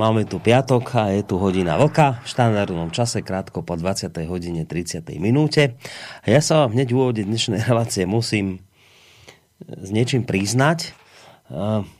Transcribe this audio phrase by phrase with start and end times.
[0.00, 4.08] Máme tu piatok a je tu hodina vlka v štandardnom čase krátko po 20.
[4.24, 5.04] hodine 30.
[5.20, 5.76] minúte.
[6.24, 8.64] A ja sa vám hneď v úvode dnešnej relácie musím
[9.60, 10.96] e, s niečím priznať.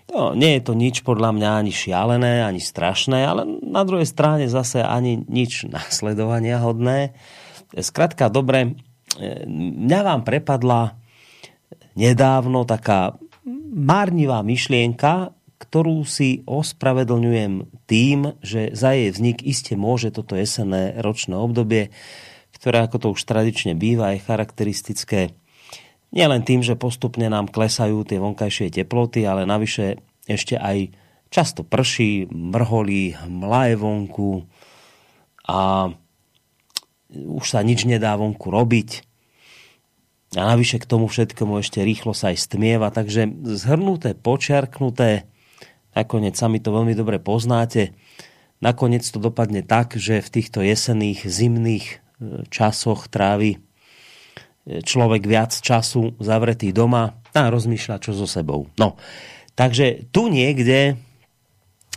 [0.08, 4.48] To, nie je to nič podľa mňa ani šialené, ani strašné, ale na druhej strane
[4.48, 7.12] zase ani nič nasledovania hodné.
[7.76, 8.72] Skrátka, dobre,
[9.20, 9.44] e,
[9.84, 10.96] mňa vám prepadla
[11.92, 13.20] nedávno taká
[13.72, 21.38] márnivá myšlienka, ktorú si ospravedlňujem tým, že za jej vznik iste môže toto jesenné ročné
[21.38, 21.94] obdobie,
[22.58, 25.38] ktoré ako to už tradične býva, je charakteristické
[26.12, 30.92] nielen tým, že postupne nám klesajú tie vonkajšie teploty, ale navyše ešte aj
[31.32, 34.44] často prší, mrholí, mlaje vonku
[35.48, 35.90] a
[37.12, 39.08] už sa nič nedá vonku robiť.
[40.32, 45.28] A navyše k tomu všetkomu ešte rýchlo sa aj stmieva, takže zhrnuté, počiarknuté,
[45.92, 47.92] Nakoniec sami to veľmi dobre poznáte.
[48.64, 51.96] Nakoniec to dopadne tak, že v týchto jesenných, zimných e,
[52.48, 58.70] časoch trávi e, človek viac času zavretý doma a rozmýšľa čo so sebou.
[58.78, 58.96] No,
[59.58, 60.96] takže tu niekde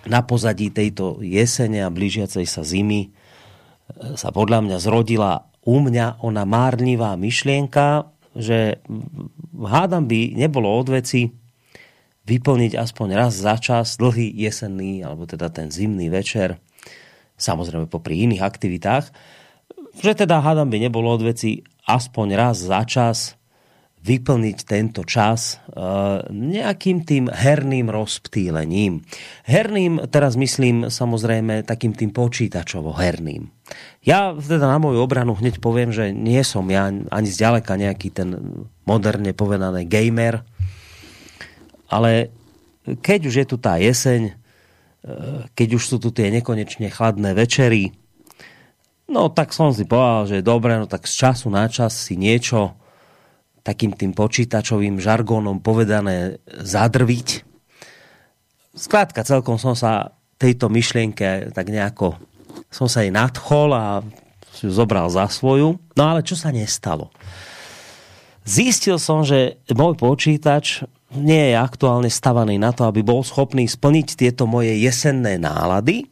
[0.09, 3.09] na pozadí tejto jesene a blížiacej sa zimy e,
[4.18, 8.81] sa podľa mňa zrodila u mňa ona márnivá myšlienka, že
[9.56, 11.45] hádam by nebolo od veci
[12.25, 16.58] vyplniť aspoň raz za čas dlhý jesenný, alebo teda ten zimný večer,
[17.38, 19.06] samozrejme popri iných aktivitách,
[19.96, 23.40] že teda hádam by nebolo od veci aspoň raz za čas
[24.06, 25.81] vyplniť tento čas e,
[26.30, 29.02] nejakým tým herným rozptýlením.
[29.50, 33.50] Herným, teraz myslím samozrejme takým tým počítačovo herným.
[34.06, 38.62] Ja teda na moju obranu hneď poviem, že nie som ja ani zďaleka nejaký ten
[38.85, 40.46] moderne povedaný gamer,
[41.90, 42.34] ale
[42.85, 44.34] keď už je tu tá jeseň, e,
[45.53, 47.94] keď už sú tu tie nekonečne chladné večery,
[49.09, 52.78] no tak som si povedal, že dobre, no tak z času na čas si niečo
[53.66, 57.41] takým tým počítačovým žargónom povedané zadrviť.
[58.78, 62.19] Skrátka, celkom som sa tejto myšlienke tak nejako
[62.69, 64.03] som sa jej nadchol a
[64.52, 65.79] si ju zobral za svoju.
[65.96, 67.12] No ale čo sa nestalo?
[68.46, 74.18] Zistil som, že môj počítač nie je aktuálne stavaný na to, aby bol schopný splniť
[74.18, 76.10] tieto moje jesenné nálady.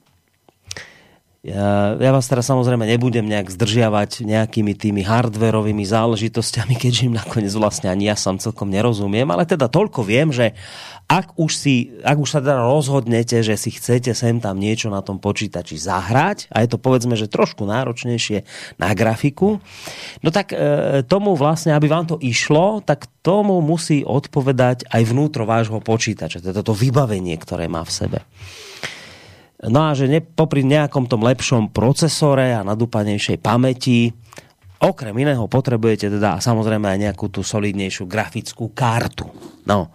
[1.43, 7.91] Ja, vás teraz samozrejme nebudem nejak zdržiavať nejakými tými hardverovými záležitosťami, keďže im nakoniec vlastne
[7.91, 10.55] ani ja sám celkom nerozumiem, ale teda toľko viem, že
[11.11, 15.03] ak už, si, ak už sa teda rozhodnete, že si chcete sem tam niečo na
[15.03, 18.47] tom počítači zahrať, a je to povedzme, že trošku náročnejšie
[18.79, 19.59] na grafiku,
[20.23, 25.43] no tak e, tomu vlastne, aby vám to išlo, tak tomu musí odpovedať aj vnútro
[25.43, 28.19] vášho počítača, teda to vybavenie, ktoré má v sebe.
[29.63, 34.11] No a že ne, popri nejakom tom lepšom procesore a nadúpanejšej pamäti,
[34.83, 39.31] okrem iného potrebujete teda samozrejme aj nejakú tú solidnejšiu grafickú kartu.
[39.63, 39.87] No,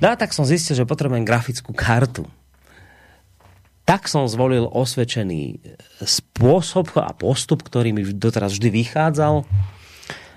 [0.00, 2.24] no a tak som zistil, že potrebujem grafickú kartu.
[3.86, 5.62] Tak som zvolil osvedčený
[6.02, 9.46] spôsob a postup, ktorý mi doteraz vždy vychádzal.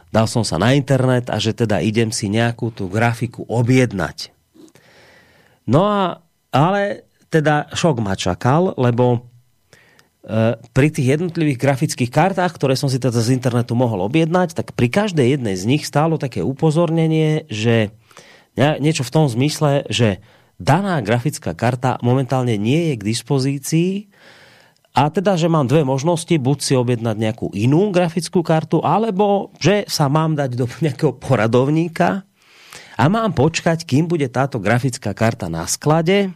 [0.10, 4.36] Dal som sa na internet a že teda idem si nejakú tú grafiku objednať.
[5.66, 6.22] No a,
[6.54, 9.06] ale teda šok ma čakal, lebo
[10.26, 14.74] e, pri tých jednotlivých grafických kartách, ktoré som si teda z internetu mohol objednať, tak
[14.74, 17.94] pri každej jednej z nich stálo také upozornenie, že
[18.60, 20.20] niečo v tom zmysle, že
[20.60, 23.92] daná grafická karta momentálne nie je k dispozícii
[24.92, 29.88] a teda, že mám dve možnosti, buď si objednať nejakú inú grafickú kartu, alebo že
[29.88, 32.28] sa mám dať do nejakého poradovníka
[33.00, 36.36] a mám počkať, kým bude táto grafická karta na sklade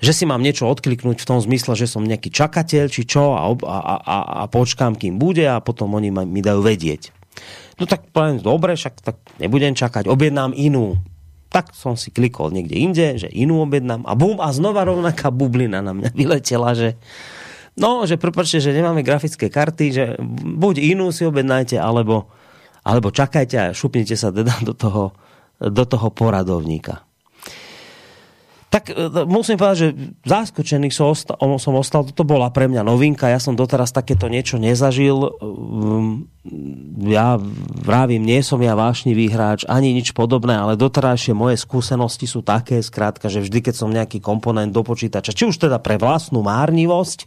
[0.00, 3.52] že si mám niečo odkliknúť v tom zmysle, že som nejaký čakateľ, či čo, a,
[3.52, 7.12] a, a, a počkám, kým bude a potom oni ma, mi dajú vedieť.
[7.76, 10.96] No tak poviem, dobre, však tak nebudem čakať, objednám inú.
[11.52, 15.84] Tak som si klikol niekde inde, že inú objednám a bum, a znova rovnaká bublina
[15.84, 16.96] na mňa vyletela, že
[17.76, 20.04] no, že prepáčte, že nemáme grafické karty, že
[20.56, 22.32] buď inú si objednajte, alebo,
[22.80, 25.12] alebo čakajte a šupnite sa teda do toho,
[25.60, 27.09] do toho poradovníka.
[28.70, 29.88] Tak e, musím povedať, že
[30.22, 34.62] zaskočený som ostal, som ostal, toto bola pre mňa novinka, ja som doteraz takéto niečo
[34.62, 35.26] nezažil.
[35.42, 36.30] Um,
[37.02, 37.34] ja
[37.82, 42.78] vravím, nie som ja vášnivý hráč, ani nič podobné, ale doterajšie moje skúsenosti sú také,
[42.78, 47.26] skrátka, že vždy, keď som nejaký komponent do počítača, či už teda pre vlastnú márnivosť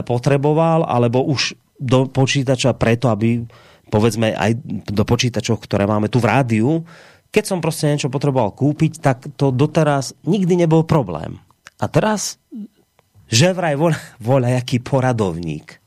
[0.00, 3.44] potreboval, alebo už do počítača preto, aby
[3.92, 4.56] povedzme aj
[4.88, 6.88] do počítačov, ktoré máme tu v rádiu,
[7.28, 11.40] keď som proste niečo potreboval kúpiť, tak to doteraz nikdy nebol problém.
[11.78, 12.40] A teraz,
[13.28, 15.78] že vraj voľa, voľa jaký poradovník.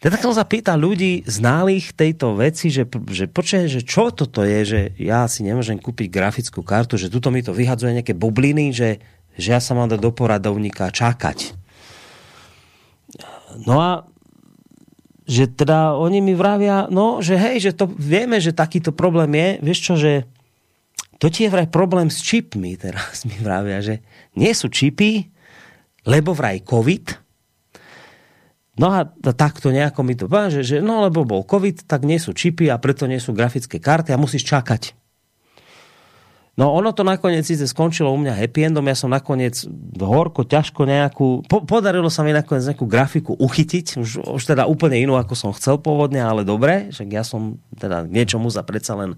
[0.00, 4.60] Teda som sa pýtal ľudí ználých tejto veci, že, že počuje, že čo toto je,
[4.64, 8.96] že ja si nemôžem kúpiť grafickú kartu, že tuto mi to vyhadzuje nejaké bubliny, že,
[9.36, 11.52] že ja sa mám dať do poradovníka čakať.
[13.68, 14.08] No a
[15.30, 19.48] že teda oni mi vravia, no, že hej, že to vieme, že takýto problém je,
[19.62, 20.12] vieš čo, že
[21.22, 24.02] to ti je vraj problém s čipmi, teraz mi vravia, že
[24.34, 25.30] nie sú čipy,
[26.02, 27.30] lebo vraj COVID.
[28.80, 29.04] No a
[29.36, 32.66] takto nejako mi to povie, že, že no lebo bol COVID, tak nie sú čipy
[32.66, 34.98] a preto nie sú grafické karty a musíš čakať.
[36.58, 39.54] No ono to nakoniec síce skončilo u mňa happy endom, ja som nakoniec
[39.96, 44.98] horko, ťažko nejakú, po, podarilo sa mi nakoniec nejakú grafiku uchytiť, už, už teda úplne
[44.98, 49.14] inú, ako som chcel pôvodne, ale dobre, však ja som teda niečomu za predsa len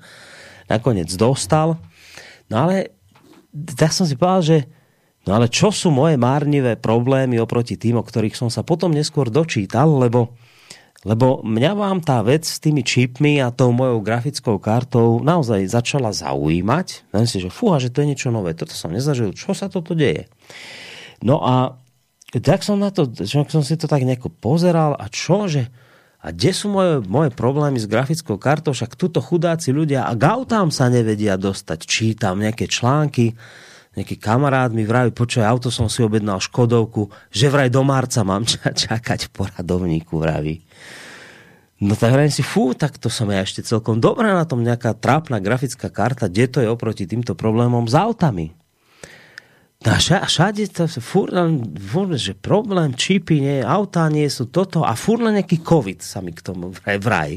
[0.68, 1.80] nakoniec dostal.
[2.52, 2.92] No ale
[3.76, 4.58] tak som si povedal, že
[5.24, 9.32] no ale čo sú moje márnivé problémy oproti tým, o ktorých som sa potom neskôr
[9.32, 10.36] dočítal, lebo
[11.02, 16.14] lebo mňa vám tá vec s tými čipmi a tou mojou grafickou kartou naozaj začala
[16.14, 17.10] zaujímať.
[17.10, 18.54] Viem si, že fúha, že to je niečo nové.
[18.54, 19.34] Toto som nezažil.
[19.34, 20.30] Čo sa toto deje?
[21.18, 21.74] No a
[22.30, 25.68] tak som na to, som si to tak nejako pozeral a čo, že
[26.22, 30.22] a kde sú moje, moje problémy s grafickou kartou, však tuto chudáci ľudia a k
[30.22, 31.82] autám sa nevedia dostať.
[31.82, 33.34] Čítam nejaké články,
[33.92, 38.48] nejaký kamarát mi vraví, počuj, auto som si objednal Škodovku, že vraj do marca mám
[38.84, 40.64] čakať v poradovníku, vraví.
[41.82, 44.94] No tak hovorím si, fú, tak to som ja ešte celkom dobrá na tom nejaká
[44.94, 48.54] trápna grafická karta, kde to je oproti týmto problémom s autami.
[49.82, 51.34] No a všade to, fúr,
[51.90, 56.22] fúr, že problém, čipy, nie, autá nie sú toto a fúr len nejaký covid sa
[56.22, 57.32] mi k tomu vraj, vraj.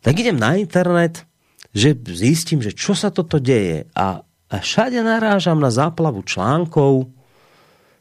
[0.00, 1.28] Tak idem na internet,
[1.76, 4.24] že zistím, že čo sa toto deje a,
[4.54, 7.10] a všade narážam na záplavu článkov,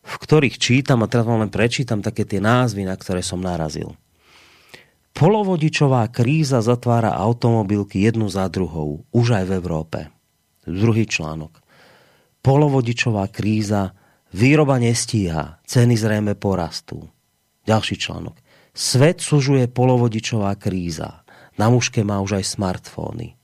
[0.06, 3.98] v ktorých čítam a teraz len prečítam také tie názvy, na ktoré som narazil.
[5.18, 10.00] Polovodičová kríza zatvára automobilky jednu za druhou, už aj v Európe.
[10.70, 11.58] Druhý článok.
[12.46, 13.98] Polovodičová kríza,
[14.30, 17.10] výroba nestíha, ceny zrejme porastú.
[17.66, 18.38] Ďalší článok.
[18.74, 21.26] Svet sužuje polovodičová kríza.
[21.58, 23.38] Na mužke má už aj smartfóny.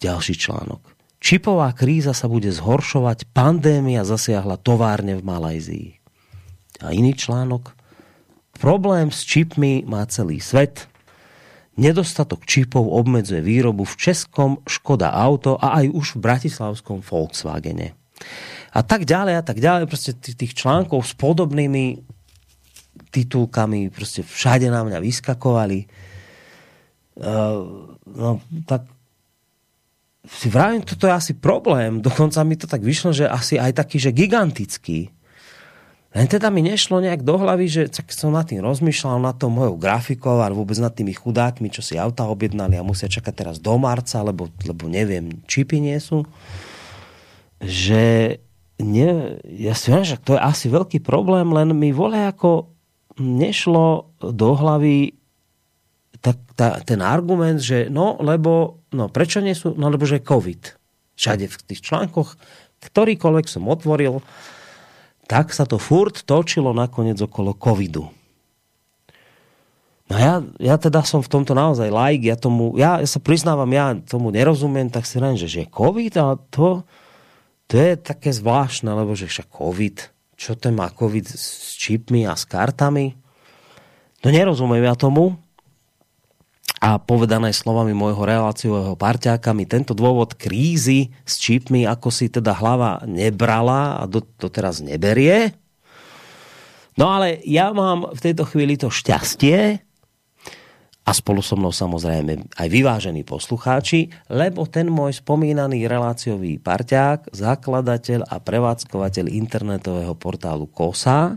[0.00, 0.95] Ďalší článok.
[1.16, 5.88] Čipová kríza sa bude zhoršovať, pandémia zasiahla továrne v Malajzii.
[6.84, 7.72] A iný článok.
[8.56, 10.88] Problém s čipmi má celý svet.
[11.76, 17.92] Nedostatok čipov obmedzuje výrobu v Českom Škoda Auto a aj už v bratislavskom Volkswagene.
[18.72, 19.84] A tak ďalej a tak ďalej.
[19.88, 22.00] Proste tých článkov s podobnými
[23.12, 25.88] titulkami proste všade na mňa vyskakovali.
[27.16, 28.84] Uh, no tak
[30.26, 31.98] si vravím, toto je asi problém.
[32.06, 35.10] Dokonca mi to tak vyšlo, že asi aj taký, že gigantický.
[36.16, 39.52] Len teda mi nešlo nejak do hlavy, že tak som nad tým rozmýšľal, nad tou
[39.52, 43.56] mojou grafikou a vôbec nad tými chudákmi, čo si auta objednali a musia čakať teraz
[43.60, 46.24] do marca, lebo, lebo neviem, čipy nie sú.
[47.60, 48.40] Že
[48.80, 49.10] nie,
[49.44, 52.72] ja si viem, že to je asi veľký problém, len mi vole ako
[53.20, 55.16] nešlo do hlavy
[56.26, 60.74] tak, tá, ten argument, že no, lebo, no prečo nie sú, no lebo že COVID.
[61.14, 62.34] Všade v tých článkoch,
[62.82, 64.18] ktorýkoľvek som otvoril,
[65.30, 68.10] tak sa to furt točilo nakoniec okolo covidu.
[70.06, 73.70] No ja, ja teda som v tomto naozaj like, ja tomu, ja, ja sa priznávam,
[73.70, 76.82] ja tomu nerozumiem, tak si len, že, že COVID a to,
[77.70, 79.96] to je také zvláštne, lebo že však COVID,
[80.38, 83.14] čo to má COVID s čipmi a s kartami?
[84.22, 85.38] No nerozumiem ja tomu,
[86.86, 92.54] a povedané slovami môjho reláciového parťáka mi tento dôvod krízy s čipmi ako si teda
[92.54, 95.50] hlava nebrala a do, teraz neberie.
[96.94, 99.82] No ale ja mám v tejto chvíli to šťastie
[101.02, 108.30] a spolu so mnou samozrejme aj vyvážení poslucháči, lebo ten môj spomínaný reláciový parťák, zakladateľ
[108.30, 111.34] a prevádzkovateľ internetového portálu KOSA,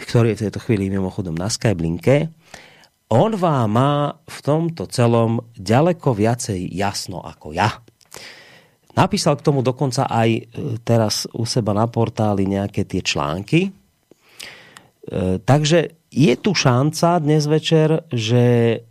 [0.00, 2.32] ktorý je v tejto chvíli mimochodom na Skyblinke,
[3.10, 7.82] on vám má v tomto celom ďaleko viacej jasno ako ja.
[8.94, 10.42] Napísal k tomu dokonca aj e,
[10.82, 13.70] teraz u seba na portáli nejaké tie články.
[13.70, 13.70] E,
[15.42, 18.42] takže je tu šanca dnes večer, že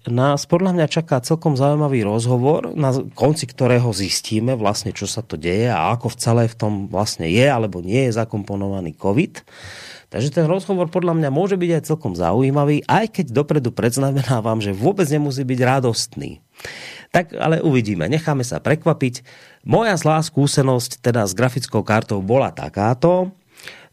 [0.07, 5.35] nás podľa mňa čaká celkom zaujímavý rozhovor, na konci ktorého zistíme vlastne, čo sa to
[5.35, 9.43] deje a ako v celé v tom vlastne je alebo nie je zakomponovaný COVID.
[10.09, 14.73] Takže ten rozhovor podľa mňa môže byť aj celkom zaujímavý, aj keď dopredu predznamenávam, že
[14.73, 16.41] vôbec nemusí byť radostný.
[17.13, 19.21] Tak ale uvidíme, necháme sa prekvapiť.
[19.69, 23.29] Moja zlá skúsenosť teda s grafickou kartou bola takáto.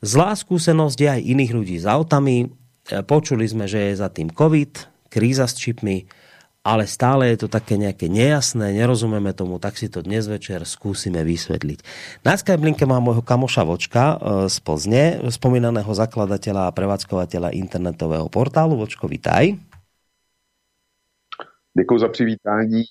[0.00, 2.48] Zlá skúsenosť je aj iných ľudí s autami.
[2.86, 4.72] Počuli sme, že je za tým COVID,
[5.12, 6.08] kríza s čipmi,
[6.66, 11.22] ale stále je to také nejaké nejasné, nerozumieme tomu, tak si to dnes večer skúsime
[11.22, 11.78] vysvetliť.
[12.26, 18.74] Na Skyblinke mám môjho kamoša Vočka e, z Plzne, spomínaného zakladateľa a prevádzkovateľa internetového portálu.
[18.74, 19.54] Vočko, vitaj.
[21.78, 22.82] Děkuji za přivítání.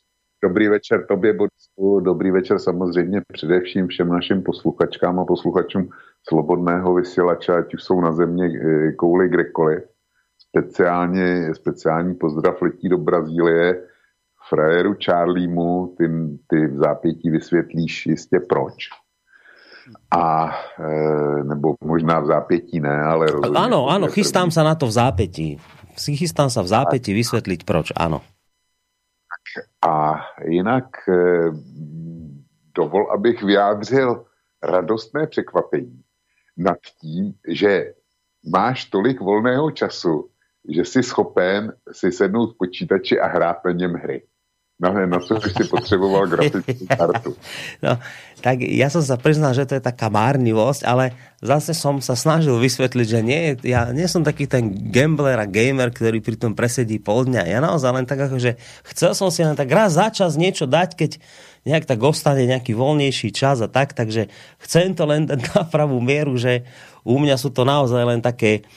[0.43, 1.99] Dobrý večer tobě, Borisku.
[1.99, 5.89] Dobrý večer samozřejmě především všem našim posluchačkám a posluchačům
[6.29, 9.94] Slobodného vysílače, ať už jsou na země eh, kouli kdekoliv.
[10.55, 13.83] Speciálně, speciální pozdrav letí do Brazílie
[14.49, 16.03] frajeru Charliemu, ty,
[16.47, 18.89] ty v zápětí vysvětlíš jistě proč.
[20.11, 23.27] A, e, nebo možná v zápětí ne, ale...
[23.51, 25.59] Áno, áno, chystám sa na to v zápětí.
[25.99, 28.23] Chystám sa v zápětí vysvetliť proč, áno.
[29.83, 31.51] A jinak eh,
[32.75, 34.25] dovol, abych vyjádřil
[34.63, 36.01] radostné překvapení
[36.57, 37.93] nad tím, že
[38.47, 40.29] máš tolik volného času,
[40.69, 44.21] že jsi schopen si sednout v počítači a hrát na něm hry.
[44.75, 47.31] No, na co si potřeboval grafickou kartu?
[47.79, 47.95] No,
[48.43, 52.59] tak ja som sa priznal, že to je taká márnivosť, ale zase som sa snažil
[52.59, 56.99] vysvetliť, že nie, ja nie som taký ten gambler a gamer, ktorý pri tom presedí
[56.99, 57.47] pol dňa.
[57.47, 58.59] Ja naozaj len tak ako, že
[58.91, 61.11] chcel som si len tak raz za čas niečo dať, keď
[61.63, 64.27] nejak tak ostane nejaký voľnejší čas a tak, takže
[64.59, 66.67] chcem to len dať na pravú mieru, že
[67.07, 68.67] u mňa sú to naozaj len také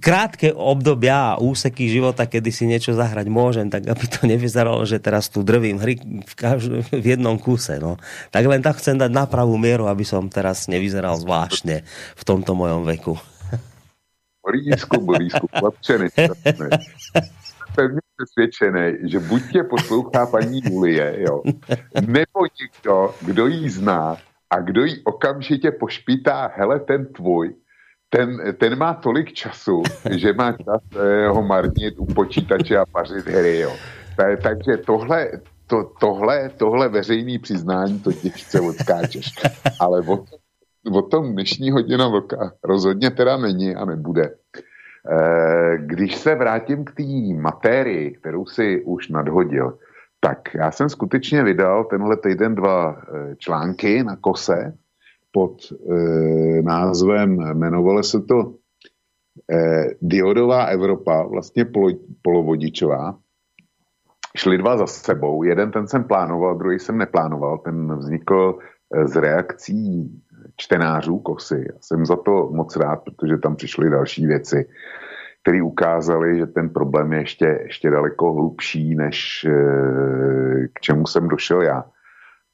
[0.00, 5.02] krátke obdobia a úseky života, kedy si niečo zahrať môžem, tak aby to nevyzeralo, že
[5.02, 7.82] teraz tu drvím hry v, každ- v jednom kuse.
[7.82, 7.98] No.
[8.30, 11.82] Tak len tak chcem dať na pravú mieru, aby som teraz nevyzeral zvláštne
[12.16, 13.18] v tomto mojom veku.
[14.40, 15.98] Borísku, Borísku, chlapče,
[17.76, 21.42] pevně přesvědčený, že buď tě poslouchá paní Julie, jo,
[22.00, 24.16] nebo někdo, kdo jí zná
[24.50, 27.54] a kdo jí okamžitě pošpítá, hele, ten tvůj,
[28.10, 33.26] ten, ten má tolik času, že má čas eh, ho marnit u počítače a pařit
[33.26, 33.72] hry, jo.
[34.42, 35.30] Takže tohle,
[35.66, 39.32] to, tohle, tohle veřejný přiznání to těžce odskáčeš.
[39.80, 40.24] Ale o,
[40.92, 44.34] o tom dnešní hodina vlka rozhodně teda není a nebude.
[45.10, 47.02] Eh, když se vrátím k té
[47.40, 49.78] matérii, kterou si už nadhodil,
[50.20, 54.72] tak já jsem skutečně vydal tenhle týden dva eh, články na kose,
[55.32, 58.54] pod e, názvem, jmenovalo se to
[59.52, 61.90] e, Diodová Evropa, vlastně polo,
[62.22, 63.18] polovodičová.
[64.36, 68.58] Šli dva za sebou, jeden ten jsem plánoval, druhý jsem neplánoval, ten vznikl
[68.94, 70.10] e, z reakcí
[70.56, 71.64] čtenářů Kosy.
[71.72, 74.68] Já jsem za to moc rád, protože tam přišly další věci,
[75.42, 79.52] které ukázaly, že ten problém je ještě, ještě daleko hlubší, než e,
[80.72, 81.84] k čemu jsem došel já.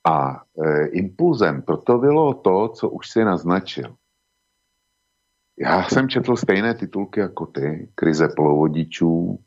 [0.09, 3.97] A e, impulzem proto bylo to, co už si naznačil.
[5.59, 9.39] Já jsem četl stejné titulky jako ty, krize polovodičů,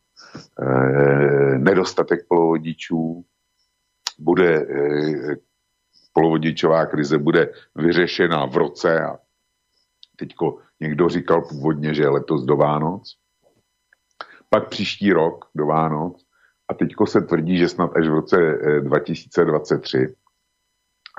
[0.61, 3.25] e, nedostatek polovodičů,
[4.19, 5.35] bude e,
[6.13, 9.17] polovodičová krize bude vyřešena v roce a
[10.15, 13.17] teďko někdo říkal původně, že je letos do Vánoc,
[14.49, 16.25] pak příští rok do Vánoc
[16.67, 18.37] a teďko se tvrdí, že snad až v roce
[18.81, 20.15] 2023.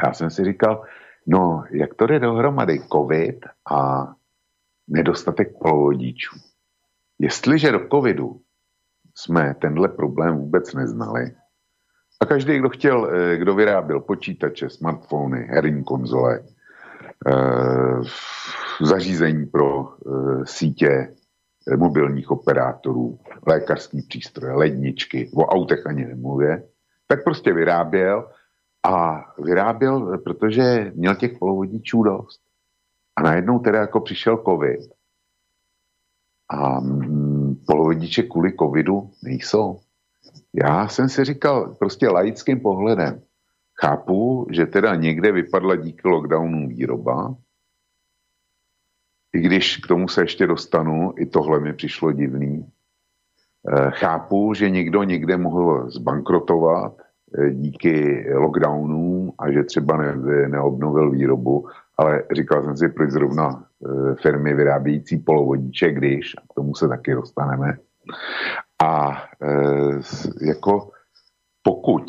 [0.04, 0.84] Já jsem si říkal,
[1.26, 4.08] no, jak to jde dohromady covid a
[4.88, 6.36] nedostatek polovodičů.
[7.18, 8.40] Jestliže do covidu
[9.14, 11.34] jsme tenhle problém vůbec neznali,
[12.20, 16.40] a každý, kdo chtěl, eh, kdo vyráběl počítače, smartfony, herní konzole,
[17.26, 18.00] eh,
[18.80, 21.14] zařízení pro eh, sítě
[21.76, 26.62] mobilních operátorů, lékařský přístroje, ledničky, o autech ani nemluvě,
[27.06, 28.28] tak prostě vyráběl
[28.82, 32.40] a vyráběl, protože měl těch polovodičů dost.
[33.16, 34.80] A najednou teda jako přišel covid.
[36.48, 39.80] A mm, polovodiče kvůli covidu nejsou.
[40.64, 43.22] Já jsem si říkal prostě laickým pohledem.
[43.74, 47.36] Chápu, že teda někde vypadla díky lockdownu výroba,
[49.32, 52.72] i když k tomu se ještě dostanu, i tohle mi přišlo divný.
[53.68, 56.96] Eh, chápu, že někdo někde mohl zbankrotovat,
[57.50, 60.16] díky lockdownům a že třeba ne,
[60.48, 63.64] neobnovil výrobu, ale říkal jsem si, proč zrovna
[64.22, 67.78] firmy vyrábějící polovodiče, když, a k tomu se taky dostaneme.
[68.82, 69.22] A
[70.40, 70.90] jako
[71.62, 72.02] pokud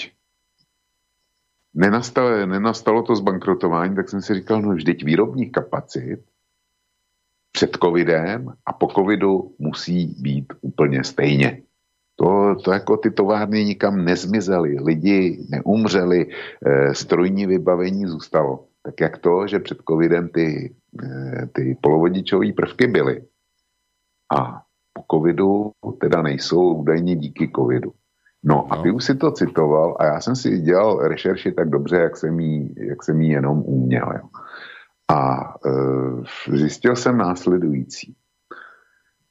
[1.74, 6.20] nenastalo, nenastalo to zbankrotování, tak jsem si říkal, no vždyť výrobních kapacit
[7.52, 11.62] před covidem a po covidu musí být úplně stejně.
[12.22, 16.28] To, to jako ty továrny nikam nezmizely, lidi neumřeli,
[16.66, 18.66] e, strojní vybavení zůstalo.
[18.84, 23.22] Tak jak to, že před covidem ty, e, ty polovodičové prvky byly
[24.38, 24.62] a
[24.94, 27.94] po covidu teda nejsou údajně díky covidu.
[28.44, 31.96] No a ty už si to citoval a já jsem si dělal rešerši tak dobře,
[31.98, 34.14] jak jsem jí, jak jsem jí jenom uměl.
[34.14, 34.30] Jo.
[35.10, 38.16] A e, zjistil jsem následující,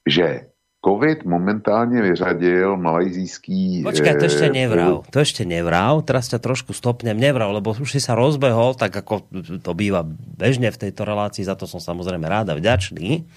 [0.08, 0.49] že
[0.80, 3.84] COVID momentálně vyřadil malajzijský...
[3.84, 5.04] Počkaj, to ešte nevral.
[5.12, 6.00] To ešte nevral.
[6.00, 7.20] Teraz ťa trošku stopnem.
[7.20, 9.28] Nevral, lebo už si sa rozbehol, tak ako
[9.60, 10.08] to býva
[10.40, 13.28] bežne v tejto relácii, za to som samozrejme rád a vďačný.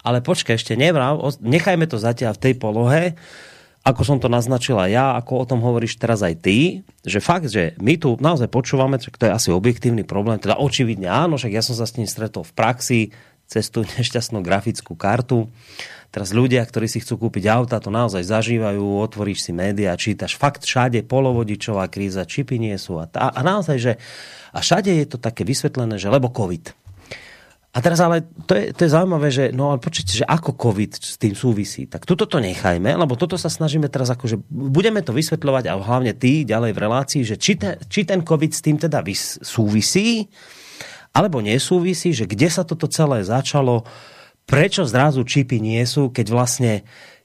[0.00, 1.20] Ale počkaj, ešte nevral.
[1.44, 3.12] Nechajme to zatiaľ v tej polohe
[3.80, 7.72] ako som to naznačila ja, ako o tom hovoríš teraz aj ty, že fakt, že
[7.80, 11.64] my tu naozaj počúvame, že to je asi objektívny problém, teda očividne áno, však ja
[11.64, 13.00] som sa s tým stretol v praxi,
[13.50, 15.50] cez tú nešťastnú grafickú kartu.
[16.10, 20.66] Teraz ľudia, ktorí si chcú kúpiť auta, to naozaj zažívajú, otvoríš si médiá, čítaš fakt
[20.66, 23.92] všade polovodičová kríza, čipy nie sú a, a naozaj, že
[24.50, 26.74] a všade je to také vysvetlené, že lebo COVID.
[27.70, 30.90] A teraz ale to je, to je zaujímavé, že no ale počujte, že ako COVID
[30.98, 31.86] s tým súvisí.
[31.86, 36.10] Tak tuto to nechajme, lebo toto sa snažíme teraz akože, budeme to vysvetľovať a hlavne
[36.10, 40.26] ty ďalej v relácii, že či, te, či ten COVID s tým teda vys, súvisí,
[41.14, 43.86] alebo nesúvisí, že kde sa toto celé začalo,
[44.50, 46.72] prečo zrazu čipy nie sú, keď vlastne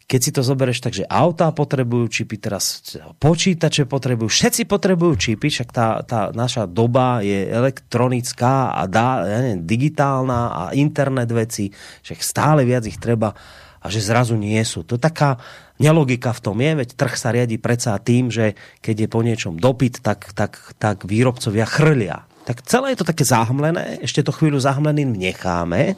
[0.05, 5.49] keď si to zoberieš tak, že autá potrebujú čipy, teraz počítače potrebujú, všetci potrebujú čipy,
[5.49, 11.73] však tá, tá naša doba je elektronická a dá, ja neviem, digitálna a internet veci,
[12.05, 13.33] však stále viac ich treba
[13.81, 14.85] a že zrazu nie sú.
[14.85, 15.41] To taká
[15.81, 18.53] nelogika v tom je, veď trh sa riadi predsa tým, že
[18.85, 22.29] keď je po niečom dopyt, tak, tak, tak výrobcovia chrlia.
[22.45, 25.97] Tak celé je to také zahmlené, ešte to chvíľu zahmleným necháme,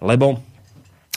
[0.00, 0.40] lebo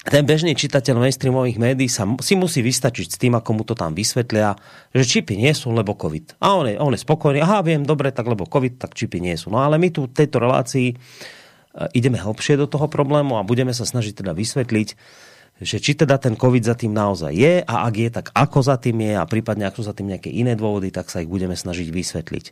[0.07, 3.91] ten bežný čitateľ mainstreamových médií sa, si musí vystačiť s tým, ako mu to tam
[3.91, 4.55] vysvetlia,
[4.95, 6.39] že čipy nie sú, lebo COVID.
[6.39, 9.35] A on je, on je spokojný, aha, viem, dobre, tak lebo COVID, tak čipy nie
[9.35, 9.51] sú.
[9.51, 10.95] No ale my tu v tejto relácii e,
[11.93, 14.89] ideme hlbšie do toho problému a budeme sa snažiť teda vysvetliť,
[15.59, 18.79] že či teda ten COVID za tým naozaj je a ak je, tak ako za
[18.79, 21.59] tým je a prípadne ak sú za tým nejaké iné dôvody, tak sa ich budeme
[21.59, 22.45] snažiť vysvetliť.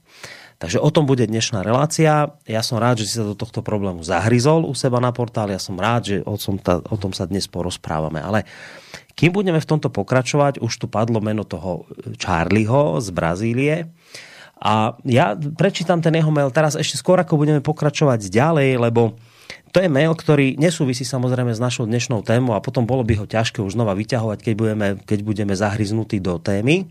[0.57, 2.33] Takže o tom bude dnešná relácia.
[2.49, 5.53] Ja som rád, že si sa do tohto problému zahryzol u seba na portáli.
[5.53, 8.17] Ja som rád, že o tom, o tom sa dnes porozprávame.
[8.17, 8.41] Ale
[9.13, 11.85] kým budeme v tomto pokračovať, už tu padlo meno toho
[12.17, 13.75] Charlieho z Brazílie.
[14.57, 19.13] A ja prečítam ten jeho mail teraz ešte skôr, ako budeme pokračovať ďalej, lebo
[19.69, 23.29] to je mail, ktorý nesúvisí samozrejme s našou dnešnou témou a potom bolo by ho
[23.29, 26.89] ťažké už znova vyťahovať, keď budeme, keď budeme zahryznutí do témy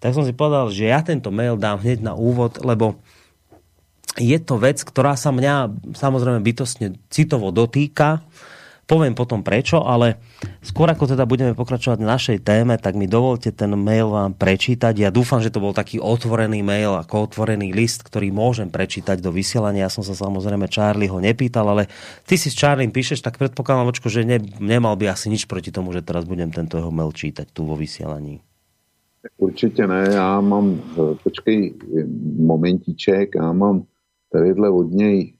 [0.00, 3.00] tak som si povedal, že ja tento mail dám hneď na úvod, lebo
[4.16, 8.24] je to vec, ktorá sa mňa samozrejme bytostne citovo dotýka.
[8.86, 10.22] Poviem potom prečo, ale
[10.62, 14.94] skôr ako teda budeme pokračovať v našej téme, tak mi dovolte ten mail vám prečítať.
[14.94, 19.34] Ja dúfam, že to bol taký otvorený mail, ako otvorený list, ktorý môžem prečítať do
[19.34, 19.90] vysielania.
[19.90, 21.90] Ja som sa samozrejme Charlie ho nepýtal, ale
[22.30, 25.90] ty si s Charlie píšeš, tak predpokladám, že ne, nemal by asi nič proti tomu,
[25.90, 28.45] že teraz budem tento jeho mail čítať tu vo vysielaní.
[29.36, 31.74] Určitě ne, já mám, eh, počkej
[32.36, 33.86] momentíček, já mám
[34.32, 35.34] tadyhle od něj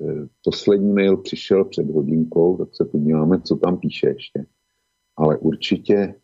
[0.00, 4.46] eh, poslední mail přišel před hodinkou, tak se podíváme, co tam píše ještě.
[5.16, 6.14] Ale určitě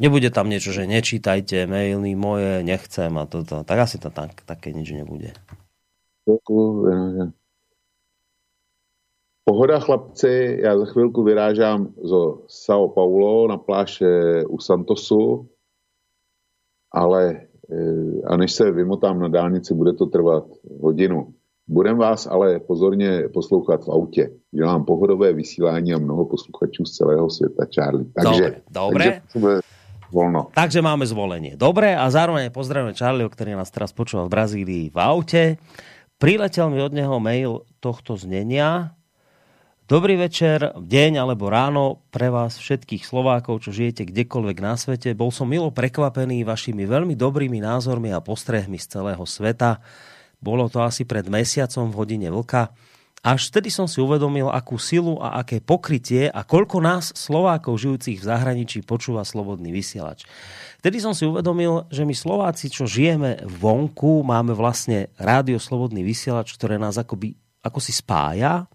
[0.00, 3.60] Nebude tam niečo, že nečítajte maily moje, nechcem a toto.
[3.68, 5.36] Tak asi to tak, také nič nebude.
[9.44, 14.02] Pohoda chlapci, já za chvilku vyrážám zo São Paulo na pláž
[14.48, 15.48] u Santosu
[16.92, 20.44] ale eh, a než se vymotám na dálnici, bude to trvat
[20.82, 21.34] hodinu.
[21.70, 24.30] Budem vás ale pozorně poslouchat v autě.
[24.50, 28.10] Dělám pohodové vysílání a mnoho posluchačů z celého světa, Charlie.
[28.10, 29.62] Takže, dobre, takže
[30.10, 30.50] voľno.
[30.52, 31.54] Takže máme zvolenie.
[31.54, 35.42] Dobre, a zároveň pozdravujeme Charlie, ktorý nás teraz počúva v Brazílii v aute.
[36.20, 38.98] Priletel mi od neho mail tohto znenia.
[39.90, 45.18] Dobrý večer, deň alebo ráno pre vás všetkých Slovákov, čo žijete kdekoľvek na svete.
[45.18, 49.82] Bol som milo prekvapený vašimi veľmi dobrými názormi a postrehmi z celého sveta.
[50.38, 52.70] Bolo to asi pred mesiacom v hodine vlka
[53.26, 58.22] Až vtedy som si uvedomil, akú silu a aké pokrytie a koľko nás, Slovákov žijúcich
[58.22, 60.22] v zahraničí, počúva slobodný vysielač.
[60.78, 66.54] Vtedy som si uvedomil, že my Slováci, čo žijeme vonku, máme vlastne rádio Slobodný vysielač,
[66.54, 67.34] ktoré nás akoby,
[67.66, 68.70] ako si spája,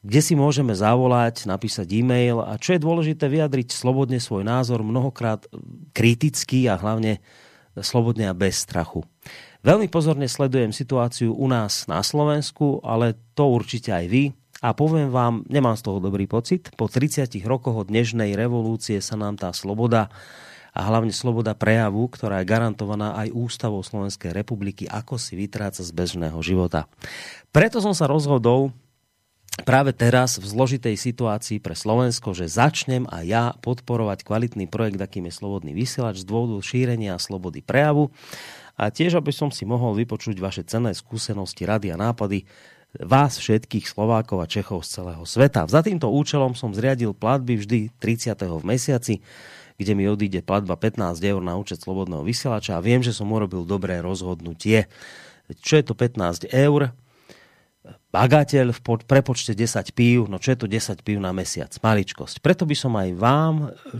[0.00, 5.44] kde si môžeme zavolať, napísať e-mail a čo je dôležité vyjadriť slobodne svoj názor, mnohokrát
[5.92, 7.20] kritický a hlavne
[7.76, 9.04] slobodne a bez strachu.
[9.60, 14.24] Veľmi pozorne sledujem situáciu u nás na Slovensku, ale to určite aj vy.
[14.60, 16.72] A poviem vám, nemám z toho dobrý pocit.
[16.76, 20.12] Po 30 rokoch od dnešnej revolúcie sa nám tá sloboda
[20.70, 25.90] a hlavne sloboda prejavu, ktorá je garantovaná aj Ústavou Slovenskej republiky, ako si vytráca z
[25.92, 26.86] bežného života.
[27.50, 28.72] Preto som sa rozhodol
[29.62, 35.28] práve teraz v zložitej situácii pre Slovensko, že začnem a ja podporovať kvalitný projekt, akým
[35.28, 38.12] je Slobodný vysielač z dôvodu šírenia slobody prejavu
[38.80, 42.48] a tiež, aby som si mohol vypočuť vaše cenné skúsenosti, rady a nápady
[42.98, 45.68] vás všetkých Slovákov a Čechov z celého sveta.
[45.70, 48.34] Za týmto účelom som zriadil platby vždy 30.
[48.34, 49.14] v mesiaci,
[49.78, 53.62] kde mi odíde platba 15 eur na účet Slobodného vysielača a viem, že som urobil
[53.62, 54.90] dobré rozhodnutie.
[55.62, 56.92] Čo je to 15 eur?
[58.12, 61.72] Bagateľ v prepočte 10 pív, no čo je to 10 pív na mesiac?
[61.80, 62.44] Maličkosť.
[62.44, 63.54] Preto by som aj vám,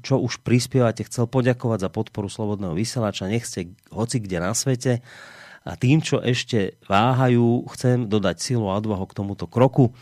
[0.04, 3.30] čo už prispievate, chcel poďakovať za podporu Slobodného vysielača.
[3.30, 5.00] Nech ste hoci kde na svete.
[5.60, 9.92] A tým, čo ešte váhajú, chcem dodať silu a odvahu k tomuto kroku.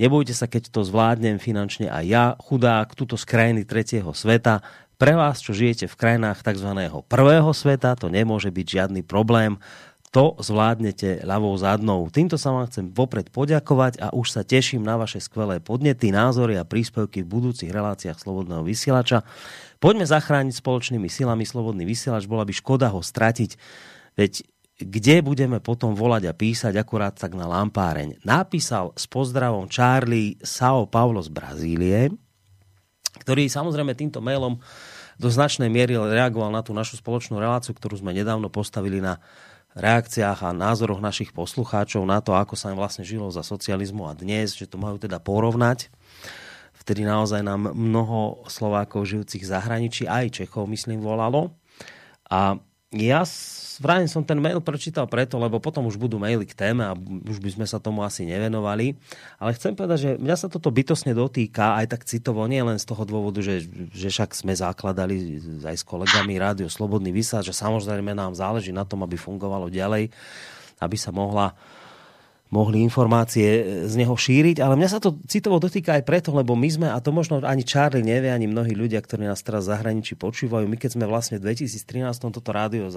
[0.00, 4.64] Nebojte sa, keď to zvládnem finančne aj ja, chudák, tuto z krajiny tretieho sveta.
[4.96, 6.68] Pre vás, čo žijete v krajinách tzv.
[7.10, 9.60] prvého sveta, to nemôže byť žiadny problém
[10.12, 12.04] to zvládnete ľavou zadnou.
[12.12, 16.60] Týmto sa vám chcem vopred poďakovať a už sa teším na vaše skvelé podnety, názory
[16.60, 19.24] a príspevky v budúcich reláciách Slobodného vysielača.
[19.80, 23.56] Poďme zachrániť spoločnými silami Slobodný vysielač, bola by škoda ho stratiť,
[24.20, 24.44] veď
[24.84, 28.20] kde budeme potom volať a písať akurát tak na lampáreň.
[28.28, 32.12] Napísal s pozdravom Charlie Sao Paulo z Brazílie,
[33.24, 34.60] ktorý samozrejme týmto mailom
[35.16, 39.22] do značnej miery reagoval na tú našu spoločnú reláciu, ktorú sme nedávno postavili na
[39.78, 44.12] reakciách a názoroch našich poslucháčov na to, ako sa im vlastne žilo za socializmu a
[44.12, 45.88] dnes, že to majú teda porovnať.
[46.76, 51.54] Vtedy naozaj nám mnoho Slovákov žijúcich v zahraničí, aj Čechov, myslím, volalo.
[52.26, 52.58] A
[52.90, 53.22] ja
[53.78, 57.38] vrajím som ten mail prečítal preto, lebo potom už budú maily k téme a už
[57.38, 58.98] by sme sa tomu asi nevenovali.
[59.38, 62.84] Ale chcem povedať, že mňa sa toto bytosne dotýka aj tak citovo, nie len z
[62.84, 68.12] toho dôvodu, že, že však sme zakladali aj s kolegami Rádio Slobodný vysáč, že samozrejme
[68.12, 70.10] nám záleží na tom, aby fungovalo ďalej,
[70.82, 71.54] aby sa mohla
[72.52, 76.52] mohli informácie e, z neho šíriť, ale mňa sa to citovo dotýka aj preto, lebo
[76.52, 80.14] my sme, a to možno ani Charlie nevie, ani mnohí ľudia, ktorí nás teraz zahraničí
[80.20, 82.94] počúvajú, my keď sme vlastne v 2013 toto rádio e,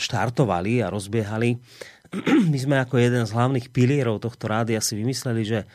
[0.00, 1.60] štartovali a rozbiehali,
[2.52, 5.66] my sme ako jeden z hlavných pilierov tohto rádia si vymysleli, že e,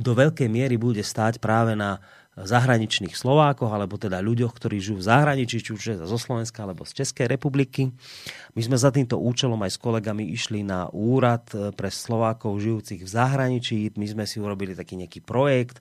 [0.00, 2.00] do veľkej miery bude stáť práve na
[2.36, 7.00] zahraničných Slovákoch, alebo teda ľuďoch, ktorí žijú v zahraničí, či už zo Slovenska alebo z
[7.00, 7.88] Českej republiky.
[8.52, 13.00] My sme za týmto účelom aj s kolegami išli na úrad e, pre Slovákov žijúcich
[13.00, 13.96] v zahraničí.
[13.96, 15.80] My sme si urobili taký nejaký projekt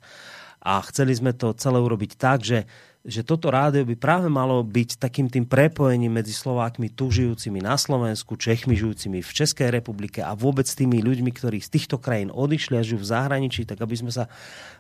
[0.64, 2.64] a chceli sme to celé urobiť tak, že
[3.06, 7.78] že toto rádio by práve malo byť takým tým prepojením medzi Slovákmi tu žijúcimi na
[7.78, 12.74] Slovensku, Čechmi žijúcimi v Českej republike a vôbec tými ľuďmi, ktorí z týchto krajín odišli
[12.74, 14.26] a žijú v zahraničí, tak aby sme sa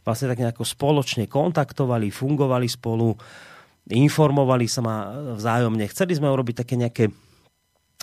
[0.02, 3.14] vlastne tak nejako spoločne kontaktovali, fungovali spolu,
[3.94, 4.96] informovali sa ma
[5.38, 5.86] vzájomne.
[5.86, 7.14] Chceli sme urobiť také nejaké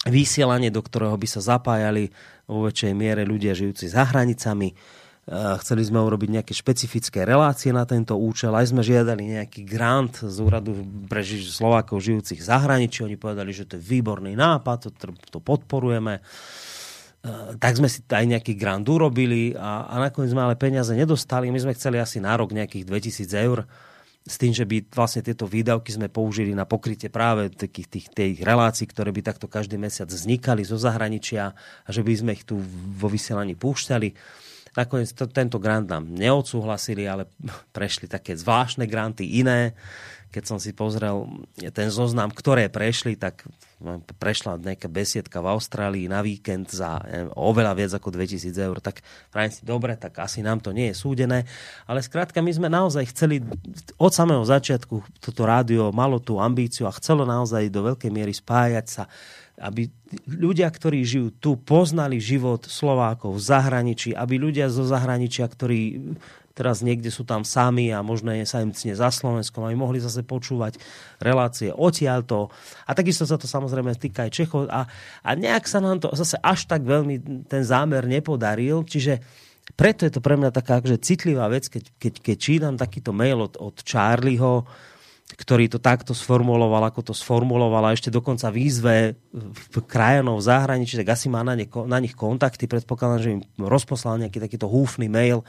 [0.07, 2.15] vysielanie, do ktorého by sa zapájali
[2.47, 4.71] vo väčšej miere ľudia žijúci za hranicami,
[5.31, 8.51] chceli sme urobiť nejaké špecifické relácie na tento účel.
[8.59, 10.75] Aj sme žiadali nejaký grant z úradu
[11.07, 13.07] pre Slovákov žijúcich v zahraničí.
[13.07, 16.19] Oni povedali, že to je výborný nápad, to, to podporujeme.
[17.23, 21.55] Eh, tak sme si aj nejaký grant urobili a, a nakoniec sme ale peniaze nedostali.
[21.55, 23.63] My sme chceli asi na rok nejakých 2000 eur
[24.27, 28.37] s tým, že by vlastne tieto výdavky sme použili na pokrytie práve takých tých, tých
[28.43, 32.59] relácií, ktoré by takto každý mesiac vznikali zo zahraničia a že by sme ich tu
[32.99, 34.42] vo vysielaní púšťali.
[34.73, 37.29] Nakoniec to, tento grant nám neodsúhlasili, ale
[37.77, 39.77] prešli také zvláštne granty iné.
[40.33, 41.29] Keď som si pozrel
[41.77, 43.45] ten zoznam, ktoré prešli, tak
[44.17, 48.79] prešla nejaká besiedka v Austrálii na víkend za neviem, oveľa viac ako 2000 eur.
[48.81, 51.45] Tak pravím si, dobre, tak asi nám to nie je súdené.
[51.85, 53.45] Ale skrátka, my sme naozaj chceli
[53.99, 58.87] od samého začiatku toto rádio malo tú ambíciu a chcelo naozaj do veľkej miery spájať
[58.89, 59.05] sa
[59.61, 59.93] aby
[60.27, 66.01] ľudia, ktorí žijú tu, poznali život Slovákov v zahraničí, aby ľudia zo zahraničia, ktorí
[66.53, 70.21] teraz niekde sú tam sami a možno sa im cne za Slovenskom, aby mohli zase
[70.21, 70.77] počúvať
[71.19, 72.53] relácie odtiaľto.
[72.85, 74.69] A takisto sa to samozrejme týka aj Čechov.
[74.69, 74.85] A,
[75.25, 79.25] a nejak sa nám to zase až tak veľmi ten zámer nepodaril, čiže
[79.73, 83.41] preto je to pre mňa taká že citlivá vec, keď, keď, keď čítam takýto mail
[83.41, 84.69] od, od Charlieho,
[85.33, 91.01] ktorý to takto sformuloval, ako to sformuloval a ešte dokonca výzve v krajanov v zahraničí,
[91.01, 92.69] tak asi má na, ne, na nich kontakty.
[92.69, 95.41] Predpokladám, že im rozposlal nejaký takýto húfny mail,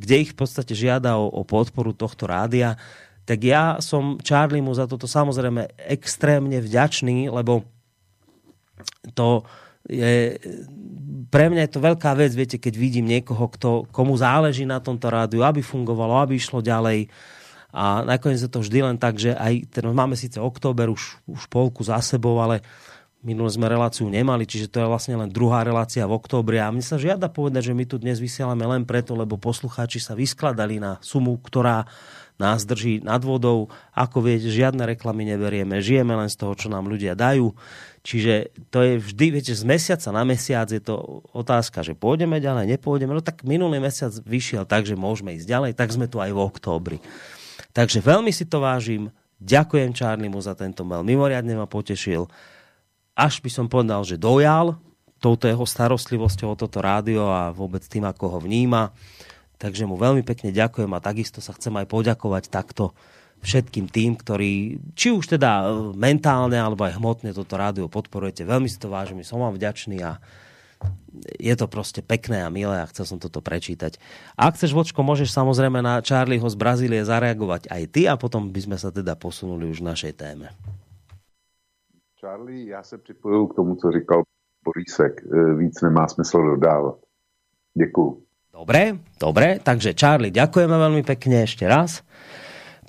[0.00, 2.80] kde ich v podstate žiada o, o podporu tohto rádia.
[3.28, 7.68] Tak ja som Charlie mu za toto samozrejme extrémne vďačný, lebo
[9.12, 9.44] to
[9.84, 10.36] je,
[11.28, 15.08] pre mňa je to veľká vec, viete, keď vidím niekoho, kto, komu záleží na tomto
[15.12, 17.08] rádiu, aby fungovalo, aby išlo ďalej.
[17.70, 21.46] A nakoniec je to vždy len tak, že aj ten, máme síce október, už, už
[21.46, 22.62] polku za sebou, ale
[23.20, 26.56] minule sme reláciu nemali, čiže to je vlastne len druhá relácia v októbri.
[26.58, 30.16] A mne sa žiada povedať, že my tu dnes vysielame len preto, lebo poslucháči sa
[30.16, 31.84] vyskladali na sumu, ktorá
[32.40, 33.68] nás drží nad vodou.
[33.92, 37.52] Ako viete, žiadne reklamy neberieme, žijeme len z toho, čo nám ľudia dajú.
[38.00, 42.80] Čiže to je vždy, viete, z mesiaca na mesiac je to otázka, že pôjdeme ďalej,
[42.80, 43.12] nepôjdeme.
[43.12, 46.40] No tak minulý mesiac vyšiel tak, že môžeme ísť ďalej, tak sme tu aj v
[46.40, 46.98] októbri.
[47.70, 49.14] Takže veľmi si to vážim.
[49.40, 51.06] Ďakujem Čárnimu za tento mail.
[51.06, 52.28] Mimoriadne ma potešil.
[53.16, 54.76] Až by som povedal, že dojal
[55.20, 58.92] touto jeho starostlivosťou o toto rádio a vôbec tým, ako ho vníma.
[59.60, 62.96] Takže mu veľmi pekne ďakujem a takisto sa chcem aj poďakovať takto
[63.40, 68.44] všetkým tým, ktorí či už teda e, mentálne alebo aj hmotne toto rádio podporujete.
[68.44, 70.20] Veľmi si to vážim, som vám vďačný a
[71.40, 74.00] je to proste pekné a milé a chcel som toto prečítať.
[74.38, 78.48] A ak chceš, Vočko, môžeš samozrejme na Charlieho z Brazílie zareagovať aj ty a potom
[78.48, 80.48] by sme sa teda posunuli už v našej téme.
[82.20, 84.22] Charlie, já se připojuju k tomu, co říkal
[84.64, 85.22] Borísek.
[85.24, 86.96] E, víc nemá smysl dodávat.
[87.74, 88.22] Děkuju.
[88.52, 92.04] Dobre, dobre, takže Charlie, ďakujeme veľmi pekne ešte raz.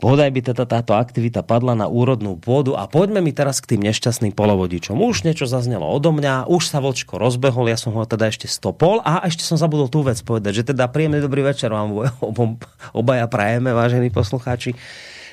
[0.02, 3.86] Podaj by teda táto aktivita padla na úrodnú pôdu a poďme mi teraz k tým
[3.86, 4.98] nešťastným polovodičom.
[4.98, 8.98] Už niečo zaznelo odo mňa, už sa vočko rozbehol, ja som ho teda ešte stopol
[9.06, 12.18] a ešte som zabudol tú vec povedať, že teda príjemný dobrý večer vám
[12.98, 14.74] obaja prajeme, vážení poslucháči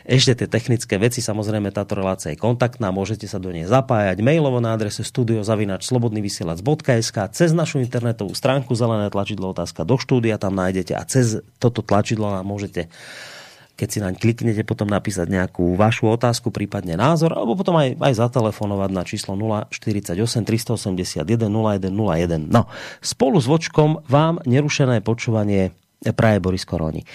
[0.08, 4.56] ešte tie technické veci, samozrejme táto relácia je kontaktná, môžete sa do nej zapájať mailovo
[4.56, 11.04] na adrese studiozavinačslobodnyvysielac.sk cez našu internetovú stránku zelené tlačidlo otázka do štúdia, tam nájdete a
[11.04, 12.88] cez toto tlačidlo nám môžete
[13.78, 18.14] keď si naň kliknete, potom napísať nejakú vašu otázku, prípadne názor, alebo potom aj, aj
[18.18, 22.50] zatelefonovať na číslo 048 381 0101.
[22.50, 22.66] No,
[22.98, 25.70] spolu s vočkom vám nerušené počúvanie
[26.02, 27.06] praje Boris Koroni.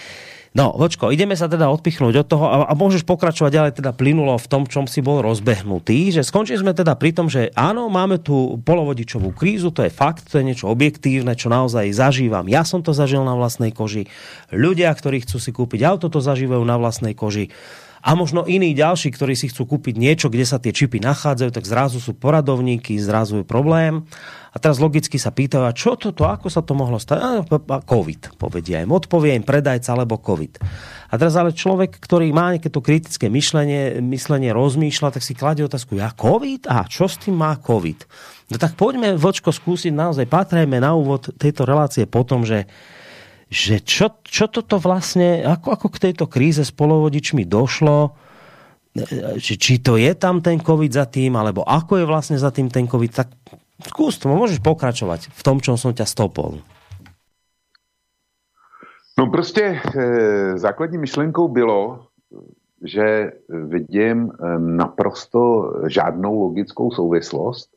[0.53, 4.37] No, Vočko, ideme sa teda odpichnúť od toho a, a môžeš pokračovať ďalej teda plynulo
[4.37, 8.21] v tom, čom si bol rozbehnutý, že skončili sme teda pri tom, že áno, máme
[8.21, 12.45] tu polovodičovú krízu, to je fakt, to je niečo objektívne, čo naozaj zažívam.
[12.45, 14.05] Ja som to zažil na vlastnej koži.
[14.53, 17.49] Ľudia, ktorí chcú si kúpiť auto, to zažívajú na vlastnej koži
[18.03, 21.63] a možno iní ďalší, ktorí si chcú kúpiť niečo, kde sa tie čipy nachádzajú, tak
[21.63, 24.03] zrazu sú poradovníky, zrazu je problém.
[24.51, 27.47] A teraz logicky sa pýtajú, a čo toto, ako sa to mohlo stať?
[27.47, 28.91] A, COVID, povedia im.
[28.91, 30.59] Odpovie predajca alebo COVID.
[31.09, 35.63] A teraz ale človek, ktorý má nejaké to kritické myšlenie, myslenie rozmýšľa, tak si kladie
[35.63, 36.67] otázku, ja COVID?
[36.67, 38.03] A čo s tým má COVID?
[38.51, 42.67] No tak poďme, Vočko, skúsiť naozaj, patrajme na úvod tejto relácie po tom, že
[43.53, 48.17] že čo, čo toto vlastne, ako, ako k tejto kríze s polovodičmi došlo,
[49.37, 52.73] či, či to je tam ten COVID za tým, alebo ako je vlastne za tým
[52.73, 53.29] ten COVID, tak
[53.81, 56.61] Skús to, môžeš pokračovať v tom, čom som ťa stopol.
[59.17, 62.07] No prostě e, základní myšlenkou bylo,
[62.83, 67.69] že vidím eh, naprosto žádnou logickou souvislost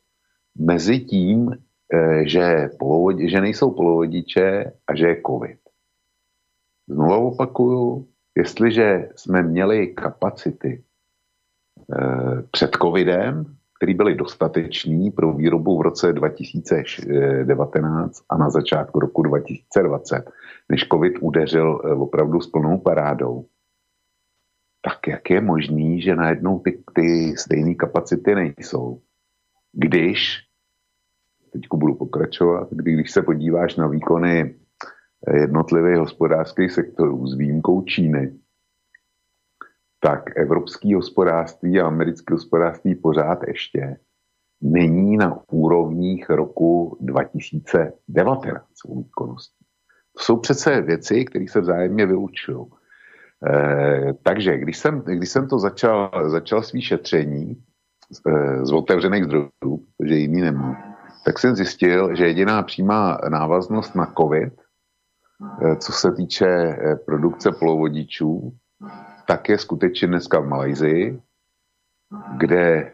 [0.59, 5.59] mezi tím, e, že, polovodi, že nejsou polovodiče a že je covid.
[6.87, 10.83] Znovu opakuju, jestliže jsme měli kapacity
[11.93, 19.23] e, před covidem, který byly dostateční pro výrobu v roce 2019 a na začátku roku
[19.23, 20.31] 2020,
[20.69, 23.45] než COVID udeřil eh, opravdu s plnou parádou,
[24.81, 29.01] tak jak je možný, že najednou ty, ty stejné kapacity nejsou,
[29.71, 30.43] když,
[31.53, 34.53] teď budu pokračovat, když se podíváš na výkony eh,
[35.33, 38.33] jednotlivých hospodářských sektorů s výjimkou Číny,
[39.99, 43.97] tak evropský hospodářství a americké hospodářství pořád ještě
[44.61, 49.65] není na úrovních roku 2019 výkonností.
[50.17, 52.65] To jsou přece věci, které se vzájemně vylučují.
[53.49, 57.63] E, takže když jsem, když jsem to začal, začal svý šetření
[58.27, 59.49] e, z otevřených zdrojů,
[59.97, 60.77] protože jiný nemám,
[61.25, 64.53] tak jsem zjistil, že jediná přímá návaznost na COVID,
[65.79, 68.53] co se týče e, produkce polovodičů,
[69.27, 71.21] tak je skutečně dneska v Malajzii,
[72.37, 72.93] kde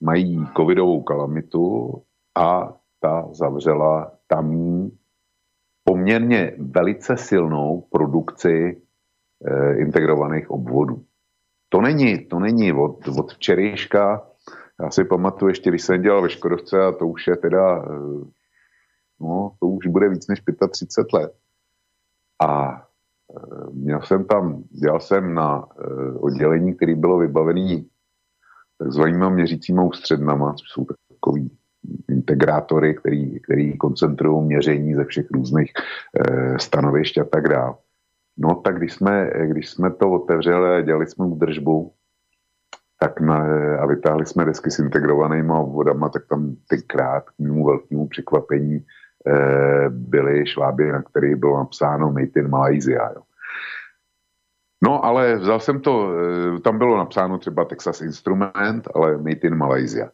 [0.00, 1.92] mají covidovou kalamitu
[2.34, 4.98] a ta zavřela tamní
[5.84, 8.82] poměrně velice silnou produkci
[9.44, 11.04] e, integrovaných obvodů.
[11.68, 14.28] To není, to není od, od včerejška.
[14.82, 17.84] Já si pamatuju ještě, když jsem dělal ve Škodovce a to už je teda,
[19.20, 21.41] no, to už bude víc než 35 let.
[22.42, 27.88] A e, měl jsem tam, dělal jsem na e, oddělení, který bylo vybavený
[28.78, 31.50] takzvanýma měřícíma ústřednama, což jsou takový
[32.08, 37.74] integrátory, který, který koncentrují měření ze všech různých e, stanovišť a tak dále.
[38.36, 41.92] No tak když jsme, když jsme to otevřeli a dělali jsme údržbu,
[43.00, 43.36] tak na,
[43.82, 48.86] a vytáhli jsme desky s integrovanýma vodama, tak tam tenkrát k mému velkému překvapení
[49.88, 53.10] byly šváby, na kterých bylo napsáno Made in Malaysia.
[53.14, 53.22] Jo.
[54.82, 56.10] No ale vzal jsem to,
[56.56, 60.10] e, tam bylo napsáno třeba Texas Instrument, ale Made in Malaysia.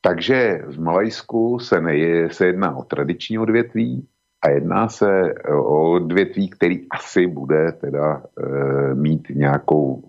[0.00, 4.06] Takže v Malajsku se, neje, se jedná o tradiční odvětví
[4.42, 10.02] a jedná se o odvětví, který asi bude teda e, mít nějakou,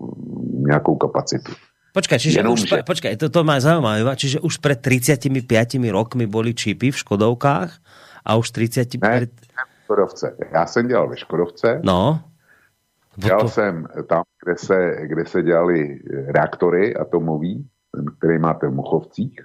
[0.66, 1.52] nějakou kapacitu.
[1.92, 2.82] Počkaj, čiže Jenom, už, že...
[2.84, 5.32] počkaj, to, to má zaujímavé, čiže už pred 35
[5.88, 7.72] rokmi boli čipy v Škodovkách
[8.26, 8.88] a už 30...
[9.02, 9.26] Ne,
[9.84, 10.36] Škodovce.
[10.52, 11.80] Já jsem dělal ve Škodovce.
[11.84, 12.20] No.
[13.16, 13.48] Dělal to...
[13.48, 17.68] jsem tam, kde se, kde se dělali reaktory atomový,
[18.18, 19.40] který máte v Mochovcích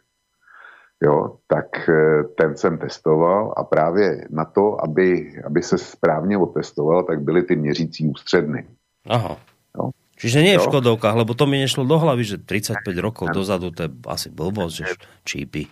[1.01, 7.03] jo, tak eh, ten jsem testoval a právě na to, aby, aby se správně otestoval,
[7.03, 8.65] tak byly ty měřící ústředny.
[9.09, 9.37] Aha.
[9.77, 9.91] Jo.
[10.21, 13.89] Čiže nie v Škodovkách, lebo to mi nešlo do hlavy, že 35 rokov dozadu to
[13.89, 14.85] je asi blbosť, že
[15.25, 15.65] čípy.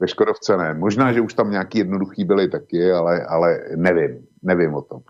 [0.00, 0.74] Ve Škodovce ne.
[0.74, 4.26] Možná, že už tam nějaký jednoduchý byly taky, ale, ale nevím.
[4.42, 5.00] Nevím o tom.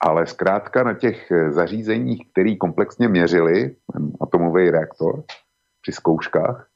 [0.00, 3.76] Ale zkrátka na těch zařízeních, který komplexně měřili
[4.20, 5.24] atomový reaktor
[5.82, 6.66] při zkouškách,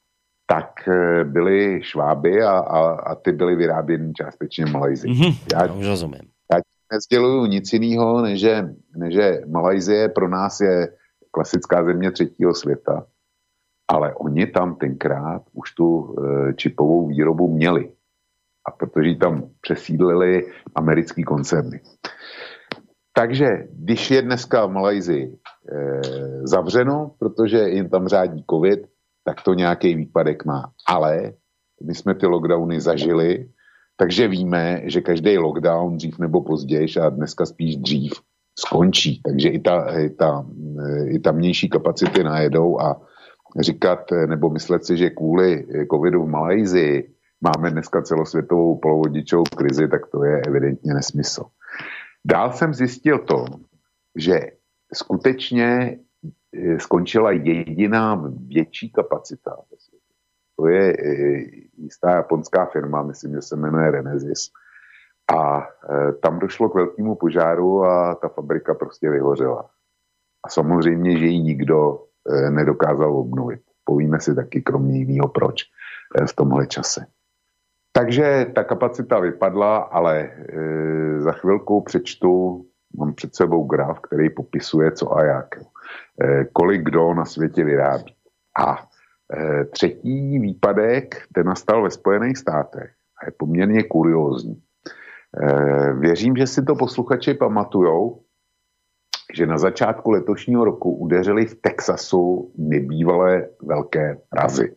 [0.47, 5.13] tak eh, byly šváby a, a, a ty byly vyráběny částečně v Malajzii.
[5.13, 6.21] Mm-hmm, já, už rozumím.
[6.53, 6.59] Já
[6.93, 10.87] nezděluju nic jiného, než že, než že Malajzie pro nás je
[11.31, 13.05] klasická země třetího světa,
[13.87, 17.91] ale oni tam tenkrát už tu e, čipovou výrobu měli.
[18.67, 21.81] A protože tam přesídlili americký koncerny.
[23.13, 25.37] Takže když je dneska v Malajzii e,
[26.43, 28.79] zavřeno, protože jim tam řádí covid,
[29.23, 30.71] tak to nějaký výpadek má.
[30.87, 31.33] Ale
[31.83, 33.49] my jsme ty lockdowny zažili,
[33.97, 38.13] takže víme, že každý lockdown dřív nebo později, a dneska spíš dřív,
[38.59, 39.21] skončí.
[39.21, 40.45] Takže i ta, i ta,
[41.07, 43.01] i ta mnější kapacity najedou a
[43.59, 50.07] říkat nebo myslet si, že kvůli covidu v Malajzii máme dneska celosvětovou polovodičovou krizi, tak
[50.07, 51.43] to je evidentně nesmysl.
[52.25, 53.45] Dál jsem zjistil to,
[54.15, 54.39] že
[54.93, 55.99] skutečně
[56.55, 59.57] Eh, skončila jediná větší kapacita.
[60.57, 61.43] To je eh,
[61.77, 64.51] jistá japonská firma, myslím, že se jmenuje Renesis.
[65.35, 69.69] A eh, tam došlo k velkému požáru a ta fabrika prostě vyhořela.
[70.43, 72.04] A samozřejmě, že ji nikdo
[72.49, 73.61] nedokázal obnovit.
[73.83, 75.63] Povíme si taky kromě jiného proč
[76.29, 77.05] v tomhle čase.
[77.91, 82.65] Takže ta kapacita vypadla, ale e, za chvilku přečtu,
[82.97, 85.55] mám před sebou graf, který popisuje co a jak.
[86.21, 88.15] Eh, kolik kdo na světě vyrábí.
[88.59, 88.87] A
[89.33, 94.61] eh, třetí výpadek, ten nastal ve Spojených státech a je poměrně kuriózní.
[95.41, 98.21] Eh, věřím, že si to posluchači pamatujou,
[99.33, 104.75] že na začátku letošního roku udeřili v Texasu nebývalé velké razy.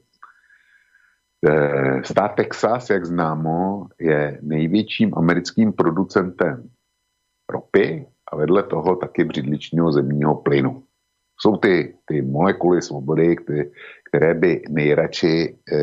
[2.03, 6.71] Stát Texas, jak známo, je největším americkým producentem
[7.51, 10.83] ropy a vedle toho taky břidličního zemního plynu
[11.41, 13.37] jsou ty, ty molekuly svobody,
[14.09, 15.79] které, by nejradši e,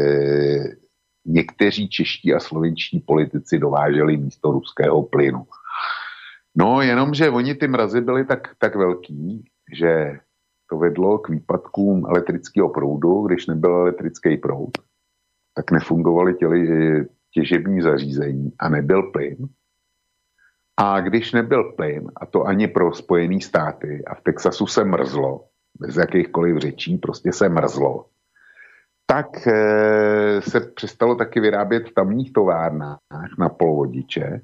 [1.25, 5.45] někteří čeští a slovenští politici dováželi místo ruského plynu.
[6.55, 10.19] No, jenomže oni ty mrazy byly tak, tak velký, že
[10.69, 14.71] to vedlo k výpadkům elektrického proudu, když nebyl elektrický proud,
[15.55, 19.37] tak nefungovaly těli, těžební zařízení a nebyl plyn.
[20.77, 25.45] A když nebyl plyn, a to ani pro Spojené státy, a v Texasu se mrzlo,
[25.79, 28.05] bez jakýchkoliv řečí, prostě se mrzlo,
[29.05, 32.99] tak e, se přestalo taky vyrábět v tamních továrnách
[33.39, 34.41] na polovodiče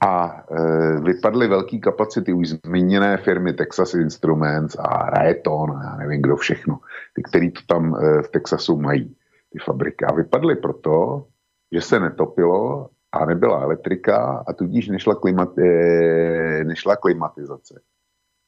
[0.00, 6.36] a e, vypadly velké kapacity už zmíněné firmy Texas Instruments a Raeton, já nevím kdo
[6.36, 6.78] všechno,
[7.14, 9.16] ty, který to tam e, v Texasu mají,
[9.52, 10.04] ty fabriky.
[10.04, 11.26] A vypadly proto,
[11.72, 17.80] že se netopilo a nebyla elektrika a tudíž nešla, klimat, e, nešla klimatizace.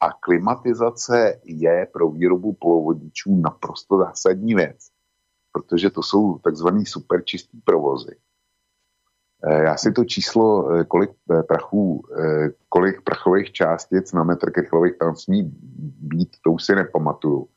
[0.00, 4.88] A klimatizace je pro výrobu polovodičů naprosto zásadní věc,
[5.52, 8.16] protože to jsou takzvaný superčistý provozy.
[9.44, 12.02] Eh, já si to číslo, eh, kolik eh, prachů,
[12.68, 15.42] kolik prachových částic na metr krychlových tam smí
[16.00, 17.48] být, to už si nepamatuju.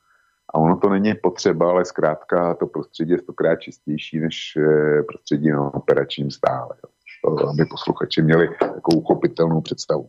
[0.54, 4.58] A ono to není potřeba, ale zkrátka to prostředí je stokrát čistější než
[5.06, 6.76] prostředí na operačním stále.
[7.24, 10.08] To, aby posluchači měli takovou uchopitelnou představu.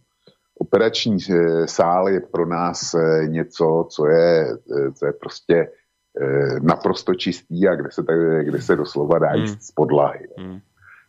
[0.60, 1.18] Operační
[1.66, 2.96] sál je pro nás
[3.28, 4.58] něco, co je,
[4.94, 5.72] co je prostě
[6.62, 8.04] naprosto čistý a kde se,
[8.44, 9.60] kde se doslova dá jíst hmm.
[9.62, 10.28] z podlahy.
[10.38, 10.60] Hmm.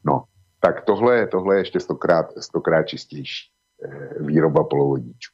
[0.05, 0.25] No,
[0.65, 3.51] tak tohle, tohle je ještě stokrát, stokrát čistější
[3.85, 5.33] eh, výroba polovodíčů.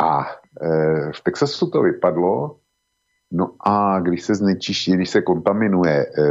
[0.00, 0.26] A
[0.62, 2.56] eh, v Texasu to vypadlo,
[3.32, 6.22] no a když se znečiští, když se kontaminuje eh,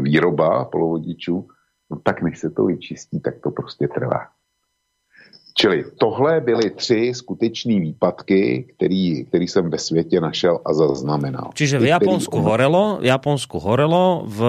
[0.00, 1.48] výroba polovodičů,
[1.90, 4.28] no tak než se to vyčistí, tak to prostě trvá.
[5.54, 11.50] Čili tohle byly tři skutečné výpadky, který, který jsem ve světě našel a zaznamenal.
[11.54, 12.44] Čiže v Japonsku který...
[12.44, 14.42] horelo, v Japonsku horelo, v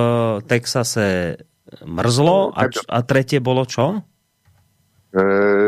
[0.47, 1.37] Texase
[1.85, 4.01] mrzlo a, a tretie bolo čo?
[5.13, 5.21] E,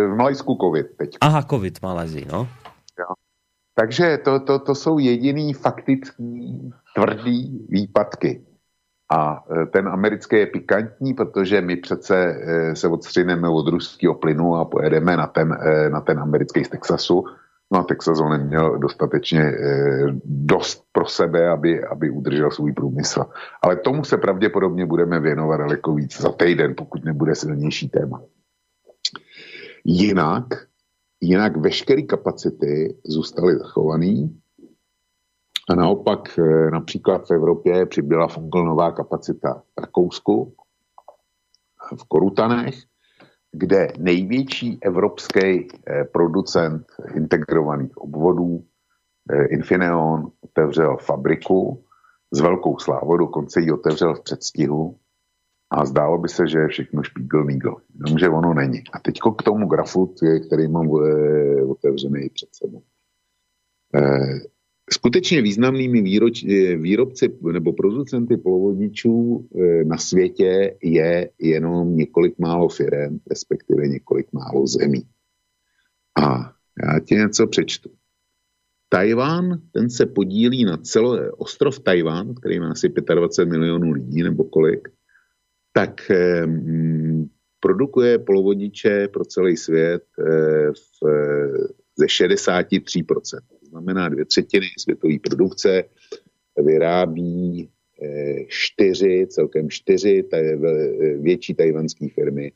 [0.07, 1.09] v Malajsku covid teď.
[1.21, 2.47] Aha, covid v Malajzii, no.
[2.99, 3.09] Ja.
[3.75, 8.41] Takže to, to, to jsou jediný faktický tvrdý výpadky.
[9.11, 14.55] A e, ten americký je pikantní, protože my přece e, se odstřineme od ruského plynu
[14.55, 15.57] a pojedeme na ten,
[15.91, 17.25] na ten americký z Texasu
[17.71, 23.25] No a Texas ho neměl dostatečně eh, dost pro sebe, aby, aby udržel svůj průmysl.
[23.61, 28.21] Ale tomu se pravděpodobně budeme věnovat daleko víc za týden, pokud nebude silnější téma.
[29.85, 30.45] Jinak,
[31.21, 34.29] jinak veškeré kapacity zůstaly zachované
[35.69, 40.53] a naopak eh, například v Evropě přibyla fungovala nová kapacita v Rakousku,
[41.99, 42.75] v Korutanech,
[43.51, 48.63] kde největší evropský eh, producent integrovaných obvodů
[49.31, 51.83] eh, Infineon otevřel fabriku
[52.31, 54.97] s velkou slávou, dokonce ji otevřel v předstihu
[55.69, 58.83] a zdálo by se, že je všechno špígl mígl, jenomže ono není.
[58.93, 60.15] A teď k tomu grafu,
[60.47, 62.83] který mám eh, otevřený před sebou
[64.93, 72.69] skutečně významnými výroč, eh, výrobci nebo producenty polovodničů eh, na světě je jenom několik málo
[72.69, 75.03] firm, respektive několik málo zemí.
[76.21, 77.89] A já ti něco přečtu.
[78.89, 84.43] Tajván, ten se podílí na celé ostrov Tajván, který má asi 25 milionů lidí nebo
[84.43, 84.87] kolik,
[85.73, 86.47] tak eh,
[87.59, 91.07] produkuje polovodiče pro celý svět eh, v,
[91.97, 93.39] ze 63%
[93.71, 95.83] znamená dvě třetiny světové produkce,
[96.57, 97.69] vyrábí
[98.03, 100.23] eh, čtyři, celkem čtyři
[101.19, 102.51] větší tajvanské firmy.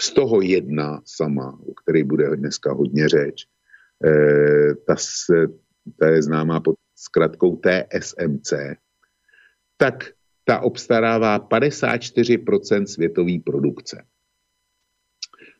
[0.00, 3.44] Z toho jedna sama, o které bude dneska hodně řeč,
[4.06, 5.46] eh, ta, se,
[5.98, 8.52] ta je známá pod zkratkou TSMC,
[9.76, 10.04] tak
[10.44, 14.04] ta obstarává 54% světové produkce.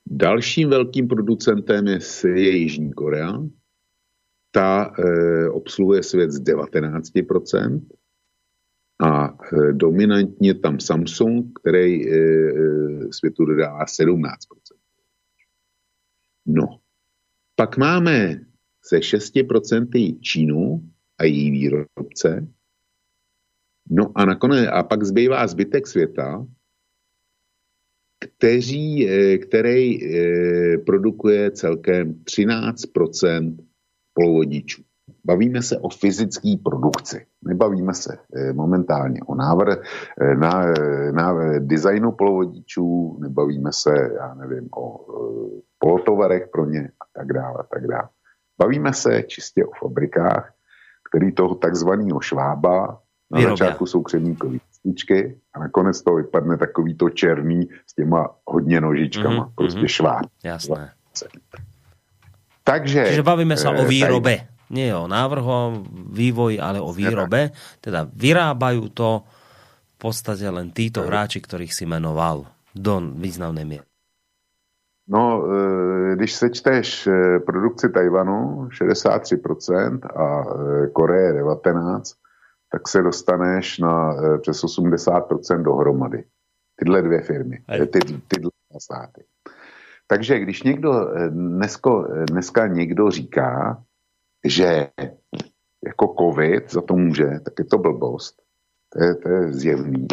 [0.06, 1.98] Dalším velkým producentem je,
[2.34, 3.42] je Jižní Korea,
[4.52, 7.80] ta e, obsluhuje svět z 19%
[9.02, 12.14] a e, dominantně tam Samsung, který e,
[13.10, 14.14] světu dodává 17%.
[16.46, 16.80] No,
[17.56, 18.40] pak máme
[18.82, 20.82] se 6% Čínu
[21.18, 22.48] a její výrobce,
[23.90, 26.46] no a nakonec, a pak zbývá zbytek světa,
[28.18, 29.08] kteří,
[29.42, 29.98] který
[30.86, 33.56] produkuje celkem 13%
[34.14, 34.82] polovodičů.
[35.24, 37.26] Bavíme se o fyzické produkci.
[37.44, 39.78] Nebavíme se eh, momentálně o návrh,
[40.20, 45.06] eh, na, eh, na designu polovodičů, nebavíme se, já nevím, o
[45.78, 48.08] polotovarech pro ně a tak dále, a tak dále.
[48.58, 50.52] Bavíme se čistě o fabrikách,
[51.08, 53.00] který toho takzvaného švába
[53.30, 53.56] na Vyrobia.
[53.56, 59.46] začátku jsou křemíkový stičky a nakonec to vypadne takový to černý s těma hodně nožičkama,
[59.46, 60.26] mm-hmm, prostě šváb.
[60.44, 60.92] Jasné.
[62.62, 63.10] Takže...
[63.10, 64.46] Čiže bavíme sa o výrobe.
[64.46, 64.50] Taj...
[64.72, 65.84] Nie o návrhu,
[66.16, 67.52] vývoji, ale o výrobe.
[67.84, 73.86] Teda vyrábajú to v podstate len títo hráči, ktorých si menoval do významnej miery.
[75.08, 77.10] No, e, když sečteš e,
[77.46, 82.00] produkci Tajvanu 63% a e, Koreje 19%,
[82.72, 86.24] tak se dostaneš na přes 80% dohromady.
[86.76, 87.58] Tyhle dvě firmy,
[87.90, 89.24] ty, tyhle státy.
[90.12, 93.82] Takže když někdo eh, dnesko, eh, dneska někdo říká,
[94.44, 94.88] že
[95.86, 98.42] jako covid za to může, tak je to blbost.
[98.88, 100.06] To je, to je zjevný.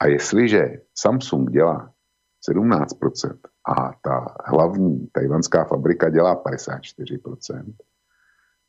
[0.00, 1.92] A jestliže Samsung dělá
[2.50, 3.38] 17%
[3.76, 7.74] a ta hlavní tajvanská fabrika dělá 54%,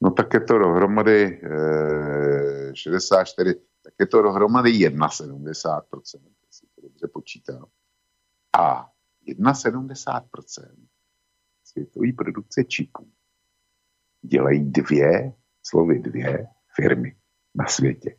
[0.02, 5.82] no tak je to dohromady e, 64, tak je to dohromady 71%,
[6.46, 7.66] jestli to dobře počítám.
[8.58, 8.93] A
[9.28, 10.24] 71%
[11.64, 13.08] světové produkce čipů
[14.22, 17.16] dělají dvě, slovy dvě firmy
[17.56, 18.16] na světě.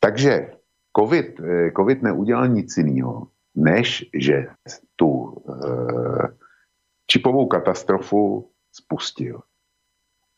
[0.00, 0.50] Takže
[0.98, 4.46] COVID, eh, COVID neudělal nic jiného, než že
[4.96, 6.28] tu e,
[7.06, 9.40] čipovou katastrofu spustil.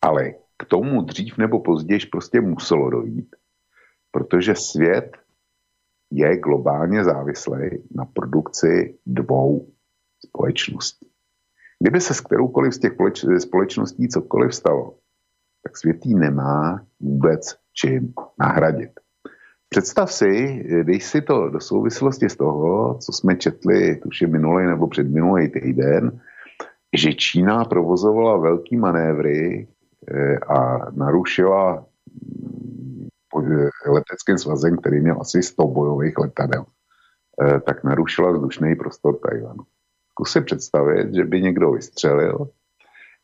[0.03, 3.37] Ale k tomu dřív nebo později prostě muselo dojít,
[4.11, 5.17] protože svět
[6.11, 9.73] je globálně závislý na produkci dvou
[10.27, 11.11] společností.
[11.83, 12.93] Kdyby se s kteroukoliv z těch
[13.39, 14.95] společností cokoliv stalo,
[15.63, 18.91] tak světý nemá vůbec čím nahradit.
[19.69, 24.89] Představ si, když si to do souvislosti z toho, co jsme četli, tuším minulý nebo
[24.89, 26.21] předminulý týden,
[26.97, 29.69] že Čína provozovala velký manévry
[30.09, 31.87] eh, a narušila
[32.23, 33.09] mm,
[33.87, 36.65] leteckým svazem, který měl asi 100 bojových letadel,
[37.43, 39.63] eh, tak narušila vzdušný prostor Tajvanu.
[40.21, 42.49] Zkus si představit, že by někdo vystřelil,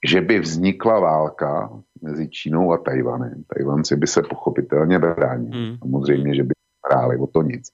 [0.07, 1.71] že by vznikla válka
[2.03, 3.45] mezi Čínou a Tajvanem.
[3.55, 5.59] Tajvanci by se pochopitelně bránili.
[5.59, 5.77] Hmm.
[5.79, 6.55] Samozřejmě, že by
[6.91, 7.69] hráli o to nic.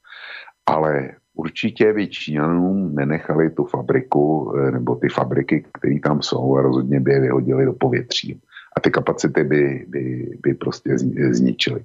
[0.66, 6.62] Ale určitě by Číňanům nenechali tu fabriku, eh, nebo ty fabriky, které tam jsou a
[6.62, 8.40] rozhodně by je vyhodili do povětří.
[8.76, 10.98] A ty kapacity by, by, by prostě
[11.30, 11.84] zničily.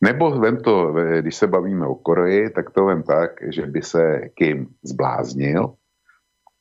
[0.00, 4.20] Nebo vem to, když se bavíme o Koreji, tak to vem tak, že by se
[4.34, 5.74] Kim zbláznil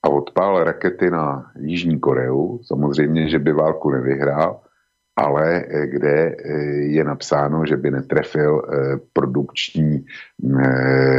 [0.04, 2.60] a odpál rakety na Jižní Koreu.
[2.64, 4.62] Samozřejmě, že by válku nevyhrál,
[5.16, 6.54] ale eh, kde eh,
[6.98, 10.06] je napsáno, že by netrefil eh, produkční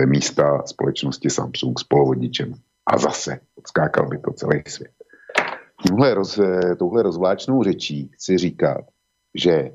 [0.07, 2.55] místa společnosti Samsung s polovodičem.
[2.87, 4.93] A zase odskákal by to celý svět.
[5.83, 6.41] Tímhle roz,
[6.79, 8.81] touhle rozvláčnou řečí chci říkat,
[9.35, 9.71] že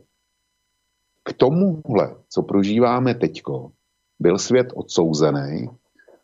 [1.23, 3.71] k tomuhle, co prožíváme teďko,
[4.19, 5.69] byl svět odsouzený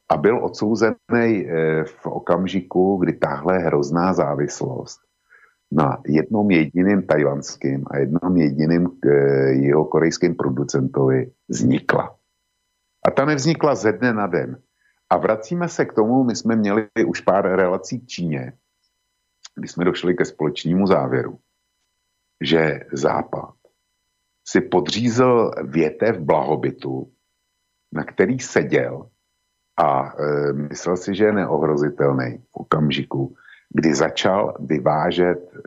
[0.09, 1.47] a byl odsouzený
[1.85, 4.99] v okamžiku, kdy tahle hrozná závislost
[5.71, 9.09] na jednom jediném tajvanském a jednom jediném e,
[9.51, 12.15] jeho korejském producentovi vznikla.
[13.05, 14.61] A ta nevznikla ze dne na den.
[15.09, 18.53] A vracíme se k tomu, my jsme měli už pár relací k Číně,
[19.55, 21.39] kdy jsme došli ke společnému závěru,
[22.41, 23.53] že Západ
[24.47, 27.11] si podřízl větev blahobytu,
[27.91, 29.09] na který seděl
[29.77, 33.35] a e, myslel si, že je neohrozitelný v okamžiku,
[33.69, 35.59] kdy začal vyvážet e,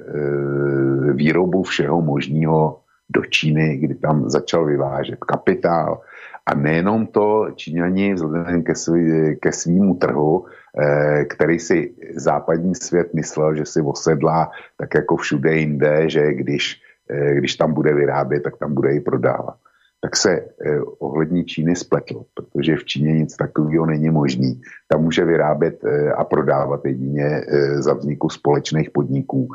[1.13, 2.81] výrobu všeho možného
[3.11, 6.01] do Číny, kdy tam začal vyvážet kapitál.
[6.47, 13.15] A nejenom to, Číňani vzhledem ke, svý, ke svýmu trhu, e, který si západní svět
[13.15, 16.81] myslel, že si osedlá tak jako všude jinde, že když,
[17.11, 19.57] e, když tam bude vyrábět, tak tam bude i prodávat
[20.01, 24.61] tak se eh, ohlední Číny spletl, protože v Číně nic takového není možný.
[24.89, 29.49] Tam může vyrábět eh, a prodávat jedině eh, za vzniku společných podniků,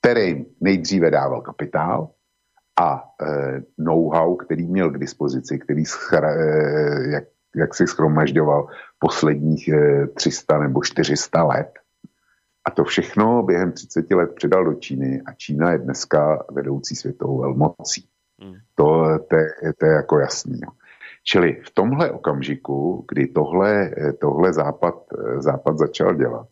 [0.00, 2.10] který nejdříve dával kapitál
[2.80, 7.24] a eh, know-how, který měl k dispozici, který schra, eh, jak,
[7.56, 8.66] jak si schromažďoval
[8.98, 11.70] posledních eh, 300 nebo 400 let.
[12.64, 17.40] A to všechno během 30 let předal do Číny a Čína je dneska vedoucí světovou
[17.40, 18.08] velmocí.
[18.40, 18.54] Hmm.
[18.74, 19.36] To, to,
[19.78, 20.60] to je jako jasný.
[21.24, 24.94] Čili v tomhle okamžiku, kdy tohle, tohle západ,
[25.38, 26.46] západ začal dělat,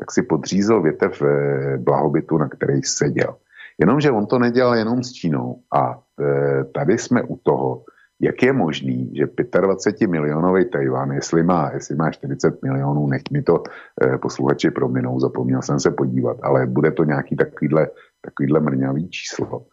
[0.00, 3.36] tak si podřízl větev eh, blahobytu, na který seděl.
[3.78, 5.56] Jenomže on to nedělal jenom s Čínou.
[5.72, 7.84] A eh, tady jsme u toho,
[8.20, 9.26] jak je možný, že
[9.60, 13.62] 25 milionový Tajvan, jestli má, jestli má 40 milionů, nech mi to
[14.02, 17.88] eh, posluchači prominou, zapomněl jsem se podívat, ale bude to nějaký takovýhle,
[18.20, 19.66] takovýhle mrňavý číslo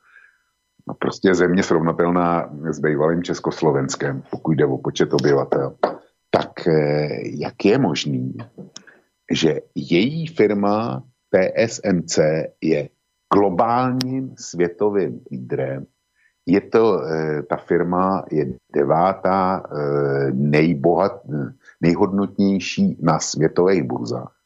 [0.88, 5.76] no prostě země srovnatelná s bývalým Československem, pokud jde o počet obyvatel,
[6.32, 8.38] tak eh, jak je možný,
[9.32, 12.20] že její firma TSMC
[12.62, 12.90] je
[13.34, 15.86] globálním světovým lídrem.
[16.46, 21.22] Je to, eh, ta firma je devátá eh, nejbohat,
[21.82, 24.38] nejhodnotnější na světových burzách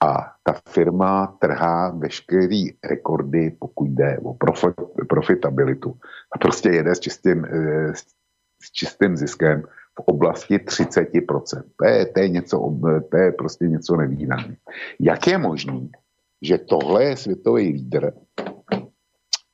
[0.00, 4.74] a ta firma trhá veškerý rekordy, pokud jde o profit,
[5.08, 5.94] profitabilitu.
[6.34, 7.94] A prostě jede s čistým, eh,
[8.62, 9.62] s čistým ziskem
[9.94, 11.62] v oblasti 30%.
[11.76, 12.56] To je, to je, něco,
[13.10, 14.56] to je prostě něco nevýdané.
[15.00, 15.88] Jak je možné,
[16.42, 18.12] že tohle je světový lídr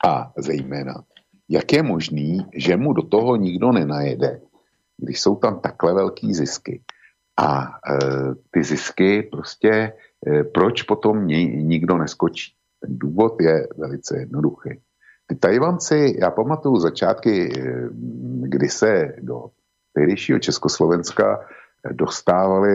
[0.07, 1.05] a zejména,
[1.49, 4.41] jak je možný, že mu do toho nikdo nenajede,
[4.97, 6.83] když jsou tam takhle velký zisky.
[7.37, 7.99] A e,
[8.51, 9.93] ty zisky prostě
[10.27, 12.53] Eh, proč potom nikdo neskočí?
[12.81, 14.71] Ten důvod je velice jednoduchý.
[15.27, 17.89] Ty Tajvanci, já pamatuju začátky, eh,
[18.43, 19.45] kdy se do
[19.93, 21.41] tehdejšího Československa
[21.93, 22.75] dostávali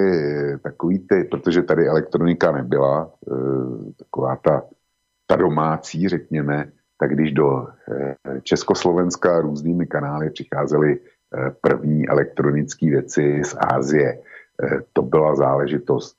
[0.64, 3.12] takový ty, protože tady elektronika nebyla,
[3.97, 4.64] taková ta,
[5.28, 7.68] ta domácí, řekněme, tak když do
[8.43, 10.99] Československa různými kanály přicházely
[11.62, 14.20] první elektronické věci z Ázie,
[14.93, 16.18] to byla záležitost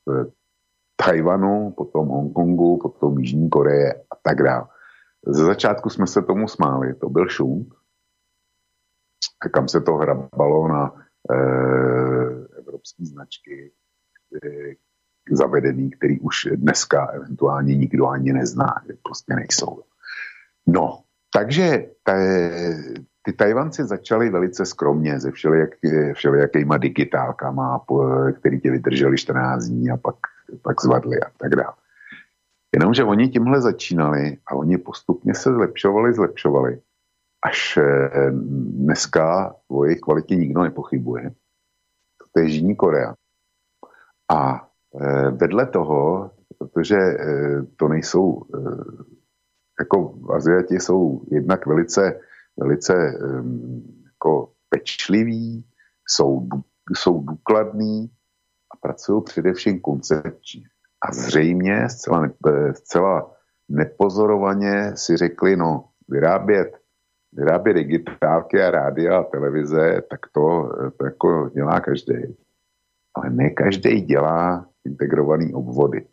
[0.97, 4.66] Tajvanu, potom Hongkongu, potom Jižní Koreje a tak dále.
[5.26, 7.70] Ze začátku jsme se tomu smáli, to byl šum,
[9.53, 10.95] kam se to hrabalo na
[11.30, 11.36] e,
[12.59, 13.72] evropské značky
[14.45, 14.74] e,
[15.30, 19.82] zavedený, který už dneska eventuálně nikdo ani nezná, prostě nejsou.
[20.66, 21.03] No,
[21.34, 21.86] takže
[23.22, 25.70] ty Tajvanci začali velice skromně se všelijak,
[26.12, 27.84] všelijakýma digitálkama,
[28.40, 30.16] který tě vydrželi 14 dní a pak,
[30.62, 31.74] pak zvadli a tak dále.
[32.74, 36.80] Jenomže oni tímhle začínali a oni postupně se zlepšovali, zlepšovali,
[37.42, 38.30] až eh,
[38.78, 41.30] dneska o jejich kvalitě nikdo nepochybuje.
[42.34, 43.14] To je Jižní Korea.
[44.28, 44.68] A
[45.00, 48.42] eh, vedle toho, protože eh, to nejsou,
[49.82, 52.20] jako Aziati jsou jednak velice,
[52.56, 52.94] velice
[54.04, 55.64] jako pečliví,
[56.08, 56.48] jsou,
[56.94, 58.10] jsou důkladní
[58.70, 60.62] a pracují především koncepčně.
[61.02, 62.32] A zřejmě zcela, ne,
[62.74, 63.30] zcela
[63.68, 66.78] nepozorovaně si řekli, no, vyrábět,
[67.32, 72.36] vyrábět digitálky a rádia a televize, tak to, to jako dělá každý.
[73.14, 76.06] Ale ne každý dělá integrovaný obvody.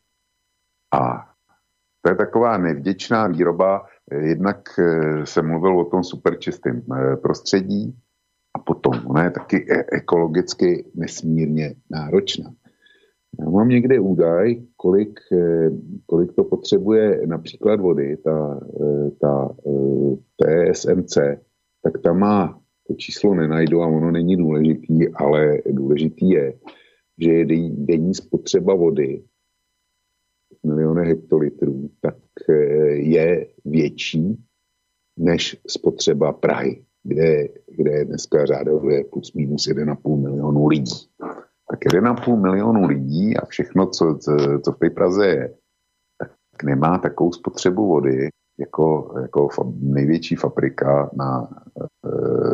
[0.91, 1.28] A
[2.01, 3.85] to je taková nevděčná výroba.
[4.21, 7.95] Jednak eh, se mluvil o tom superčistém eh, prostředí
[8.55, 12.51] a potom ona je taky e-, ekologicky nesmírně náročná.
[13.39, 15.69] Já mám někde údaj, kolik, eh,
[16.05, 18.59] kolik to potřebuje například vody, ta,
[19.21, 19.49] ta
[20.41, 21.17] TSMC,
[21.83, 26.53] tak tam má, to číslo nenajdu a ono není důležitý, ale důležitý je,
[27.17, 29.23] že je denní spotřeba vody
[30.65, 32.15] miliony hektolitrů, tak
[32.93, 34.45] je větší
[35.17, 37.47] než spotřeba Prahy, kde,
[37.77, 41.09] kde je dneska řádově plus minus 1,5 milionu lidí
[41.69, 45.53] tak 1,5 milionu lidí a všechno, co, co, co v té Praze je,
[46.17, 48.29] tak nemá takovou spotřebu vody
[48.59, 51.87] jako, jako fa, největší fabrika na e,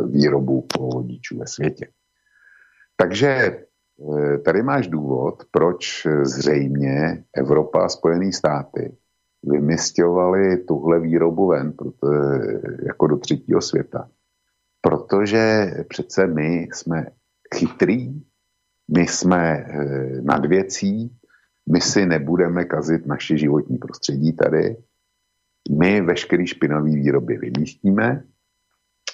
[0.08, 1.88] výrobu povodíčů ve světě.
[2.96, 3.66] Takže e,
[4.46, 8.98] tady máš důvod, proč zřejmě Evropa a Spojené státy
[9.44, 12.08] vymistěvali tuhle výrobu ven proto,
[12.86, 14.10] jako do třetího světa.
[14.82, 17.06] Protože přece my jsme
[17.56, 18.22] chytrý,
[18.88, 21.18] my jsme eh, nad věcí,
[21.72, 24.78] my si nebudeme kazit naše životní prostředí tady,
[25.80, 28.24] my veškerý špinavý výroby vymístíme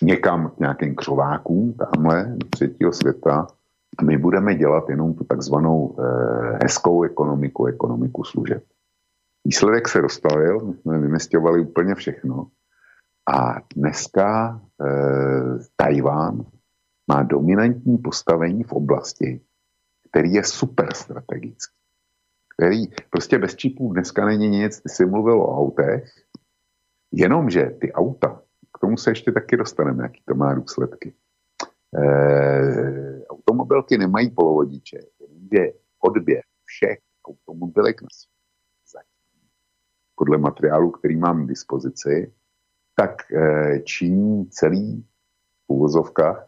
[0.01, 3.47] někam k nějakým křovákům tamhle do třetího světa
[4.03, 8.63] my budeme dělat jenom tu takzvanou eh, hezkou ekonomiku, ekonomiku služeb.
[9.45, 12.47] Výsledek se dostavil, my jsme vymysťovali úplně všechno
[13.33, 16.45] a dneska eh, Tajván
[17.07, 19.41] má dominantní postavení v oblasti,
[20.09, 21.75] který je super strategický.
[22.57, 26.03] Který prostě bez čipů dneska není nic, ty jsi mluvil o autech,
[27.11, 28.41] jenomže ty auta,
[28.73, 31.13] k tomu se ještě taky dostaneme, jaký to má důsledky.
[31.95, 33.10] E,
[33.51, 34.99] automobilky nemají polovodiče,
[35.51, 39.07] je odběr všech automobilek na světě,
[40.15, 42.33] podle materiálu, který mám k dispozici,
[42.95, 45.05] tak e, činí celý
[45.67, 46.47] v úvozovkách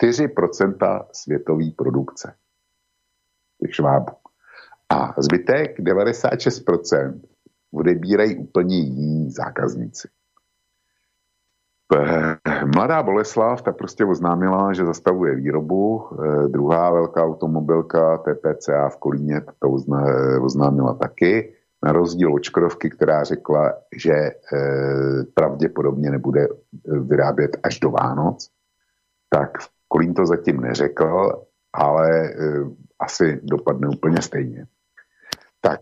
[0.00, 2.36] 4% světové produkce
[3.60, 4.12] těch švábů.
[4.88, 7.20] A zbytek, 96%,
[7.72, 10.08] odebírají úplně jiní zákazníci.
[12.74, 16.08] Mladá Boleslav ta prostě oznámila, že zastavuje výrobu.
[16.12, 19.68] Eh, druhá velká automobilka TPCA v Kolíně to
[20.42, 21.54] oznámila taky.
[21.84, 24.32] Na rozdíl od Škodovky, která řekla, že eh,
[25.34, 28.50] pravděpodobně nebude eh, vyrábět až do Vánoc,
[29.30, 29.50] tak
[29.88, 32.34] Kolín to zatím neřekl, ale
[32.98, 34.66] asi dopadne úplně stejně.
[35.60, 35.80] Tak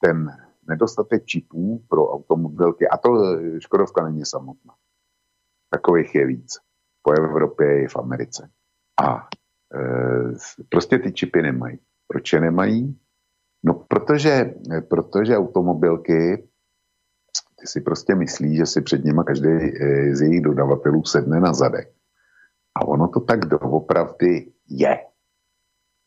[0.00, 0.30] ten
[0.68, 3.08] nedostatek čipů pro automobilky, a to
[3.58, 4.74] Škodovka není samotná.
[5.70, 6.58] Takových je víc.
[7.02, 8.50] Po Evropě i v Americe.
[9.02, 9.28] A
[9.74, 11.78] e, prostě ty čipy nemají.
[12.08, 12.98] Proč je nemají?
[13.64, 14.54] No, protože,
[14.88, 16.48] protože automobilky
[17.60, 19.50] ty si prostě myslí, že si před nima každý
[20.12, 21.92] z jejich dodavatelů sedne na zadek.
[22.74, 24.98] A ono to tak doopravdy je.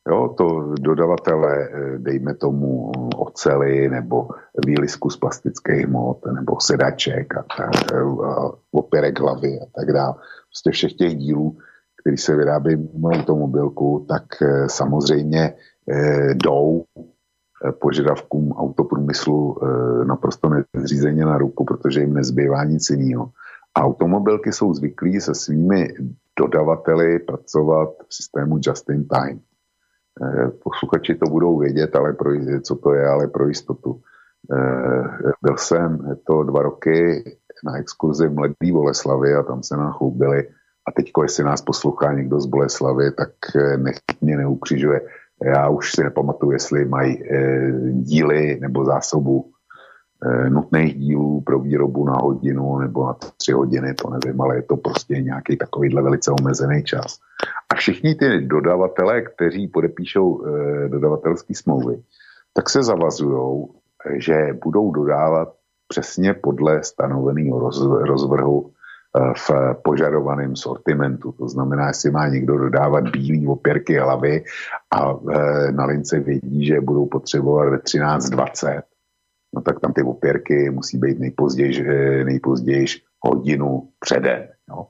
[0.08, 4.28] Jo, to dodavatele, eh, dejme tomu ocely nebo
[4.66, 8.04] výlisku z plastických hmot nebo sedaček a tak, eh,
[8.72, 10.14] opěrek hlavy a tak dále.
[10.50, 11.58] Prostě všech těch dílů,
[12.02, 14.24] který se vyrábí mimo automobilku, tak
[14.68, 15.54] samozřejmě
[16.34, 16.84] jdou
[17.82, 19.56] požadavkům autoprůmyslu
[20.08, 23.30] naprosto nezřízeně na ruku, protože jim nezbývá nic jiného.
[23.76, 25.94] Automobilky jsou zvyklí se svými
[26.40, 29.40] dodavateli pracovat v systému just in time.
[30.24, 34.02] Eh, posluchači to budou vědět, ale pro, co to je, ale pro jistotu.
[34.54, 37.24] Eh, byl jsem to dva roky
[37.66, 40.48] na exkurzi v Mladý Boleslavy a tam se nám choubili.
[40.88, 45.02] A teď, jestli nás poslouchá někdo z Boleslavy, tak eh, nech mě neukřižuje.
[45.44, 47.24] Já už si nepamatuju, jestli mají
[47.92, 49.52] díly nebo zásobu
[50.50, 54.78] nutných dílů pro výrobu na hodinu nebo na tři hodiny, to nevím, ale je to
[54.78, 57.20] prostě nějaký takovýhle velice omezený čas.
[57.70, 62.02] A všichni ty dodavatelé, kteří podepíšou eh, dodavatelské smlouvy,
[62.54, 63.66] tak se zavazují,
[64.16, 65.54] že budou dodávat
[65.88, 69.52] přesně podle stanoveného roz, rozvrhu eh, v
[69.84, 71.32] požadovaném sortimentu.
[71.32, 74.44] To znamená, jestli má někdo dodávat bílý opěrky hlavy
[74.92, 75.16] a
[75.72, 78.82] na lince vědí, že budou potřebovat ve 13.20,
[79.56, 82.86] no tak tam ty opěrky musí být nejpozději, eh, nejpozději
[83.20, 84.50] hodinu přede.
[84.70, 84.88] No.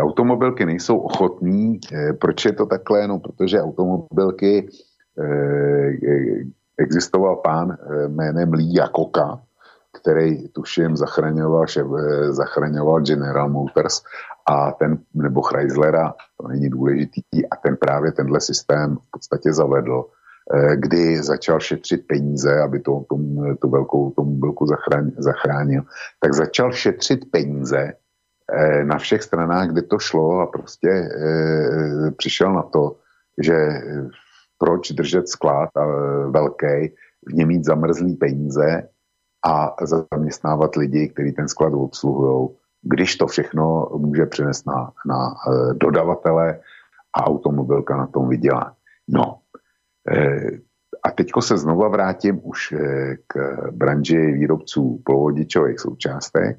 [0.00, 1.80] Automobilky nejsou ochotní.
[1.92, 3.08] Eh, proč je to takhle?
[3.08, 4.68] No, protože automobilky
[6.78, 7.76] existoval pán
[8.08, 9.40] jménem Lee Jakoka,
[10.00, 11.66] který tuším zachraňoval,
[12.30, 14.02] zachraňoval General Motors
[14.48, 17.20] a ten, nebo Chryslera, to není důležitý,
[17.50, 20.21] a ten právě tenhle systém v podstatě zavedl Eh,
[20.74, 25.82] kdy začal šetřit peníze, aby to, tom, tu velkou velkou zachránil, zachránil,
[26.20, 27.92] tak začal šetřit peníze
[28.52, 32.96] eh, na všech stranách, kde to šlo a prostě eh, přišel na to,
[33.42, 33.56] že
[34.58, 35.70] proč držet sklad
[36.30, 36.94] velký,
[37.28, 38.88] v něm mít zamrzlý peníze
[39.46, 42.48] a zaměstnávat lidi, kteří ten sklad obsluhují,
[42.82, 45.34] když to všechno může přenést na, na
[45.72, 46.60] dodavatele
[47.14, 48.76] a automobilka na tom vydělá.
[49.08, 49.41] No,
[51.02, 53.36] a teďko se znova vrátím už eh, k
[53.70, 56.56] branži výrobců polovodičových součástek.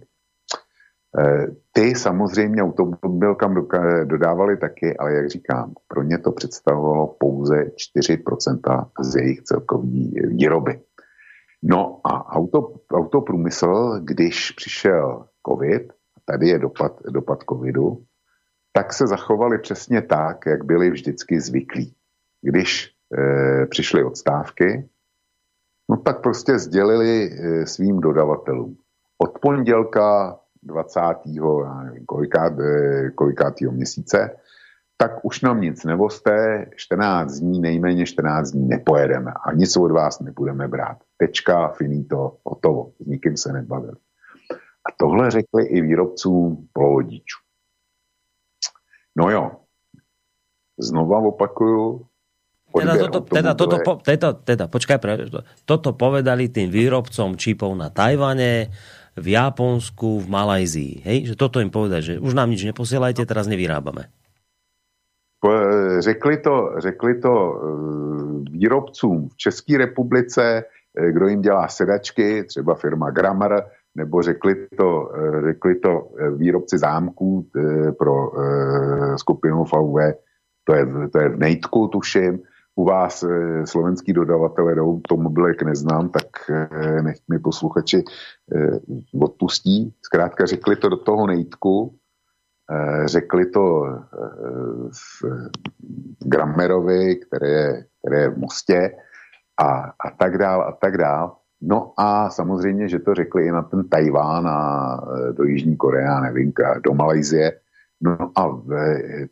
[1.19, 3.67] Eh, ty samozřejmě automobilkám
[4.03, 7.55] dodávali taky, ale jak říkám, pro ně to představovalo pouze
[7.97, 9.87] 4% z jejich celkové
[10.27, 10.81] výroby.
[11.63, 15.93] No a auto, autoprůmysl, když přišel covid,
[16.25, 18.03] tady je dopad, dopad covidu,
[18.73, 21.95] tak se zachovali přesně tak, jak byli vždycky zvyklí.
[22.41, 24.89] Když e, přišly odstávky,
[25.89, 28.77] no tak prostě sdělili e, svým dodavatelům.
[29.17, 30.99] Od pondělka 20.
[31.83, 34.35] Nevím, kolikát, e, kolikátýho měsíce,
[34.97, 40.19] tak už nám nic nevoste, 14 dní, nejméně 14 dní nepojedeme a nic od vás
[40.19, 40.97] nebudeme brát.
[41.17, 43.97] Tečka, finito, hotovo, s nikým se nebavili.
[44.85, 47.39] A tohle řekli i výrobcům polovodičů.
[49.15, 49.51] No jo,
[50.79, 52.05] znova opakuju,
[52.73, 55.29] teda toto, teda, toto, po, teda, teda, počkaj, pre,
[55.69, 58.73] toto povedali tým výrobcom čipov na Tajvane,
[59.17, 60.93] v Japonsku, v Malajzii.
[61.05, 61.17] Hej?
[61.33, 64.09] Že toto im povedali, že už nám nič neposielajte, teraz nevyrábame.
[65.99, 67.57] Řekli to, řekli to e,
[68.51, 70.63] výrobcům v České republice,
[70.97, 76.77] e, kdo jim dělá sedačky, třeba firma Grammar, nebo řekli to, e, řekli to výrobci
[76.77, 77.47] zámků
[77.99, 78.31] pro
[79.15, 79.97] skupinu VW,
[80.63, 82.39] to je, to je v Nejtku, tuším,
[82.75, 83.27] u vás e,
[83.67, 88.03] slovenský dodavatele do automobilek neznám, tak e, nech mi posluchači e,
[89.21, 89.93] odpustí.
[90.01, 91.95] Zkrátka řekli to do toho nejtku,
[93.05, 93.85] řekli to
[96.19, 98.91] Grammerovi, které je, které je v Mostě
[99.59, 99.67] a,
[99.99, 101.35] a tak dál a tak dál.
[101.61, 104.97] No a samozřejmě, že to řekli i na ten Tajván a
[105.31, 106.53] do Jižní Korea, nevím,
[106.83, 107.59] do Malajzie.
[108.01, 108.61] No a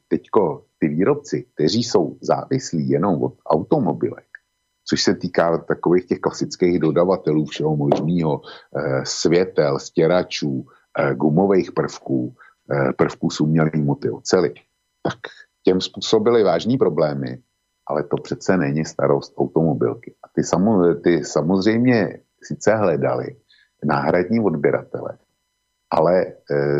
[0.07, 4.25] teďko ty výrobci, kteří jsou závislí jenom od automobilek,
[4.85, 12.33] což se týká takových těch klasických dodavatelů všeho možného, eh, světel, stěračů, eh, gumových prvků,
[12.71, 14.53] eh, prvků s umělým moty oceli,
[15.03, 15.19] tak
[15.63, 17.41] těm způsobili vážní problémy,
[17.87, 20.15] ale to přece není starost automobilky.
[20.23, 23.35] A ty, samo, ty samozřejmě sice hledali
[23.83, 25.17] náhradní odběratele,
[25.89, 26.33] ale e,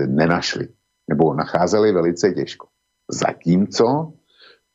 [0.08, 0.68] nenašli,
[1.08, 2.68] nebo nacházeli velice těžko.
[3.12, 4.14] Zatímco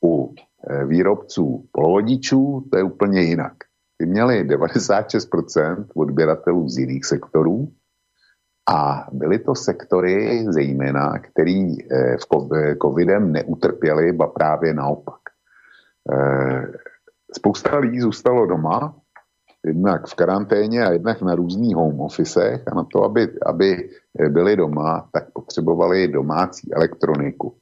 [0.05, 0.35] u
[0.71, 3.53] eh, výrobců polovodičů to je úplně jinak.
[3.97, 7.69] Ty měli 96% odběratelů z jiných sektorů
[8.71, 15.21] a byly to sektory zejména, který eh, v eh, covidem neutrpěli, ba právě naopak.
[17.33, 18.95] Spousta lidí zůstalo doma,
[19.67, 23.91] jednak v karanténě a jednak na různých home officech a na to, aby, aby
[24.29, 27.59] byli doma, tak potřebovali domácí elektroniku.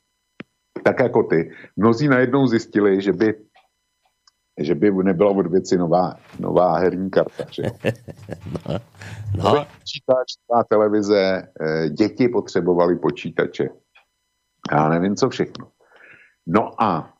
[0.84, 3.34] Tak jako ty, mnozí najednou zjistili, že by
[4.58, 7.44] že by nebyla od věci nová, nová herní karta.
[7.50, 7.62] Že
[8.68, 8.80] no.
[9.36, 9.66] no.
[9.78, 13.68] Počítač, nová televize, eh, děti potřebovali počítače.
[14.72, 15.70] Já nevím, co všechno.
[16.46, 17.14] No a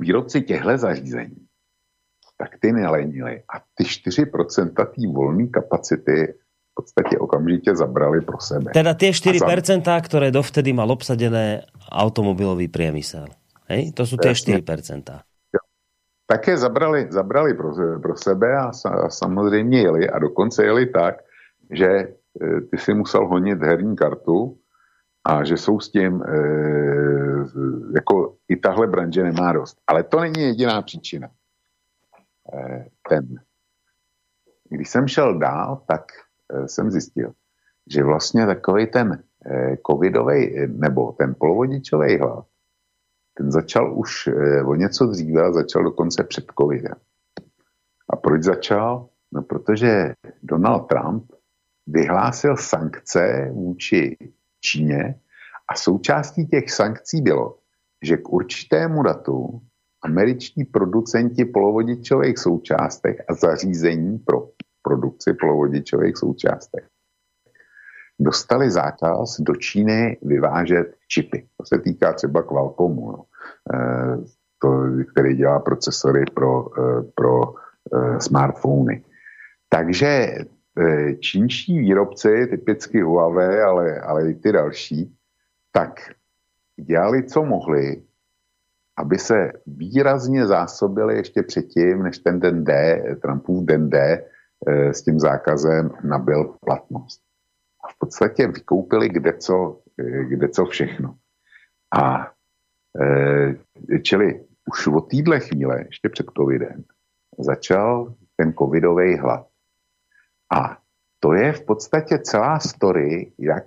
[0.00, 1.46] výrobci těchto zařízení,
[2.38, 6.34] tak ty nelenili a ty 4% té volné kapacity
[6.76, 8.70] v podstatě okamžitě zabrali pro sebe.
[8.76, 9.96] Teda tie 4%, za...
[9.96, 13.32] ktoré dovtedy mal obsadené automobilový priemysel.
[13.72, 13.96] Hej?
[13.96, 14.60] To sú tie 4%.
[16.28, 17.72] Také zabrali, zabrali pro,
[18.02, 21.24] pro sebe a, sa, a samozřejmě jeli a dokonce jeli tak,
[21.70, 22.08] že e,
[22.60, 24.58] ty si musel honit herní kartu
[25.24, 26.36] a že jsou s tím, e,
[27.94, 29.78] jako i tahle branže nemá dost.
[29.86, 31.28] Ale to není jediná příčina.
[32.52, 33.40] E, ten.
[34.68, 36.25] Když jsem šel dál, tak
[36.66, 37.32] jsem zjistil,
[37.90, 42.46] že vlastně takový ten e, covidový nebo ten polovodičový hlad
[43.36, 46.94] ten začal už eh, o něco dříve začal dokonce před covidem.
[48.10, 49.08] A proč začal?
[49.32, 51.32] No protože Donald Trump
[51.86, 54.16] vyhlásil sankce vůči
[54.60, 55.14] Číně
[55.68, 57.58] a součástí těch sankcí bylo,
[58.02, 59.60] že k určitému datu
[60.02, 64.48] američtí producenti polovodičových součástek a zařízení pro
[64.86, 66.84] produkci polovodičových součástek
[68.20, 71.46] dostali zákaz do Číny vyvážet čipy.
[71.56, 73.24] To se týká třeba Qualcommu, no.
[73.74, 73.78] e,
[74.58, 79.04] to, který dělá procesory pro, e, pro e, smartfony.
[79.68, 80.34] Takže
[81.20, 85.16] čínští výrobci, typicky Huawei, ale, ale i ty další,
[85.72, 86.00] tak
[86.80, 88.02] dělali, co mohli,
[88.96, 94.24] aby se výrazně zásobili ještě předtím, než ten den D, Trumpův den D,
[94.68, 97.20] s tím zákazem nabil platnost
[97.86, 101.14] a v podstatě vykoupili kde co, eh, kde co všechno.
[101.98, 102.32] A
[103.00, 106.84] e, čili už od téhle chvíle, ještě před covidem,
[107.38, 109.46] začal ten covidový hlad.
[110.52, 110.78] A
[111.20, 113.64] to je v podstatě celá story, jak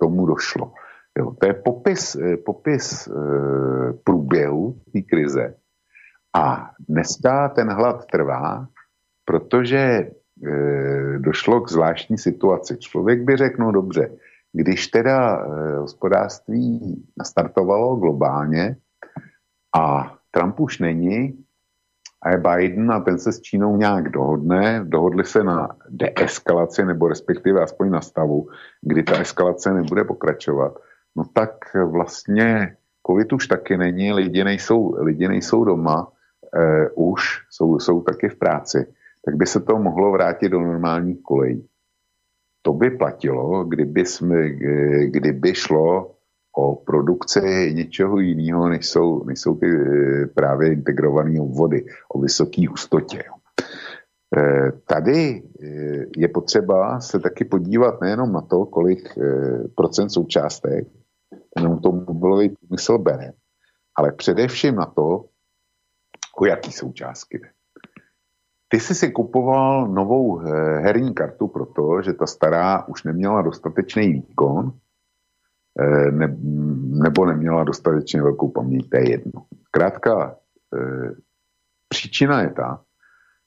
[0.00, 0.72] tomu došlo.
[1.18, 3.12] Jo, to je popis, popis e,
[4.04, 5.54] průběhu té krize.
[6.34, 8.66] A dneska ten hlad trvá,
[9.24, 10.10] protože e,
[11.18, 12.76] došlo k zvláštní situaci.
[12.76, 14.10] Člověk by řekl, no dobře,
[14.52, 18.76] když teda e, hospodářství nastartovalo globálně
[19.76, 21.44] a Trump už není
[22.22, 27.08] a je Biden a ten se s Čínou nějak dohodne, dohodli se na deeskalaci nebo
[27.08, 28.48] respektive aspoň na stavu,
[28.80, 30.78] kdy ta eskalace nebude pokračovat,
[31.16, 32.76] no tak vlastně
[33.06, 36.08] covid už taky není, lidi nejsou, lidi nejsou doma,
[36.56, 38.86] e, už jsou, jsou taky v práci
[39.24, 41.68] tak by se to mohlo vrátit do normálních kolejí.
[42.62, 44.48] To by platilo, kdyby, jsme,
[45.06, 46.14] kdyby šlo
[46.56, 52.68] o produkci něčeho jiného, než jsou, než jsou ty eh, právě integrované obvody, o vysoké
[52.68, 53.24] hustotě.
[54.36, 59.18] Eh, tady eh, je potřeba se taky podívat nejenom na to, kolik
[59.74, 60.88] procent součástek
[61.54, 63.32] ten automobilový průmysl bere,
[63.96, 65.24] ale především na to,
[66.40, 67.48] o jaký součástky jde.
[68.72, 74.12] Ty jsi si kupoval novou eh, herní kartu proto, že ta stará už neměla dostatečný
[74.12, 74.72] výkon,
[75.80, 76.36] eh, ne,
[77.04, 79.44] nebo neměla dostatečně velkou paměť, to je jedno.
[79.70, 80.36] Krátka
[80.76, 81.10] eh,
[81.88, 82.80] příčina je ta,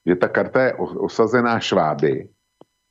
[0.06, 2.28] že ta karta je osazená šváby,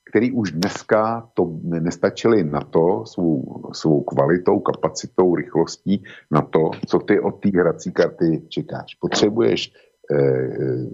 [0.09, 6.99] který už dneska to nestačili na to svou, svou kvalitou, kapacitou, rychlostí, na to, co
[6.99, 8.95] ty od té hrací karty čekáš.
[8.95, 9.73] Potřebuješ
[10.11, 10.85] eh,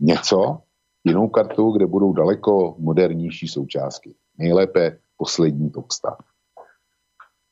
[0.00, 0.62] něco,
[1.04, 4.14] jinou kartu, kde budou daleko modernější součástky.
[4.38, 5.86] Nejlépe poslední top.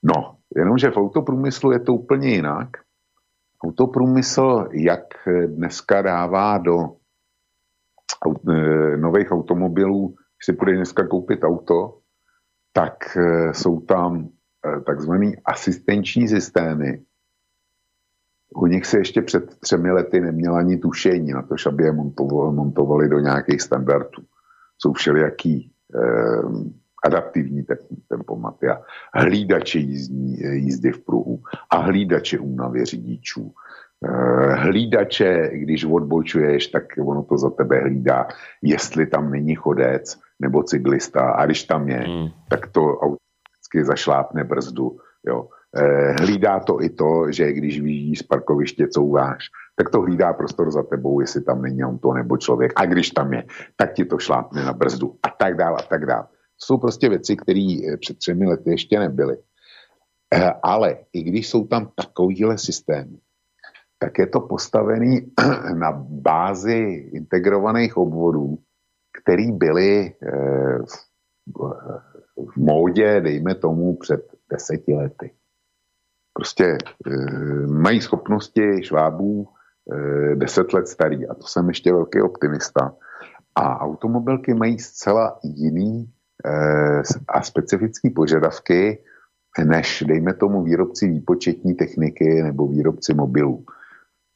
[0.03, 2.69] No, jenomže v autoprůmyslu je to úplně jinak.
[3.65, 5.05] Autoprůmysl, jak
[5.47, 6.97] dneska dává do
[8.51, 11.99] e, nových automobilů, když si půjde dneska koupit auto,
[12.73, 14.29] tak e, jsou tam
[14.67, 17.03] e, takzvané asistenční systémy,
[18.55, 22.57] u nich se ještě před třemi lety neměla ani tušení na to, aby je montovali,
[22.57, 24.23] montovali do nějakých standardů.
[24.79, 26.43] Jsou všelijaký eh,
[27.05, 27.65] adaptivní
[28.09, 28.83] tempomaty a
[29.15, 33.53] hlídače jízdní, jízdy v pruhu a hlídače únavy řidičů.
[34.05, 38.29] Eh, hlídače, když odbočuješ, tak ono to za tebe hlídá,
[38.63, 42.29] jestli tam není chodec nebo cyklista a když tam je, hmm.
[42.49, 44.99] tak to automaticky zašlápne brzdu.
[45.27, 45.49] Jo
[46.21, 49.45] hlídá to i to, že když vyjíždí z parkoviště, couváš,
[49.77, 52.73] tak to hlídá prostor za tebou, jestli tam není auto nebo člověk.
[52.77, 53.45] A když tam je,
[53.77, 56.23] tak ti to šlápne na brzdu a tak dále a tak dále.
[56.23, 59.37] To jsou prostě věci, které eh, před třemi lety ještě nebyly.
[60.35, 63.19] Eh, ale i když jsou tam takovýhle systémy,
[63.99, 65.33] tak je to postavený
[65.75, 68.59] na bázi integrovaných obvodů,
[69.23, 70.79] který byly eh,
[72.37, 75.31] v módě, dejme tomu, před deseti lety.
[76.33, 76.79] Prostě
[77.67, 79.49] mají schopnosti švábů
[80.35, 82.95] deset let starý a to jsem ještě velký optimista.
[83.55, 86.13] A automobilky mají zcela jiný
[87.29, 89.03] a specifické požadavky,
[89.65, 93.65] než, dejme tomu, výrobci výpočetní techniky nebo výrobci mobilů.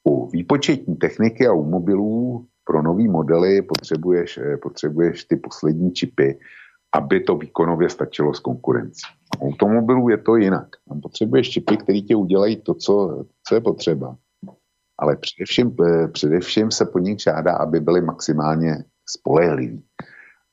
[0.05, 6.39] U výpočetní techniky a u mobilů pro nový modely potřebuješ, eh, potřebuješ ty poslední čipy,
[6.95, 9.03] aby to výkonově stačilo s konkurencí.
[9.41, 10.69] Automobilů je to jinak.
[10.89, 14.17] Tam potřebuješ čipy, které tě udělají to, co, co je potřeba.
[14.99, 19.83] Ale především, eh, především se po nich žádá, aby byly maximálně spolehliví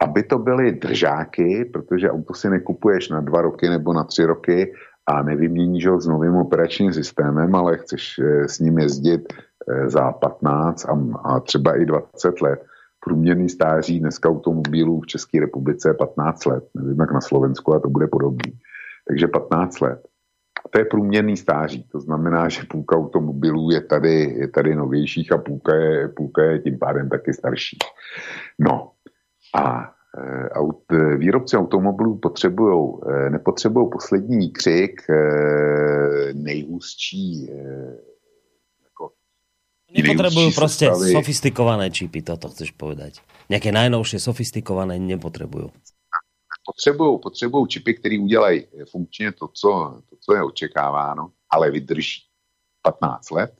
[0.02, 4.74] aby to byly držáky, protože auto si nekupuješ na dva roky nebo na tři roky
[5.08, 10.12] a nevyměníš ho s novým operačním systémem, ale chceš eh, s ním jezdit eh, za
[10.12, 12.66] 15 a, a třeba i 20 let.
[13.06, 16.64] Průměrný stáří dneska automobilů v České republice je 15 let.
[16.76, 18.54] Nevím, jak na Slovensku, a to bude podobný.
[19.08, 20.08] Takže 15 let.
[20.70, 21.84] To je průměrný stáří.
[21.92, 26.60] To znamená, že půlka automobilů je tady, je tady novějších a půlka je, půlka je
[26.60, 27.78] tím pádem taky starší.
[28.60, 28.92] No,
[29.56, 35.02] a e, aut, e, výrobci automobilů potřebují, e, nepotřebují poslední křik,
[38.84, 39.12] jako
[39.92, 41.12] Nepotrebujú proste stavy.
[41.12, 43.20] sofistikované čipy, toto chceš povedať.
[43.52, 45.68] Nejaké najnovšie sofistikované nepotrebujú.
[46.66, 52.22] Potřebují, potřebují čipy, které udělají funkčně to co, to, co je očekáváno, ale vydrží
[52.82, 53.54] 15 let.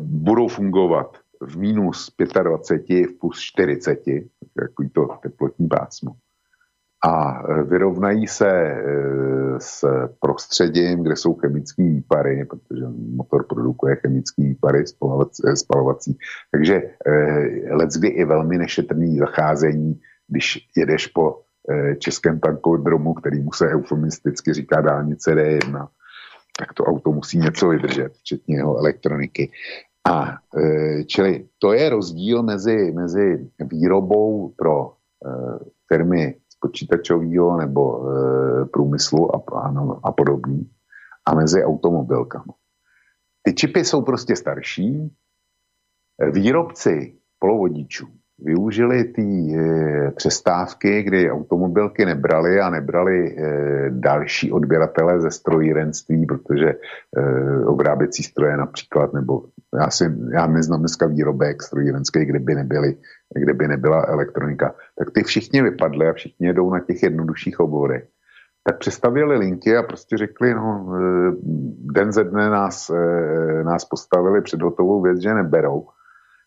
[0.00, 4.02] Budou fungovat v minus 25, v plus 40,
[4.60, 6.12] takový to teplotní pásmo.
[7.04, 8.74] A e, vyrovnají se
[9.58, 9.84] s
[10.20, 12.84] prostředím, kde jsou chemické výpary, protože
[13.14, 14.84] motor produkuje chemické výpary
[15.54, 16.18] spalovací.
[16.50, 16.82] Takže
[17.70, 21.42] leckdy i velmi nešetrný zacházení, když jedeš po
[21.98, 25.88] českém tankodromu, který mu se eufemisticky říká dálnice D1,
[26.58, 29.50] tak to auto musí něco vydržet, včetně jeho elektroniky.
[30.08, 34.94] A e, čili to je rozdíl mezi, mezi výrobou pro e,
[35.88, 38.10] firmy z počítačového nebo
[38.72, 39.74] průmyslu a, a,
[40.04, 40.70] a podobný
[41.26, 42.52] a mezi automobilkami.
[43.42, 45.16] Ty čipy jsou prostě starší.
[46.32, 48.06] Výrobci polovodičů
[48.38, 56.66] využili ty e, přestávky, kdy automobilky nebrali a nebrali e, další odběratele ze strojírenství, protože
[56.66, 56.76] e,
[57.66, 59.42] obráběcí stroje například, nebo
[59.80, 62.96] já, si, já neznám dneska výrobek strojírenský, kde by, nebyly,
[63.34, 68.04] kde by nebyla elektronika, tak ty všichni vypadly a všichni jedou na těch jednodušších oborech.
[68.64, 70.98] Tak přestavili linky a prostě řekli, no,
[71.94, 72.90] den ze dne nás,
[73.62, 75.86] nás postavili před hotovou věc, že neberou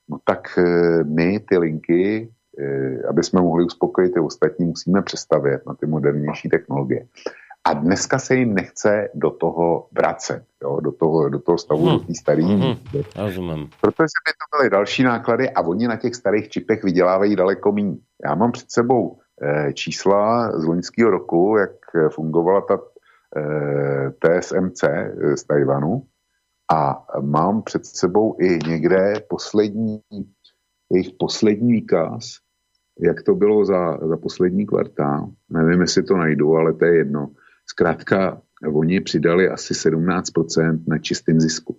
[0.10, 2.30] no tak eh, my ty linky,
[2.60, 7.06] eh, aby jsme mohli uspokojit ty ostatní, musíme přestavět na ty modernější technologie.
[7.64, 11.98] A dneska se jim nechce do toho vracet, jo, do, toho, do toho stavu, hmm.
[11.98, 12.44] do té staré.
[12.44, 12.76] Hmm.
[13.16, 13.70] Rozumím.
[13.82, 17.98] Protože by to byly další náklady a oni na těch starých čipech vydělávají daleko méně.
[18.26, 21.72] Já mám před sebou eh, čísla z loňského roku, jak
[22.10, 22.80] fungovala ta
[23.38, 26.04] eh, TSMC eh, z Tajvanu
[26.72, 30.02] a mám před sebou i někde poslední,
[30.94, 32.36] jejich poslední výkaz,
[33.00, 35.30] jak to bylo za, za poslední kvartál.
[35.50, 37.30] Nevím, jestli to najdu, ale to je jedno.
[37.66, 38.42] Zkrátka,
[38.74, 41.78] oni přidali asi 17% na čistým zisku.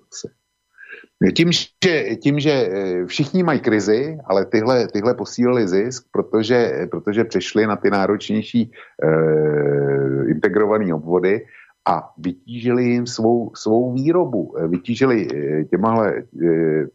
[1.36, 7.24] Tím že, tím, že eh, všichni mají krizi, ale tyhle, tyhle posílili zisk, protože, protože
[7.24, 8.72] přešli na ty náročnější
[9.04, 11.44] eh, integrované obvody
[11.88, 16.86] a vytížili jim svou, svou výrobu, eh, vytížili eh, těmahle, eh,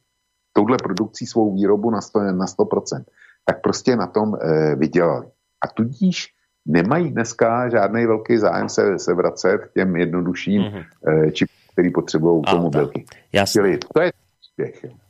[0.54, 3.04] touhle produkcí svou výrobu na 100%, na 100%,
[3.46, 4.34] tak prostě na tom
[4.76, 5.28] vydělali.
[5.62, 6.28] A tudíž
[6.66, 11.32] nemají dneska žádný velký zájem se, se vracet k těm jednodušším mm-hmm.
[11.32, 13.06] čipům, který potřebují automobilky.
[13.46, 14.12] Čili to je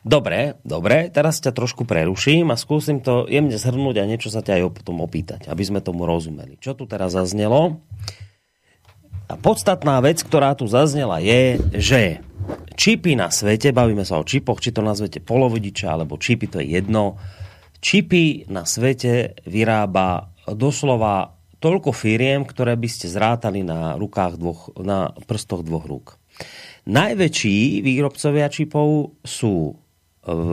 [0.01, 4.57] Dobre, dobre, teraz ťa trošku preruším a skúsim to jemne zhrnúť a niečo sa ťa
[4.57, 6.57] aj potom opýtať, aby sme tomu rozumeli.
[6.57, 7.77] Čo tu teraz zaznelo?
[9.25, 12.01] A podstatná vec, ktorá tu zaznela je, že
[12.77, 16.77] čipy na svete, bavíme sa o čipoch, či to nazvete polovodiča alebo čipy, to je
[16.77, 17.17] jedno,
[17.81, 25.09] čipy na svete vyrába doslova toľko firiem, ktoré by ste zrátali na, rukách dvoch, na
[25.25, 26.07] prstoch dvoch rúk.
[26.85, 29.73] Najväčší výrobcovia čipov sú
[30.25, 30.51] v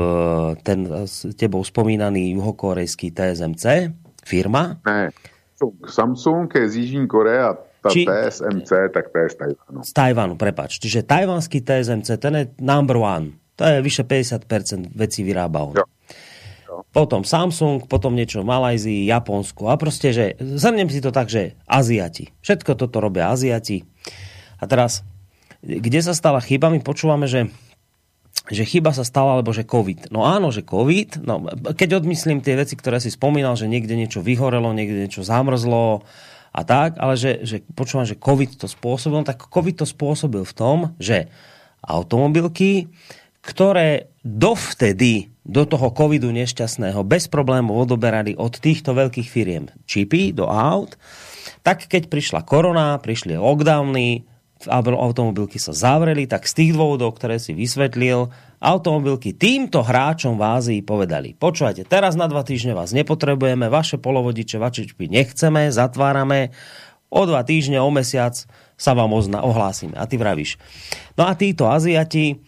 [0.64, 3.93] ten s tebou spomínaný juhokorejský TSMC,
[4.25, 4.81] firma.
[4.85, 5.12] Ne,
[5.85, 7.57] Samsung je z Jižní Korea
[7.91, 8.07] Či...
[8.07, 9.78] TSMC, tak to je z Tajvanu.
[9.83, 10.78] Z Tajvanu, prepač.
[10.78, 13.35] Čiže tajvanský TSMC, ten je number one.
[13.59, 15.74] To je vyše 50% vecí vyrába on.
[15.74, 15.87] Jo.
[16.70, 16.87] Jo.
[16.95, 21.59] Potom Samsung, potom niečo v Malajzii, Japonsku a proste, že zhrnem si to tak, že
[21.68, 22.33] Aziati.
[22.41, 23.85] Všetko toto robia Aziati.
[24.57, 25.05] A teraz,
[25.61, 26.70] kde sa stala chyba?
[26.70, 27.51] My počúvame, že
[28.51, 30.11] že chyba sa stala, alebo že COVID.
[30.11, 31.47] No áno, že COVID, no,
[31.78, 36.03] keď odmyslím tie veci, ktoré si spomínal, že niekde niečo vyhorelo, niekde niečo zamrzlo
[36.53, 40.44] a tak, ale že, že počúvam, že COVID to spôsobil, no tak COVID to spôsobil
[40.44, 41.32] v tom, že
[41.80, 42.92] automobilky,
[43.40, 50.46] ktoré dovtedy do toho covidu nešťastného bez problémov odoberali od týchto veľkých firiem čipy do
[50.46, 50.94] aut,
[51.66, 54.22] tak keď prišla korona, prišli lockdowny,
[54.70, 58.30] automobilky sa zavreli, tak z tých dôvodov, ktoré si vysvetlil,
[58.63, 64.63] automobilky týmto hráčom v Ázii povedali, počúvajte, teraz na dva týždne vás nepotrebujeme, vaše polovodiče,
[64.63, 66.55] vaše čipy nechceme, zatvárame,
[67.11, 68.39] o dva týždne, o mesiac
[68.79, 69.99] sa vám ozna, ohlásime.
[69.99, 70.57] A ty vravíš.
[71.19, 72.41] No a títo Aziati,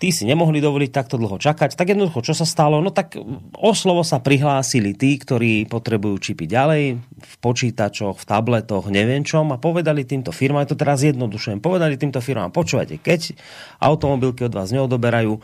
[0.00, 2.80] tí si nemohli dovoliť takto dlho čakať, tak jednoducho, čo sa stalo?
[2.80, 3.20] No tak
[3.54, 9.52] o slovo sa prihlásili tí, ktorí potrebujú čipy ďalej, v počítačoch, v tabletoch, neviem čom,
[9.52, 13.36] a povedali týmto firmám, to teraz jednodušujem, povedali týmto firmám, počúvajte, keď
[13.84, 15.36] automobilky od vás neodoberajú,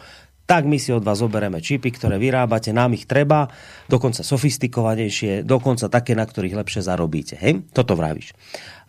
[0.46, 3.50] tak my si od vás zobereme čipy, ktoré vyrábate, nám ich treba,
[3.90, 7.34] dokonca sofistikovanejšie, dokonca také, na ktorých lepšie zarobíte.
[7.36, 7.66] Hej?
[7.74, 8.32] Toto vravíš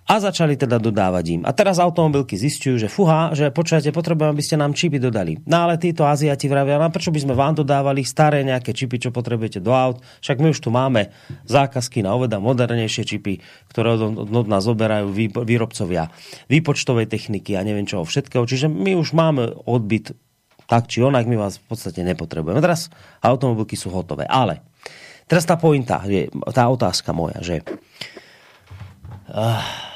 [0.08, 1.42] a začali teda dodávať im.
[1.44, 5.36] A teraz automobilky zistujú, že fuha, že počujete, potrebujem, aby ste nám čipy dodali.
[5.44, 9.12] No ale títo Aziati vravia, no prečo by sme vám dodávali staré nejaké čipy, čo
[9.12, 10.00] potrebujete do aut?
[10.24, 11.12] Však my už tu máme
[11.44, 15.12] zákazky na oveda modernejšie čipy, ktoré od, nás zoberajú
[15.44, 16.08] výrobcovia
[16.48, 18.48] výpočtovej techniky a neviem čoho všetkého.
[18.48, 20.16] Čiže my už máme odbyt
[20.68, 22.60] tak či onak, my vás v podstate nepotrebujeme.
[22.60, 22.92] Teraz
[23.24, 24.28] automobilky sú hotové.
[24.28, 24.64] Ale
[25.24, 26.04] teraz tá pointa,
[26.52, 27.64] tá otázka moja, že
[29.32, 29.87] uh,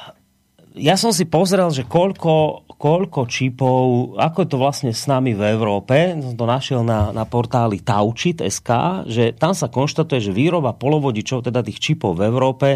[0.72, 5.44] ja som si pozrel, že koľko, koľko čipov, ako je to vlastne s nami v
[5.52, 8.70] Európe, som to našiel na, na portáli Taučit.sk,
[9.04, 12.68] že tam sa konštatuje, že výroba polovodičov, teda tých čipov v Európe,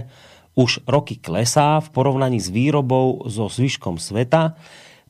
[0.57, 4.57] už roky klesá v porovnaní s výrobou so zvyškom sveta.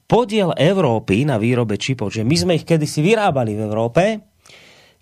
[0.07, 4.03] Podiel Európy na výrobe čipov, že my sme ich kedysi vyrábali v Európe,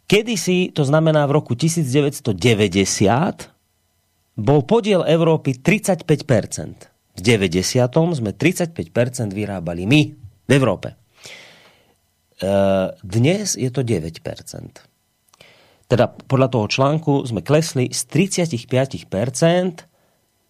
[0.08, 2.36] kedysi, to znamená v roku 1990,
[4.40, 7.86] bol podiel Európy 35 v 90.
[8.18, 8.74] sme 35%
[9.30, 10.00] vyrábali my
[10.44, 10.92] v Európe.
[10.92, 10.96] E,
[13.00, 14.18] dnes je to 9%.
[15.84, 19.06] Teda podľa toho článku sme klesli z 35%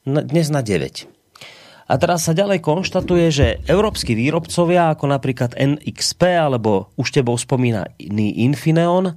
[0.04, 1.12] dnes na 9%.
[1.84, 8.40] A teraz sa ďalej konštatuje, že európsky výrobcovia, ako napríklad NXP alebo už tebou spomínaný
[8.48, 9.12] Infineon,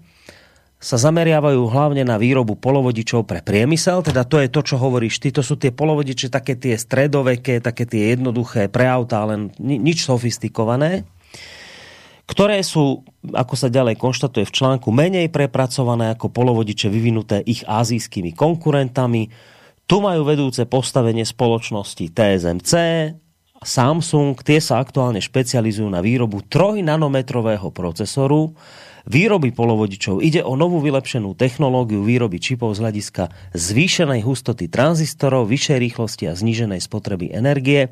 [0.78, 5.34] sa zameriavajú hlavne na výrobu polovodičov pre priemysel, teda to je to, čo hovoríš ty,
[5.34, 11.10] to sú tie polovodiče, také tie stredoveké, také tie jednoduché pre auta, len nič sofistikované,
[12.30, 18.38] ktoré sú, ako sa ďalej konštatuje v článku, menej prepracované ako polovodiče vyvinuté ich azijskými
[18.38, 19.34] konkurentami.
[19.88, 22.72] Tu majú vedúce postavenie spoločnosti TSMC,
[23.58, 28.54] Samsung, tie sa aktuálne špecializujú na výrobu 3 nanometrového procesoru,
[29.08, 30.20] výroby polovodičov.
[30.20, 36.36] Ide o novú vylepšenú technológiu výroby čipov z hľadiska zvýšenej hustoty tranzistorov, vyššej rýchlosti a
[36.36, 37.88] zníženej spotreby energie.
[37.88, 37.90] E,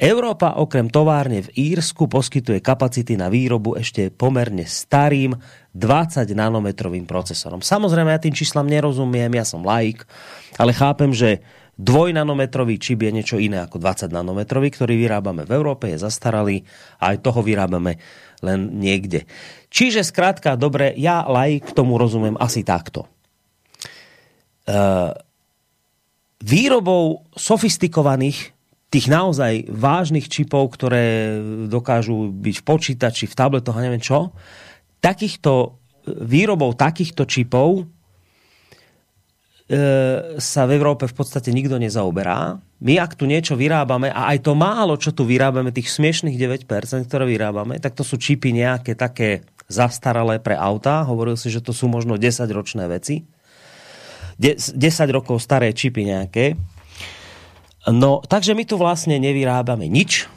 [0.00, 5.36] Európa okrem továrne v Írsku poskytuje kapacity na výrobu ešte pomerne starým
[5.76, 7.60] 20 nanometrovým procesorom.
[7.60, 10.08] Samozrejme, ja tým číslam nerozumiem, ja som laik,
[10.56, 11.44] ale chápem, že
[11.76, 16.64] dvojnanometrový čip je niečo iné ako 20 nanometrový, ktorý vyrábame v Európe, je zastaralý
[16.96, 18.00] a aj toho vyrábame
[18.44, 19.24] len niekde.
[19.72, 23.08] Čiže skrátka, dobre, ja laj k tomu rozumiem asi takto.
[24.66, 25.14] Uh,
[26.42, 28.56] výrobou sofistikovaných
[28.90, 31.38] tých naozaj vážnych čipov, ktoré
[31.70, 34.34] dokážu byť v počítači, v tabletoch a neviem čo,
[34.98, 37.95] takýchto výrobou takýchto čipov E,
[40.38, 42.62] sa v Európe v podstate nikto nezaoberá.
[42.78, 46.70] My ak tu niečo vyrábame, a aj to málo, čo tu vyrábame, tých smiešných 9%,
[47.10, 51.02] ktoré vyrábame, tak to sú čipy nejaké také zastaralé pre autá.
[51.02, 53.26] Hovoril si, že to sú možno 10-ročné veci.
[54.38, 54.76] 10
[55.10, 56.54] rokov staré čipy nejaké.
[57.90, 60.30] No, takže my tu vlastne nevyrábame nič.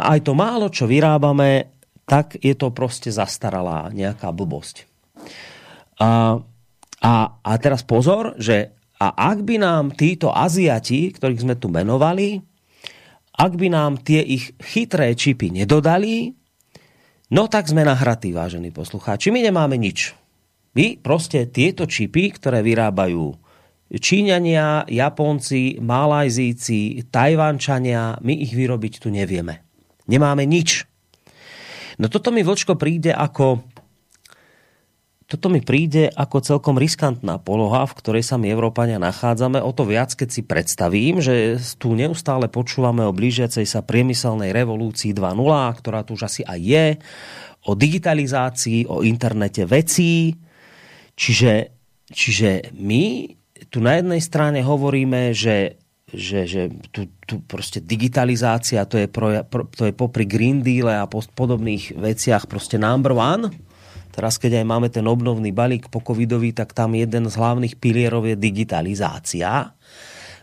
[0.00, 1.68] A aj to málo, čo vyrábame,
[2.08, 4.88] tak je to proste zastaralá nejaká blbosť.
[6.00, 6.40] A
[7.02, 8.70] a, a teraz pozor, že
[9.02, 12.38] a ak by nám títo Aziati, ktorých sme tu menovali,
[13.34, 16.30] ak by nám tie ich chytré čipy nedodali,
[17.34, 19.34] no tak sme nahratí, vážení poslucháči.
[19.34, 20.14] My nemáme nič.
[20.78, 23.34] My proste tieto čipy, ktoré vyrábajú
[23.92, 29.66] Číňania, Japonci, Malajzíci, Tajvančania, my ich vyrobiť tu nevieme.
[30.08, 30.88] Nemáme nič.
[32.00, 33.60] No toto mi vočko príde ako
[35.32, 39.64] toto mi príde ako celkom riskantná poloha, v ktorej sa my Európania nachádzame.
[39.64, 45.16] O to viac, keď si predstavím, že tu neustále počúvame o blížiacej sa priemyselnej revolúcii
[45.16, 46.86] 2.0, ktorá tu už asi aj je,
[47.64, 50.36] o digitalizácii, o internete vecí.
[51.16, 51.72] Čiže,
[52.12, 53.32] čiže my
[53.72, 55.80] tu na jednej strane hovoríme, že
[56.12, 61.08] že, že tu, tu proste digitalizácia, to je, pro, to je popri Green Deal a
[61.08, 63.71] podobných veciach proste number one
[64.12, 68.28] Teraz, keď aj máme ten obnovný balík po covidový, tak tam jeden z hlavných pilierov
[68.28, 69.72] je digitalizácia.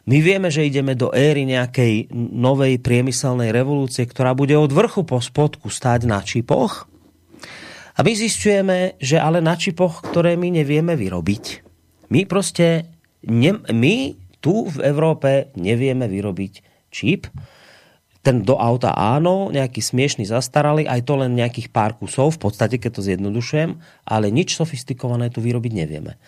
[0.10, 5.22] My vieme, že ideme do éry nejakej novej priemyselnej revolúcie, ktorá bude od vrchu po
[5.22, 6.90] spodku stáť na čipoch.
[7.94, 11.62] A my zistujeme, že ale na čipoch, ktoré my nevieme vyrobiť.
[12.10, 12.90] My proste,
[13.22, 13.96] ne, my
[14.42, 16.54] tu v Európe nevieme vyrobiť
[16.90, 17.30] čip,
[18.30, 22.78] ten do auta áno, nejaký smiešný zastaralý, aj to len nejakých pár kusov, v podstate,
[22.78, 26.22] keď to zjednodušujem, ale nič sofistikované tu vyrobiť nevieme.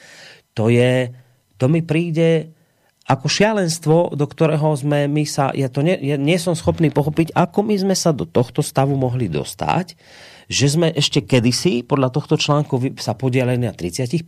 [0.57, 1.13] To je,
[1.61, 2.57] to mi príde
[3.05, 7.37] ako šialenstvo, do ktorého sme my sa, ja to nie, ja nie som schopný pochopiť,
[7.37, 9.93] ako my sme sa do tohto stavu mohli dostať,
[10.49, 14.25] že sme ešte kedysi podľa tohto článku sa podielali na 35%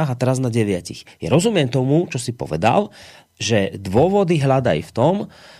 [0.00, 1.20] a teraz na 9%.
[1.20, 2.88] Ja rozumiem tomu, čo si povedal,
[3.36, 5.14] že dôvody hľadaj v tom,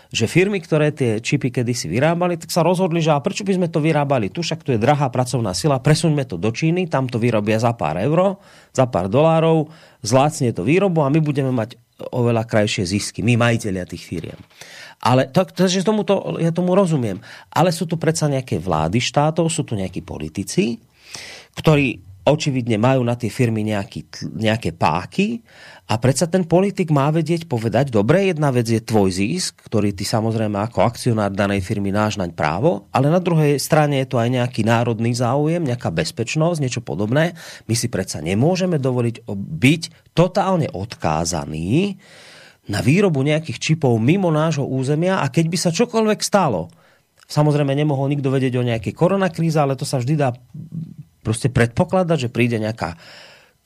[0.09, 3.69] že firmy, ktoré tie čipy kedysi vyrábali, tak sa rozhodli, že a prečo by sme
[3.69, 7.21] to vyrábali tu, však tu je drahá pracovná sila, presuňme to do Číny, tam to
[7.21, 8.41] vyrobia za pár euro,
[8.73, 9.69] za pár dolárov,
[10.01, 11.77] zlácne to výrobu a my budeme mať
[12.17, 14.41] oveľa krajšie zisky, my majiteľia tých firiem.
[15.05, 17.21] Ale to, takže tomu to, ja tomu rozumiem.
[17.53, 20.81] Ale sú tu predsa nejaké vlády štátov, sú tu nejakí politici,
[21.57, 25.41] ktorí očividne majú na tie firmy nejaký, nejaké páky
[25.87, 30.03] a predsa ten politik má vedieť povedať, dobre, jedna vec je tvoj zisk, ktorý ty
[30.03, 34.35] samozrejme ako akcionár danej firmy náš naň právo, ale na druhej strane je to aj
[34.35, 37.39] nejaký národný záujem, nejaká bezpečnosť, niečo podobné.
[37.71, 42.03] My si predsa nemôžeme dovoliť byť totálne odkázaní
[42.67, 46.67] na výrobu nejakých čipov mimo nášho územia a keď by sa čokoľvek stalo,
[47.27, 50.31] Samozrejme nemohol nikto vedieť o nejakej koronakríze, ale to sa vždy dá
[51.27, 52.95] proste predpokladať, že príde nejaká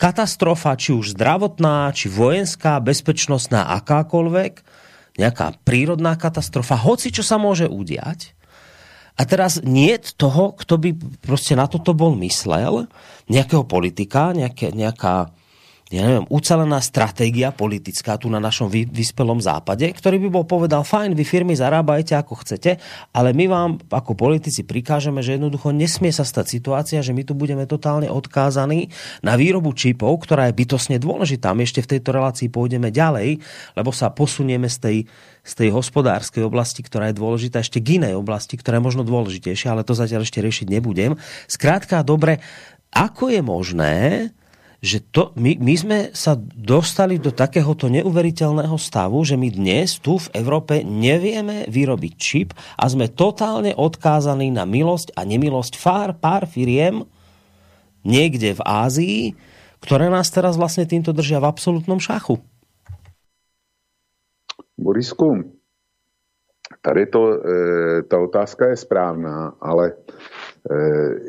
[0.01, 4.65] katastrofa, či už zdravotná, či vojenská, bezpečnostná, akákoľvek,
[5.21, 8.33] nejaká prírodná katastrofa, hoci čo sa môže udiať.
[9.21, 10.91] A teraz nie toho, kto by
[11.21, 12.89] proste na toto bol myslel,
[13.29, 15.29] nejakého politika, nejaké, nejaká
[15.91, 21.19] ja neviem, ucelená stratégia politická tu na našom vyspelom západe, ktorý by bol povedal, fajn,
[21.19, 22.79] vy firmy zarábajte ako chcete,
[23.11, 27.35] ale my vám ako politici prikážeme, že jednoducho nesmie sa stať situácia, že my tu
[27.35, 28.95] budeme totálne odkázaní
[29.27, 31.51] na výrobu čipov, ktorá je bytosne dôležitá.
[31.59, 33.43] My ešte v tejto relácii pôjdeme ďalej,
[33.75, 34.97] lebo sa posunieme z tej,
[35.43, 39.75] z tej hospodárskej oblasti, ktorá je dôležitá, ešte k inej oblasti, ktorá je možno dôležitejšia,
[39.75, 41.19] ale to zatiaľ ešte riešiť nebudem.
[41.51, 42.39] Skrátka, dobre,
[42.95, 43.95] ako je možné,
[44.81, 50.17] že to, my, my sme sa dostali do takéhoto neuveriteľného stavu, že my dnes tu
[50.17, 52.49] v Európe nevieme vyrobiť čip
[52.81, 57.05] a sme totálne odkázaní na milosť a nemilosť pár, pár firiem
[58.09, 59.21] niekde v Ázii,
[59.85, 62.41] ktoré nás teraz vlastne týmto držia v absolútnom šachu.
[64.81, 65.45] Borisku,
[66.81, 67.37] tady to, e,
[68.09, 70.01] ta otázka je správná, ale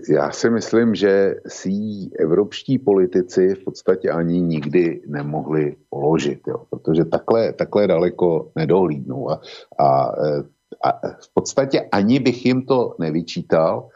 [0.09, 1.71] já si myslím, že si
[2.19, 9.29] evropští politici v podstatě ani nikdy nemohli položit, jo, protože takhle, takhle daleko nedohlídnou.
[9.29, 9.41] A,
[9.79, 10.43] a, eh,
[10.83, 13.89] a v podstatě ani bych jim to nevyčítal,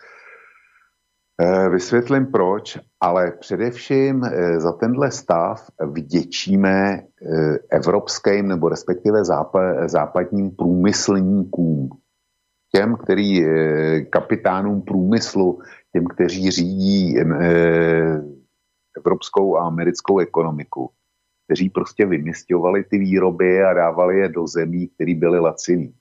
[1.42, 4.22] eh, Vysvětlím proč, ale především
[4.58, 7.04] za tenhle stav vděčíme
[7.70, 9.24] evropským nebo respektive
[9.86, 11.90] západním průmyslníkům,
[12.76, 13.46] těm, který
[14.10, 15.60] kapitánům průmyslu,
[15.96, 18.22] těm, kteří řídí eh,
[18.98, 20.90] evropskou a americkou ekonomiku,
[21.46, 25.94] kteří prostě vymistovali ty výroby a dávali je do zemí, které byly laciný.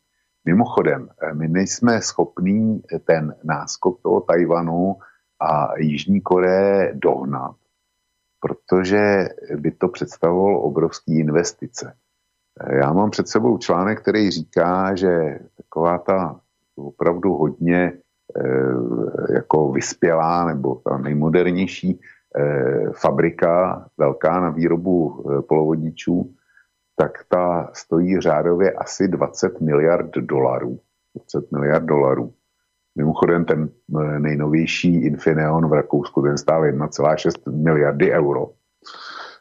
[0.44, 4.96] Mimochodem, eh, my nejsme schopní ten náskok toho Tajvanu
[5.40, 7.56] a Jižní Koreje dohnat,
[8.40, 11.94] protože by to představovalo obrovské investice.
[12.60, 16.40] Eh, já mám před sebou článek, který říká, že taková ta
[16.76, 17.92] opravdu hodně
[18.36, 22.00] eh, jako vyspělá nebo ta nejmodernější
[22.36, 26.34] eh, fabrika velká na výrobu eh, polovodičů,
[26.96, 30.80] tak ta stojí řádově asi 20 miliard dolarů.
[31.16, 32.32] 20 miliard dolarů.
[32.96, 33.68] Mimochodem ten
[34.18, 38.50] nejnovější Infineon v Rakousku, ten stál 1,6 miliardy euro.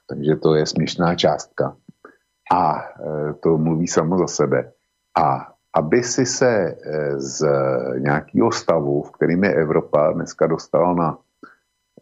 [0.10, 1.78] Takže to je směšná částka.
[2.54, 2.82] A
[3.40, 4.72] to mluví samo za sebe.
[5.18, 6.78] A aby si se
[7.18, 7.48] z
[7.98, 11.18] nějakého stavu, v kterým je Evropa dneska dostala na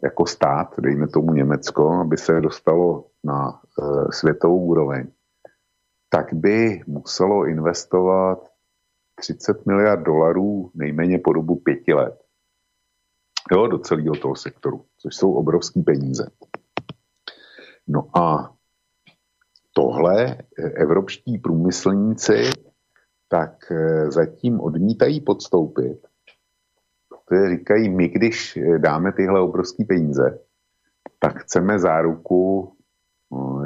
[0.02, 3.60] jako stát, dejme tomu Německo, aby se dostalo na
[4.10, 5.06] světovou úroveň,
[6.08, 8.38] tak by muselo investovat
[9.14, 12.22] 30 miliard dolarů nejméně po dobu pěti let.
[13.52, 16.26] Jo, do celého toho sektoru, což jsou obrovské peníze.
[17.88, 18.52] No a
[19.72, 20.36] tohle
[20.74, 22.50] evropští průmyslníci
[23.32, 26.06] tak eh, zatím odmítají podstoupit.
[27.08, 30.38] Protože říkají, my když dáme tyhle obrovské peníze,
[31.18, 32.72] tak chceme záruku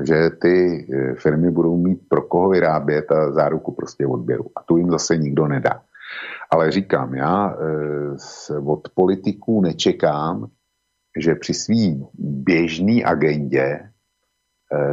[0.02, 4.44] že ty e, firmy budou mít pro koho vyrábět a záruku prostě odběru.
[4.56, 5.82] A tu jim zase nikdo nedá.
[6.50, 7.56] Ale říkám, já
[8.66, 10.46] od politiků nečekám,
[11.18, 13.90] že při svým běžný agendě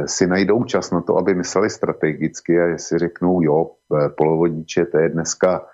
[0.06, 3.70] si najdou čas na to, aby mysleli strategicky a si řeknou, jo,
[4.16, 5.66] polovodiče, to je dneska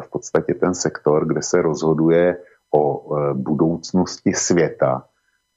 [0.00, 2.36] v podstatě ten sektor, kde se rozhoduje
[2.74, 5.10] o budoucnosti světa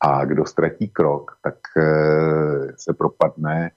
[0.03, 3.71] a kdo ztratí krok, tak eh, se propadne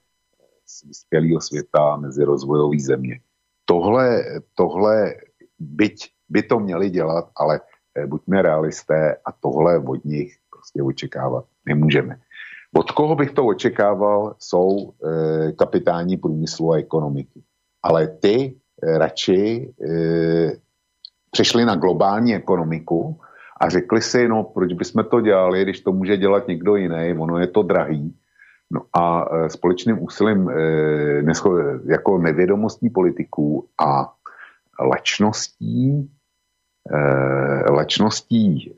[0.66, 3.20] z vyspělého světa mezi rozvojové země.
[3.64, 4.24] Tohle,
[4.54, 5.14] tohle
[5.58, 7.60] byť by to měli dělat, ale
[7.94, 12.20] eh, buďme realisté a tohle od nich prostě očekávat nemůžeme.
[12.74, 17.42] Od koho bych to očekával, jsou e, kapitáni průmyslu a ekonomiky.
[17.82, 20.52] Ale ty e, radši e,
[21.30, 23.20] přešli na globální ekonomiku
[23.60, 27.38] a řekli si, no proč bychom to dělali, když to může dělat někdo jiný, ono
[27.38, 28.14] je to drahý.
[28.70, 30.54] No a e, společným úsilím e,
[31.84, 34.12] jako nevědomostí politiků a
[34.80, 36.10] lačností,
[36.90, 38.74] e, lačností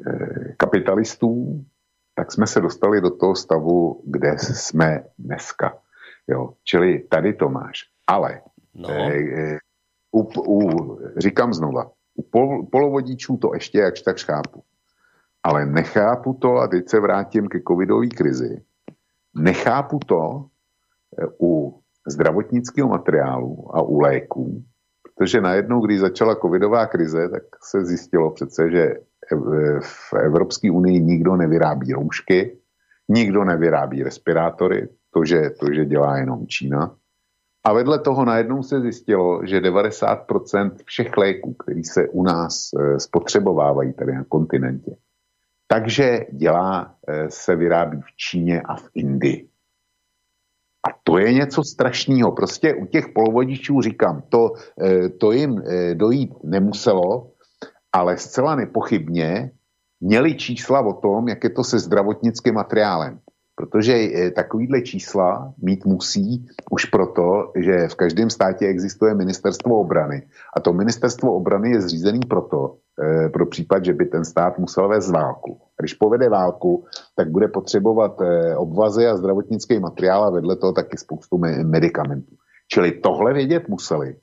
[0.57, 1.65] kapitalistů,
[2.19, 5.79] tak jsme se dostali do toho stavu, kde jsme dneska.
[6.29, 7.79] Jo, čili tady to máš.
[8.07, 8.41] Ale
[8.75, 8.89] no.
[10.13, 14.63] u, u, říkám znova, u pol, polovodičů to ještě jakž tak chápu.
[15.43, 18.63] Ale nechápu to, a teď se vrátím ke covidové krizi,
[19.35, 20.47] nechápu to
[21.23, 24.65] eh, u zdravotnického materiálu a u léků,
[25.03, 28.95] protože najednou, když začala covidová krize, tak se zjistilo přece, že
[29.81, 32.59] v Evropské unii nikdo nevyrábí roušky,
[33.09, 36.95] nikdo nevyrábí respirátory, to že, to, že dělá jenom Čína.
[37.65, 43.01] A vedle toho najednou se zjistilo, že 90% všech léků, které se u nás eh,
[43.01, 44.97] spotřebovávají tady na kontinentě,
[45.67, 49.49] takže dělá, eh, se vyrábí v Číně a v Indii.
[50.89, 52.33] A to je něco strašného.
[52.33, 54.53] Prostě u těch polovodičů říkám, to,
[54.83, 55.63] eh, to jim
[55.95, 57.31] dojít nemuselo,
[57.93, 59.51] ale zcela nepochybně
[60.01, 63.19] měli čísla o tom, jak je to se zdravotnickým materiálem.
[63.55, 70.23] Protože eh, takovýhle čísla mít musí už proto, že v každém státě existuje ministerstvo obrany.
[70.57, 74.89] A to ministerstvo obrany je zřízený proto, eh, pro případ, že by ten stát musel
[74.89, 75.61] vést válku.
[75.81, 76.85] Když povede válku,
[77.17, 82.35] tak bude potřebovat eh, obvazy a zdravotnický materiál a vedle toho taky spoustu medicamentů.
[82.71, 84.17] Čili tohle vědět museli.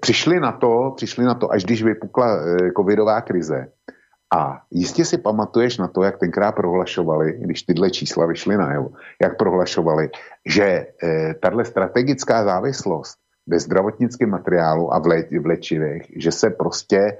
[0.00, 2.38] Přišli na to, přišli na to, až když vypukla
[2.76, 3.66] covidová krize,
[4.34, 8.90] a jistě si pamatuješ na to, jak tenkrát prohlašovali, když tyhle čísla vyšly najevo,
[9.22, 10.10] jak prohlašovali,
[10.46, 10.86] že e,
[11.34, 17.18] tahle strategická závislost ve zdravotnickém materiálu a v, léčivech, že se prostě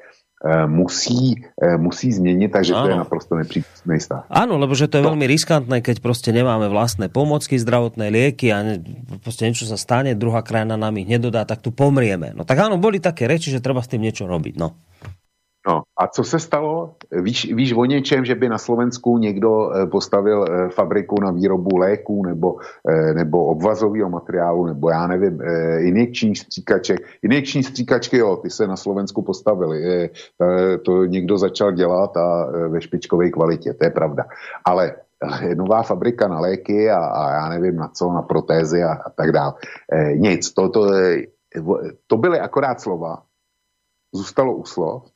[0.67, 4.29] musí, e, musí změnit a že to je naprosto nepřípustný stav.
[4.29, 5.09] Áno, lebo že to je to...
[5.09, 8.75] veľmi riskantné, keď prostě nemáme vlastné pomocky, zdravotné lieky a ne,
[9.25, 12.37] prostě niečo sa stane, druhá krajina nám ich nedodá, tak tu pomrieme.
[12.37, 14.55] No tak áno, boli také reči, že treba s tým niečo robiť.
[14.61, 14.77] No.
[15.67, 16.95] No a co se stalo?
[17.13, 21.77] Víš, víš o něčem, že by na Slovensku někdo eh, postavil eh, fabriku na výrobu
[21.77, 22.57] léků nebo,
[22.89, 25.41] eh, nebo obvazového materiálu, nebo já nevím,
[25.79, 27.01] injekční stříkaček.
[27.23, 30.11] Injekční stříkačky, jo, ty se na Slovensku postavili.
[30.85, 34.25] To někdo začal dělat a ve špičkové kvalitě, to je pravda.
[34.65, 34.95] Ale
[35.55, 39.33] nová fabrika na léky a, a já nevím na co, na protézy a, a tak
[39.33, 39.53] dále.
[40.15, 40.87] Nic, to, to,
[42.07, 43.23] to byly akorát slova,
[44.13, 45.14] zůstalo u slov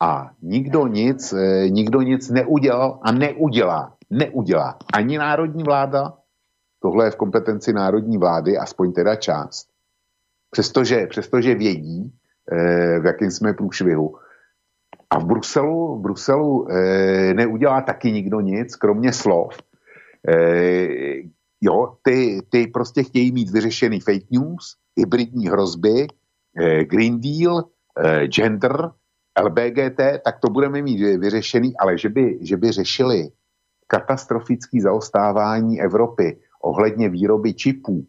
[0.00, 3.94] a nikdo nic, eh, nikdo nic neudělal a neudělá.
[4.10, 4.78] Neudělá.
[4.92, 6.12] Ani národní vláda,
[6.82, 9.68] tohle je v kompetenci národní vlády, aspoň teda část.
[10.50, 12.12] Přestože, přestože vědí,
[12.52, 14.16] eh, v jakém jsme průšvihu.
[15.10, 19.58] A v Bruselu, v Bruselu eh, neudělá taky nikdo nic, kromě slov.
[21.60, 26.06] Jo, ty, ty prostě chtějí mít vyřešený fake news, hybridní hrozby,
[26.84, 27.64] Green Deal,
[28.26, 28.90] gender,
[29.42, 33.28] LBGT, tak to budeme mít vyřešený, ale že by, že by řešili
[33.86, 38.04] katastrofické zaostávání Evropy ohledně výroby čipů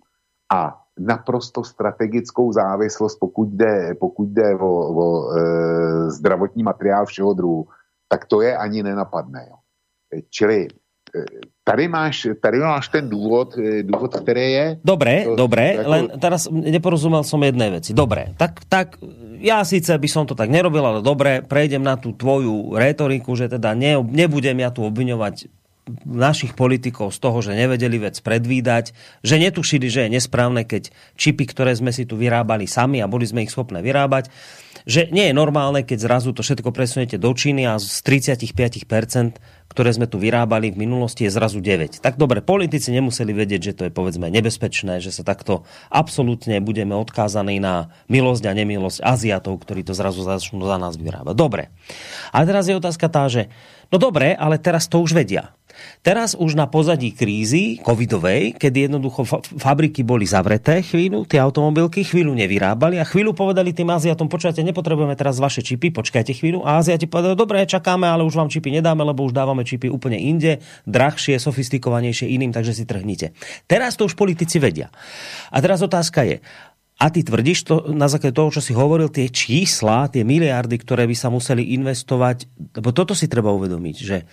[0.53, 5.41] a naprosto strategickou závislost, pokud jde, pokud jde o, o e,
[6.11, 7.67] zdravotní materiál všeho druhu,
[8.07, 9.47] tak to je ani nenapadne.
[9.49, 9.55] Jo.
[10.29, 10.67] Čili e,
[11.63, 14.79] tady máš, tady máš ten důvod, e, důvod, který je...
[14.83, 15.89] Dobre, to, dobre, ako...
[15.89, 17.93] len teraz neporozumel som jednej veci.
[17.93, 18.97] Dobre, tak, tak
[19.39, 23.47] ja síce by som to tak nerobil, ale dobre, prejdem na tú tvoju retoriku, že
[23.47, 25.49] teda ne, nebudem ja tu obviňovať
[26.05, 28.93] našich politikov z toho, že nevedeli vec predvídať,
[29.25, 33.25] že netušili, že je nesprávne, keď čipy, ktoré sme si tu vyrábali sami a boli
[33.25, 34.29] sme ich schopné vyrábať,
[34.85, 39.37] že nie je normálne, keď zrazu to všetko presuniete do Číny a z 35%,
[39.69, 42.01] ktoré sme tu vyrábali v minulosti, je zrazu 9.
[42.01, 45.63] Tak dobre, politici nemuseli vedieť, že to je povedzme nebezpečné, že sa takto
[45.93, 51.35] absolútne budeme odkázaní na milosť a nemilosť Aziatov, ktorí to zrazu začnú za nás vyrábať.
[51.37, 51.63] Dobre.
[52.33, 53.47] A teraz je otázka tá, že
[53.93, 55.53] no dobre, ale teraz to už vedia.
[55.99, 62.03] Teraz už na pozadí krízy covidovej, kedy jednoducho fa fabriky boli zavreté chvíľu, tie automobilky
[62.03, 66.63] chvíľu nevyrábali a chvíľu povedali tým Aziatom, počujete, nepotrebujeme teraz vaše čipy, počkajte chvíľu.
[66.63, 70.19] A Aziati povedali, dobre, čakáme, ale už vám čipy nedáme, lebo už dávame čipy úplne
[70.19, 73.35] inde, drahšie, sofistikovanejšie iným, takže si trhnite.
[73.65, 74.91] Teraz to už politici vedia.
[75.53, 76.43] A teraz otázka je,
[76.99, 81.07] a ty tvrdíš to na základe toho, čo si hovoril, tie čísla, tie miliardy, ktoré
[81.07, 82.43] by sa museli investovať,
[82.75, 84.27] lebo toto si treba uvedomiť, že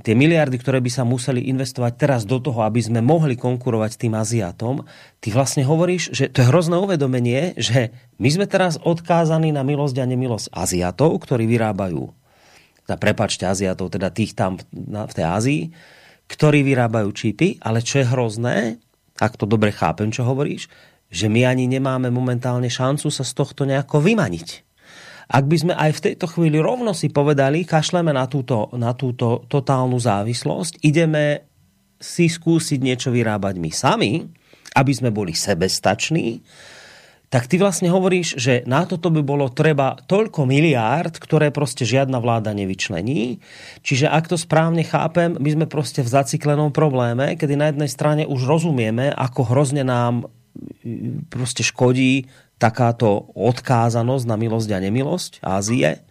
[0.00, 4.16] tie miliardy, ktoré by sa museli investovať teraz do toho, aby sme mohli konkurovať tým
[4.18, 4.82] Aziatom,
[5.20, 10.00] ty vlastne hovoríš, že to je hrozné uvedomenie, že my sme teraz odkázaní na milosť
[10.02, 12.10] a nemilosť Aziatov, ktorí vyrábajú,
[12.84, 15.62] teda prepačte Aziatov, teda tých tam v tej Ázii,
[16.28, 18.56] ktorí vyrábajú čipy, ale čo je hrozné,
[19.20, 20.68] ak to dobre chápem, čo hovoríš,
[21.08, 24.48] že my ani nemáme momentálne šancu sa z tohto nejako vymaniť.
[25.24, 29.48] Ak by sme aj v tejto chvíli rovno si povedali, kašleme na túto, na túto
[29.48, 31.48] totálnu závislosť, ideme
[31.96, 34.12] si skúsiť niečo vyrábať my sami,
[34.76, 36.44] aby sme boli sebestační,
[37.34, 42.22] tak ty vlastne hovoríš, že na toto by bolo treba toľko miliárd, ktoré proste žiadna
[42.22, 43.42] vláda nevyčlení.
[43.82, 48.22] Čiže ak to správne chápem, my sme proste v zaciklenom probléme, kedy na jednej strane
[48.22, 50.30] už rozumieme, ako hrozne nám
[51.26, 52.30] proste škodí
[52.62, 56.06] takáto odkázanosť na milosť a nemilosť Ázie.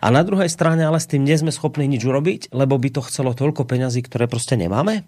[0.00, 3.04] A na druhej strane ale s tým nie sme schopní nič urobiť, lebo by to
[3.04, 5.04] chcelo toľko peňazí, ktoré prostě nemáme?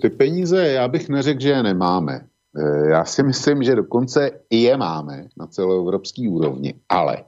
[0.00, 2.29] Ty peníze, já bych neřekl, že je nemáme.
[2.56, 7.24] E, já si myslím, že dokonce i je máme na celoevropský úrovni, ale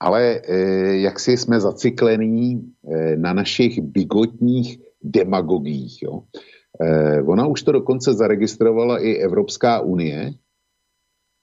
[0.00, 0.56] ale e,
[0.96, 6.02] jak si jsme zaciklení e, na našich bigotních demagogích.
[6.02, 6.22] Jo?
[7.26, 10.32] Ona už to dokonce zaregistrovala i Evropská unie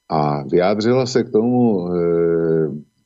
[0.09, 1.87] a vyjádřila se k tomu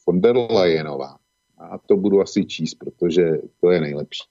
[0.07, 1.17] von der Leyenová.
[1.57, 3.31] A to budu asi číst, protože
[3.61, 4.23] to je nejlepší.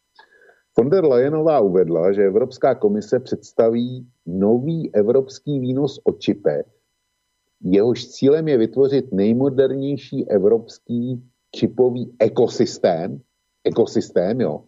[0.79, 6.67] Von der Leyenová uvedla, že Evropská komise představí nový evropský výnos o čipech,
[7.65, 11.23] jehož cílem je vytvořit nejmodernější evropský
[11.55, 13.21] čipový ekosystém,
[13.65, 14.65] ekosystém, jo,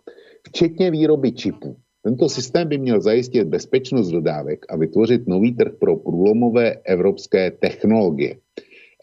[0.46, 1.76] včetně výroby čipů.
[2.02, 8.36] Tento systém by měl zajistit bezpečnost dodávek a vytvořit nový trh pro průlomové evropské technologie.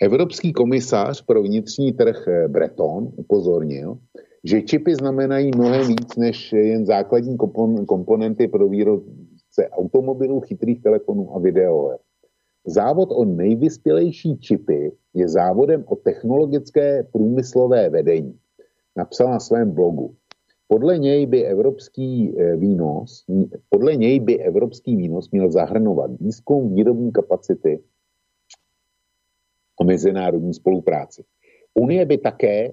[0.02, 3.98] Evropský komisář pro vnitřní trh eh, Breton upozornil,
[4.45, 7.38] že čipy znamenají mnohem víc než jen základní
[7.88, 11.97] komponenty pro výrobce automobilů, chytrých telefonů a videoher.
[12.65, 18.39] Závod o nejvyspělejší čipy je závodem o technologické průmyslové vedení.
[18.95, 20.15] Napsal na svém blogu.
[20.67, 23.26] Podle něj by evropský eh, výnos,
[23.69, 27.80] podle něj by evropský výnos měl zahrnovat výzkum výrobní kapacity
[29.81, 31.23] a mezinárodní spolupráci.
[31.73, 32.72] Unie by také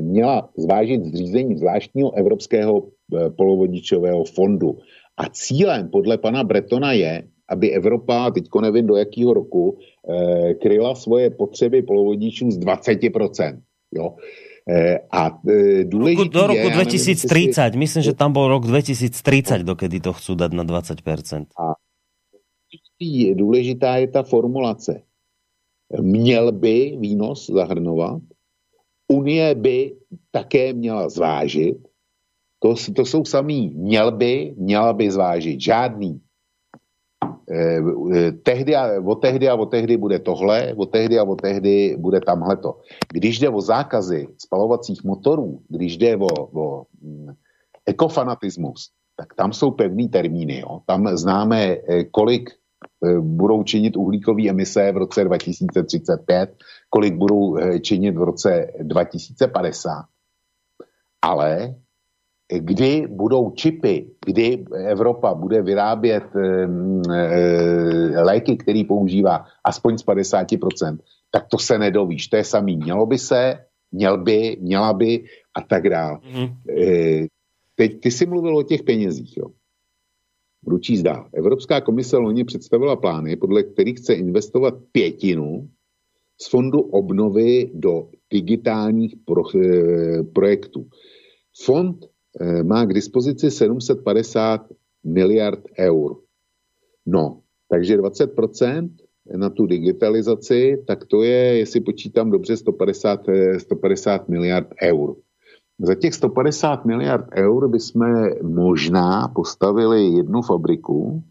[0.00, 4.78] měla zvážit zřízení zvláštního evropského eh, polovodičového fondu.
[5.16, 9.78] A cílem podle pana Bretona je, aby Evropa, teďko nevím do jakého roku,
[10.62, 13.60] kryla svoje potřeby polovodičů z 20%.
[13.92, 14.14] Jo?
[14.68, 19.66] E, a e, důležitý do roku je, 2030, nevím, myslím, že tam bol rok 2030,
[19.66, 21.50] dokedy to chcú dať na 20%.
[21.58, 21.74] A
[23.34, 25.02] důležitá je ta formulace.
[26.00, 28.22] Měl by výnos zahrnovat,
[29.10, 29.96] Unie by
[30.30, 31.78] také měla zvážit,
[32.62, 36.20] to, to jsou samý měl by, měla by zvážit, žádný
[37.50, 37.82] Eh,
[38.14, 41.96] eh, tehdy a, od tehdy a od tehdy bude tohle, od tehdy a od tehdy
[41.98, 42.78] bude tamhleto.
[43.12, 47.34] Když jde o zákazy spalovacích motorů, když jde o, o mm,
[47.86, 50.60] ekofanatismus, tak tam jsou pevný termíny.
[50.60, 50.80] Jo.
[50.86, 52.50] Tam známe, eh, kolik
[53.20, 56.56] budou činit uhlíkové emise v roce 2035,
[56.90, 60.04] kolik budou činit v roce 2050.
[61.22, 61.74] Ale
[62.58, 66.68] kdy budou čipy, kdy Evropa bude vyrábět e,
[67.14, 70.98] e, léky, který používá aspoň z 50%,
[71.30, 72.28] tak to se nedovíš.
[72.28, 72.76] To je samý.
[72.76, 73.58] Mělo by se,
[73.92, 76.18] měl by, měla by a tak dále.
[76.18, 77.28] Mm-hmm.
[77.74, 79.36] Teď ty jsi mluvil o těch penězích.
[79.36, 79.46] Jo.
[80.66, 81.28] Ručí zdá.
[81.34, 85.68] Evropská komise loni představila plány, podle kterých chce investovat pětinu
[86.42, 90.86] z fondu obnovy do digitálních pro, e, projektů.
[91.64, 92.04] Fond
[92.40, 94.66] e, má k dispozici 750
[95.04, 96.16] miliard eur.
[97.06, 98.90] No, takže 20%
[99.36, 103.20] na tu digitalizaci, tak to je, jestli počítám dobře, 150,
[103.58, 105.16] 150 e, miliard eur.
[105.78, 111.22] Za těch 150 miliard eur bychom možná postavili jednu fabriku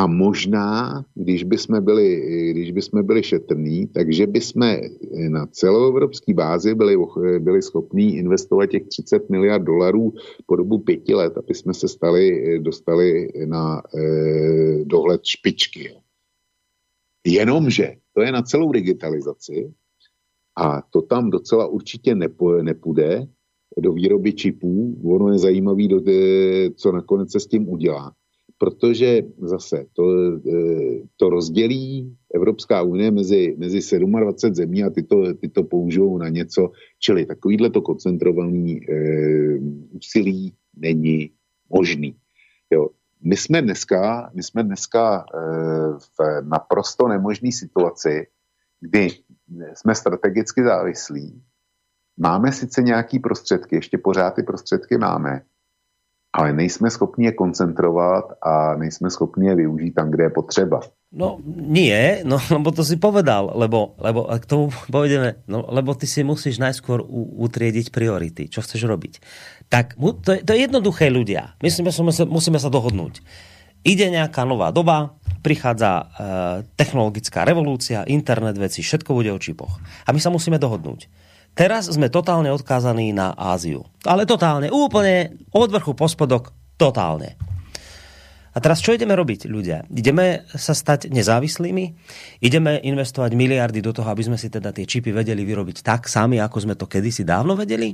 [0.00, 2.20] a možná, když bychom byli,
[2.50, 4.76] když bychom byli šetrní, takže bychom
[5.28, 6.96] na celoevropské bázi byli,
[7.38, 10.12] byli schopní investovat těch 30 miliard dolarů
[10.46, 15.94] po dobu pěti let, aby jsme se stali, dostali na eh, dohled špičky.
[17.26, 19.72] Jenomže to je na celou digitalizaci
[20.56, 23.26] a to tam docela určitě nepůjde,
[23.78, 25.00] do výroby čipů.
[25.04, 25.82] Ono je zajímavé,
[26.76, 28.12] co nakonec se s tím udělá.
[28.60, 30.04] Protože zase to,
[30.36, 30.60] e,
[31.16, 36.28] to rozdělí Evropská unie mezi, mezi 27 zemí a ty to, ty to použijou na
[36.28, 38.94] něco, čili takovýhle to koncentrovaný e,
[39.90, 41.30] úsilí není
[41.70, 42.16] možný.
[42.70, 42.88] Jo.
[43.22, 45.38] My jsme dneska, my jsme dneska e,
[45.98, 48.26] v naprosto nemožné situaci,
[48.80, 49.08] kdy
[49.74, 51.42] jsme strategicky závislí
[52.22, 55.42] Máme sice nějaký prostředky, ještě pořád ty prostředky máme,
[56.30, 60.80] ale nejsme schopni je koncentrovat a nejsme schopni je využít tam, kde je potřeba.
[61.10, 66.06] No nie, no lebo to si povedal, lebo, lebo k tomu povedeme, no lebo ty
[66.06, 67.02] si musíš najskôr
[67.42, 69.12] utriediť priority, čo chceš robiť.
[69.66, 71.58] Tak to je, to je jednoduché ľudia.
[71.62, 73.22] Myslíme, musíme sa, musíme sa dohodnúť.
[73.80, 76.04] Ide nejaká nová doba, prichádza e,
[76.76, 79.80] technologická revolúcia, internet veci, všetko bude o čipoch.
[80.04, 81.08] A my sa musíme dohodnúť
[81.60, 83.84] Teraz sme totálne odkázaní na Áziu.
[84.08, 87.36] Ale totálne, úplne od vrchu po spodok, totálne.
[88.56, 89.84] A teraz čo ideme robiť, ľudia?
[89.92, 91.84] Ideme sa stať nezávislými?
[92.40, 96.40] Ideme investovať miliardy do toho, aby sme si teda tie čipy vedeli vyrobiť tak sami,
[96.40, 97.92] ako sme to kedysi dávno vedeli?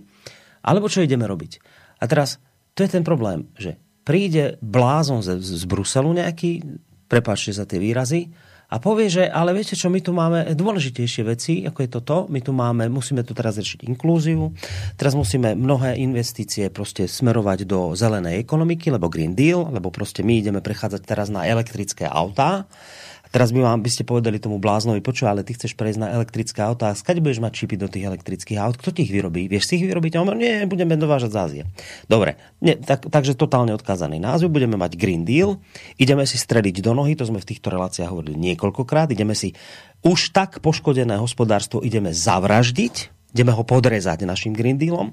[0.63, 1.59] Alebo čo ideme robiť?
[1.99, 2.39] A teraz,
[2.71, 6.63] to je ten problém, že príde blázon z, z Bruselu nejaký,
[7.11, 8.31] prepáčte za tie výrazy,
[8.67, 12.43] a povie, že ale viete čo, my tu máme dôležitejšie veci, ako je toto, my
[12.43, 14.51] tu máme, musíme tu teraz riešiť inklúziu,
[14.99, 20.43] teraz musíme mnohé investície proste smerovať do zelenej ekonomiky, lebo Green Deal, lebo proste my
[20.43, 22.67] ideme prechádzať teraz na elektrické autá
[23.37, 26.65] teraz by vám by ste povedali tomu bláznovi, počuj, ale ty chceš prejsť na elektrické
[26.65, 28.81] auta, a skade budeš mať čipy do tých elektrických aut?
[28.81, 29.45] Kto ti ich vyrobí?
[29.53, 30.17] Vieš si ich vyrobiť?
[30.17, 31.63] A on nie, budeme dovážať z Ázie.
[32.09, 35.61] Dobre, nie, tak, takže totálne odkázaný názov, budeme mať Green Deal,
[36.01, 39.53] ideme si strediť do nohy, to sme v týchto reláciách hovorili niekoľkokrát, ideme si
[40.01, 45.13] už tak poškodené hospodárstvo ideme zavraždiť, ideme ho podrezať našim Green Dealom.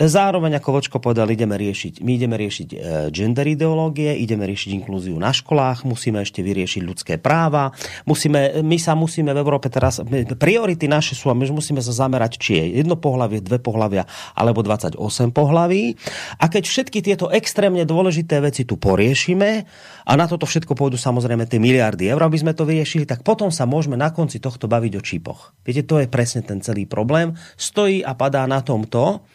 [0.00, 2.76] Zároveň, ako Vočko povedal, ideme riešiť, my ideme riešiť e,
[3.12, 7.68] gender ideológie, ideme riešiť inklúziu na školách, musíme ešte vyriešiť ľudské práva,
[8.08, 10.00] musíme, my sa musíme v Európe teraz,
[10.40, 14.64] priority naše sú a my musíme sa zamerať, či je jedno pohlavie, dve pohlavia alebo
[14.64, 14.96] 28
[15.36, 15.92] pohlaví.
[16.40, 19.68] A keď všetky tieto extrémne dôležité veci tu poriešime
[20.08, 23.52] a na toto všetko pôjdu samozrejme tie miliardy eur, aby sme to vyriešili, tak potom
[23.52, 25.52] sa môžeme na konci tohto baviť o čipoch.
[25.60, 27.36] Viete, to je presne ten celý problém.
[27.60, 29.28] Stojí a padá na tomto,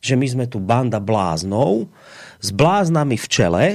[0.00, 1.88] že my sme tu banda bláznov
[2.40, 3.66] s bláznami v čele,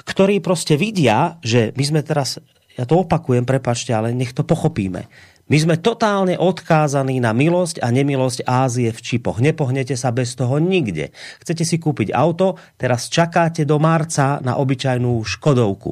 [0.00, 2.40] ktorí proste vidia, že my sme teraz,
[2.76, 5.06] ja to opakujem, prepačte, ale nech to pochopíme.
[5.50, 9.42] My sme totálne odkázaní na milosť a nemilosť Ázie v čipoch.
[9.42, 11.10] Nepohnete sa bez toho nikde.
[11.42, 15.90] Chcete si kúpiť auto, teraz čakáte do marca na obyčajnú Škodovku.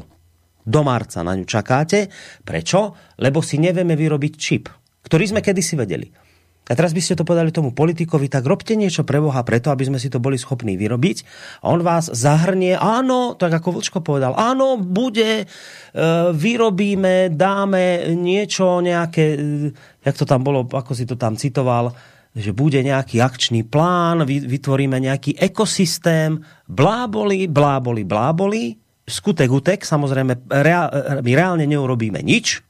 [0.63, 2.07] Do marca na ňu čakáte.
[2.47, 2.95] Prečo?
[3.19, 4.71] Lebo si nevieme vyrobiť čip,
[5.03, 6.28] ktorý sme kedysi vedeli.
[6.69, 9.89] A teraz by ste to povedali tomu politikovi, tak robte niečo pre Boha preto, aby
[9.89, 11.25] sme si to boli schopní vyrobiť.
[11.65, 15.47] A on vás zahrnie, áno, tak ako Vlčko povedal, áno, bude, e,
[16.37, 19.39] vyrobíme, dáme niečo, nejaké, e,
[20.05, 21.97] jak to tam bolo, ako si to tam citoval,
[22.37, 26.37] že bude nejaký akčný plán, vytvoríme nejaký ekosystém,
[26.69, 28.77] bláboli, bláboli, bláboli,
[29.09, 30.93] skutek utek, samozrejme, reál,
[31.25, 32.68] my reálne neurobíme nič,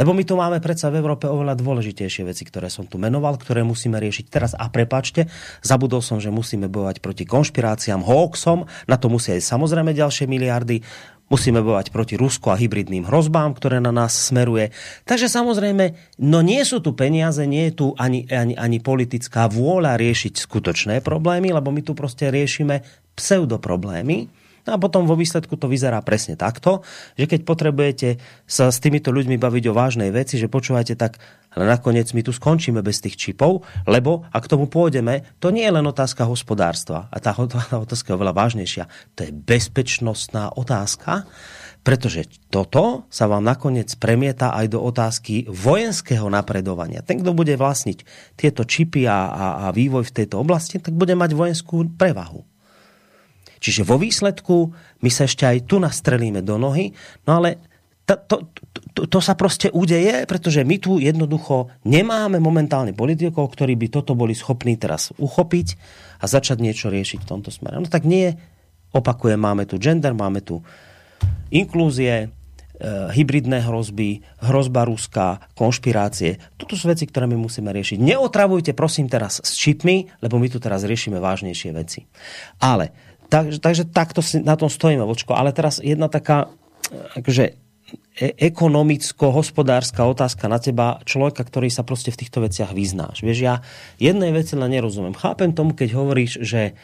[0.00, 3.60] lebo my tu máme predsa v Európe oveľa dôležitejšie veci, ktoré som tu menoval, ktoré
[3.66, 4.52] musíme riešiť teraz.
[4.56, 5.28] A prepačte,
[5.60, 10.84] zabudol som, že musíme bojovať proti konšpiráciám, hoaxom, na to musia aj samozrejme ďalšie miliardy.
[11.32, 14.68] musíme bojovať proti Rusko a hybridným hrozbám, ktoré na nás smeruje.
[15.08, 19.96] Takže samozrejme, no nie sú tu peniaze, nie je tu ani, ani, ani politická vôľa
[19.96, 22.84] riešiť skutočné problémy, lebo my tu proste riešime
[23.16, 24.41] pseudoproblémy.
[24.62, 26.86] No a potom vo výsledku to vyzerá presne takto,
[27.18, 28.08] že keď potrebujete
[28.46, 31.18] sa s týmito ľuďmi baviť o vážnej veci, že počúvate tak,
[31.50, 35.74] ale nakoniec my tu skončíme bez tých čipov, lebo ak tomu pôjdeme, to nie je
[35.74, 37.10] len otázka hospodárstva.
[37.10, 38.84] A tá, tá otázka je oveľa vážnejšia.
[39.18, 41.26] To je bezpečnostná otázka,
[41.82, 47.02] pretože toto sa vám nakoniec premieta aj do otázky vojenského napredovania.
[47.02, 47.98] Ten, kto bude vlastniť
[48.38, 52.51] tieto čipy a, a, a vývoj v tejto oblasti, tak bude mať vojenskú prevahu.
[53.62, 56.90] Čiže vo výsledku my sa ešte aj tu nastrelíme do nohy,
[57.22, 57.62] no ale
[58.02, 58.36] to, to,
[58.92, 64.18] to, to sa proste udeje, pretože my tu jednoducho nemáme momentálne politikov, ktorí by toto
[64.18, 65.78] boli schopní teraz uchopiť
[66.18, 67.78] a začať niečo riešiť v tomto smere.
[67.78, 68.34] No tak nie,
[68.90, 70.66] opakujem, máme tu gender, máme tu
[71.54, 72.28] inklúzie, e,
[73.14, 76.42] hybridné hrozby, hrozba ruská, konšpirácie.
[76.58, 78.02] Toto sú veci, ktoré my musíme riešiť.
[78.02, 82.02] Neotravujte prosím teraz s čipmi, lebo my tu teraz riešime vážnejšie veci.
[82.58, 85.32] Ale tak, takže takto si na tom stojíme, Vočko.
[85.32, 86.52] Ale teraz jedna taká
[87.16, 87.56] akože
[88.20, 93.24] e- ekonomicko-hospodárska otázka na teba, človeka, ktorý sa proste v týchto veciach vyznáš.
[93.24, 93.64] Vieš, ja
[93.96, 95.16] jednej veci len nerozumiem.
[95.16, 96.76] Chápem tomu, keď hovoríš, že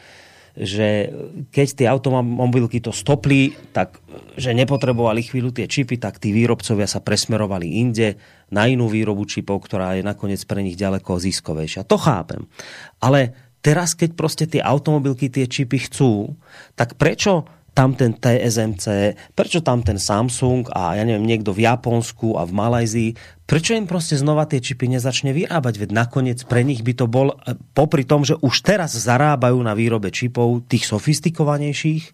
[0.59, 1.15] že
[1.55, 4.03] keď tie automobilky to stopli, tak
[4.35, 8.19] že nepotrebovali chvíľu tie čipy, tak tí výrobcovia sa presmerovali inde
[8.51, 11.87] na inú výrobu čipov, ktorá je nakoniec pre nich ďaleko ziskovejšia.
[11.87, 12.51] To chápem.
[12.99, 16.37] Ale teraz, keď proste tie automobilky tie čipy chcú,
[16.79, 17.47] tak prečo
[17.79, 22.51] tam ten TSMC, prečo tam ten Samsung a ja neviem, niekto v Japonsku a v
[22.51, 23.11] Malajzii,
[23.47, 25.87] prečo im proste znova tie čipy nezačne vyrábať?
[25.87, 29.79] Veď nakoniec pre nich by to bol, e, popri tom, že už teraz zarábajú na
[29.79, 32.05] výrobe čipov tých sofistikovanejších,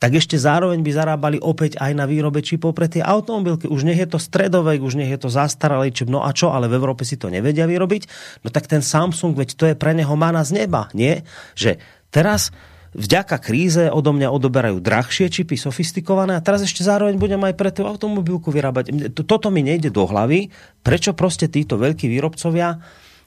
[0.00, 3.68] tak ešte zároveň by zarábali opäť aj na výrobe čipov pre tie automobilky.
[3.68, 6.72] Už nech je to stredové, už nech je to zastaralý čip, no a čo, ale
[6.72, 8.08] v Európe si to nevedia vyrobiť.
[8.40, 11.20] No tak ten Samsung, veď to je pre neho mana z neba, nie?
[11.52, 11.76] Že
[12.08, 12.48] teraz
[12.96, 17.68] vďaka kríze odo mňa odoberajú drahšie čipy, sofistikované a teraz ešte zároveň budem aj pre
[17.68, 19.12] tú automobilku vyrábať.
[19.12, 20.48] Toto mi nejde do hlavy,
[20.80, 22.80] prečo proste títo veľkí výrobcovia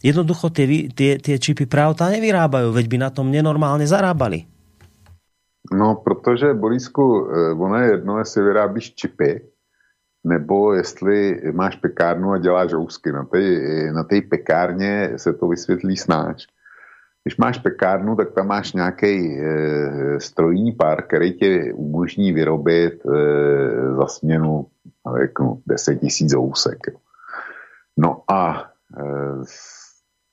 [0.03, 4.52] jednoducho tie, tie, tie čipy pre auta nevyrábajú, veď by na tom nenormálne zarábali.
[5.73, 9.41] No, protože, Borisku, eh, ono je jedno, jestli vyrábíš čipy,
[10.23, 13.11] nebo jestli máš pekárnu a děláš housky.
[13.11, 13.39] Na té
[13.91, 16.45] na tej pekárně se to vysvětlí snáč.
[17.23, 23.09] Když máš pekárnu, tak tam máš nějaký e, strojní pár, který ti umožní vyrobit e,
[23.95, 24.67] za směnu
[25.21, 26.79] řeknu, 10 tisíc housek.
[27.97, 29.03] No a e,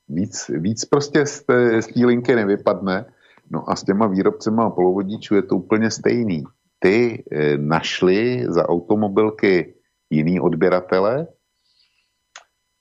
[0.09, 3.05] víc, víc prostě z té linky nevypadne,
[3.51, 6.45] No a s těma výrobcema polovodičů je to úplně stejný.
[6.79, 9.75] Ty e, našli za automobilky
[10.11, 11.27] jiný odběratele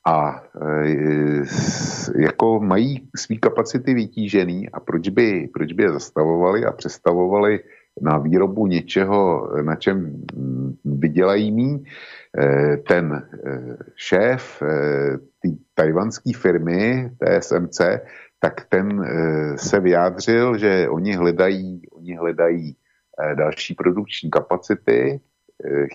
[0.07, 0.85] a e,
[2.21, 7.59] jako mají svý kapacity vytížený a proč by, proč by je zastavovali a přestavovali
[8.01, 10.23] na výrobu něčeho, na čem
[10.85, 11.83] vydělají mí.
[12.37, 13.29] E, ten
[13.95, 14.63] šéf
[15.41, 17.81] té tajvanské firmy TSMC
[18.39, 25.21] tak ten eh, se vyjádřil, že oni hledají, oni hledají eh, další produkční kapacity,
[25.65, 25.87] eh,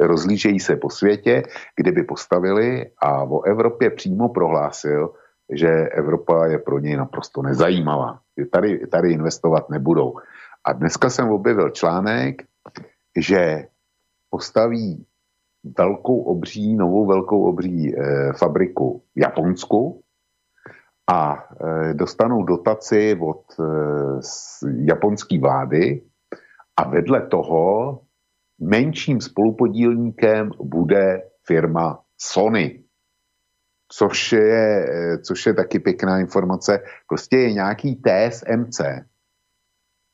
[0.00, 1.42] rozlížejí se po světě,
[1.76, 5.14] kde by postavili a o Evropě přímo prohlásil,
[5.52, 10.14] že Evropa je pro něj naprosto nezajímavá, že tady, tady investovat nebudou.
[10.64, 12.42] A dneska jsem objevil článek,
[13.16, 13.66] že
[14.30, 15.06] postaví
[15.78, 20.02] velkou obří, novou velkou obří eh, fabriku v Japonsku,
[21.08, 21.48] a
[21.90, 23.64] e, dostanou dotaci od e,
[24.84, 26.02] japonské vlády
[26.76, 28.00] a vedle toho
[28.60, 32.84] menším spolupodílníkem bude firma Sony.
[33.88, 36.80] Což je, e, což je taky pěkná informace.
[37.08, 38.80] Prostě je nějaký TSMC,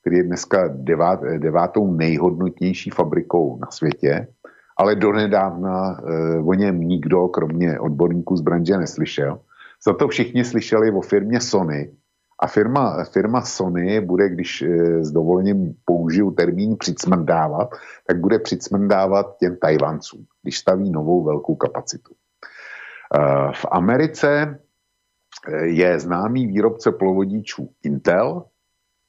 [0.01, 4.29] který je dneska devát, devátou nejhodnotnější fabrikou na světě,
[4.77, 9.41] ale donedávna e, o něm nikdo, kromě odborníků z branže, neslyšel.
[9.87, 11.97] Za to všichni slyšeli o firmě Sony.
[12.39, 14.69] A firma, firma Sony bude, když e,
[15.05, 17.71] s dovolením použiju termín přicmrdávat,
[18.07, 22.15] tak bude přicmrdávat těm Tajvancům, když staví novou velkou kapacitu.
[22.15, 22.19] E,
[23.53, 24.61] v Americe
[25.49, 28.45] e, je známý výrobce plovodičů Intel,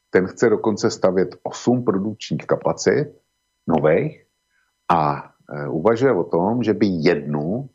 [0.10, 3.08] ten chce dokonce stavět 8 produkčních kapacit
[3.68, 4.26] nových
[4.92, 5.32] a
[5.70, 7.70] uvažuje o tom, že by jednu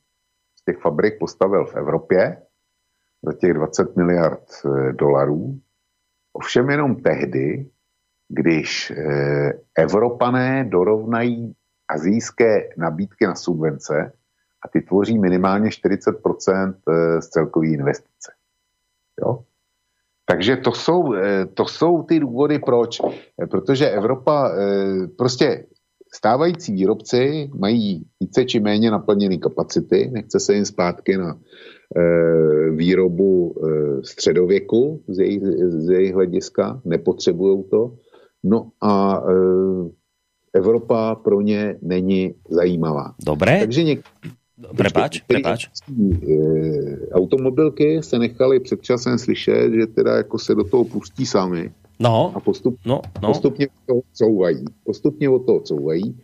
[0.61, 2.43] z těch fabrik postavil v Evropě
[3.23, 5.59] za těch 20 miliard eh, dolarů.
[6.33, 7.71] Ovšem jenom tehdy,
[8.29, 11.55] když eh, Evropané dorovnají
[11.89, 14.13] azijské nabídky na subvence
[14.65, 16.75] a ty tvoří minimálně 40%
[17.21, 18.33] z celkové investice.
[19.21, 19.45] Jo?
[20.27, 21.15] Takže to jsou,
[21.55, 23.01] to jsou ty důvody, proč.
[23.51, 24.53] Protože Evropa,
[25.19, 25.67] prostě
[26.15, 31.39] stávající výrobci mají více či méně naplněné kapacity, nechce se jim zpátky na
[32.71, 33.67] výrobu e,
[34.05, 37.95] středověku z jejich, z jejich hlediska, nepotřebují to.
[38.45, 39.33] No a e,
[40.59, 43.15] Evropa pro ně není zajímavá.
[43.27, 43.59] Dobré.
[43.61, 44.03] Takže něk-
[44.77, 45.67] Prepač, prepač.
[47.13, 52.33] Automobilky se nechali před časem slyšet, že teda jako se do toho pustí sami No,
[52.37, 53.29] a postup, no, no.
[53.29, 54.65] postupně od toho couvají.
[54.85, 56.17] Postupně od toho couvají.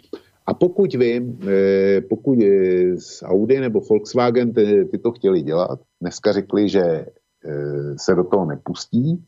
[0.46, 2.38] A pokud vím, eh, pokud
[2.98, 7.06] z Audi nebo Volkswagen ty, ty to chtěli dělat, dneska řekli, že eh,
[7.98, 9.24] se do toho nepustí,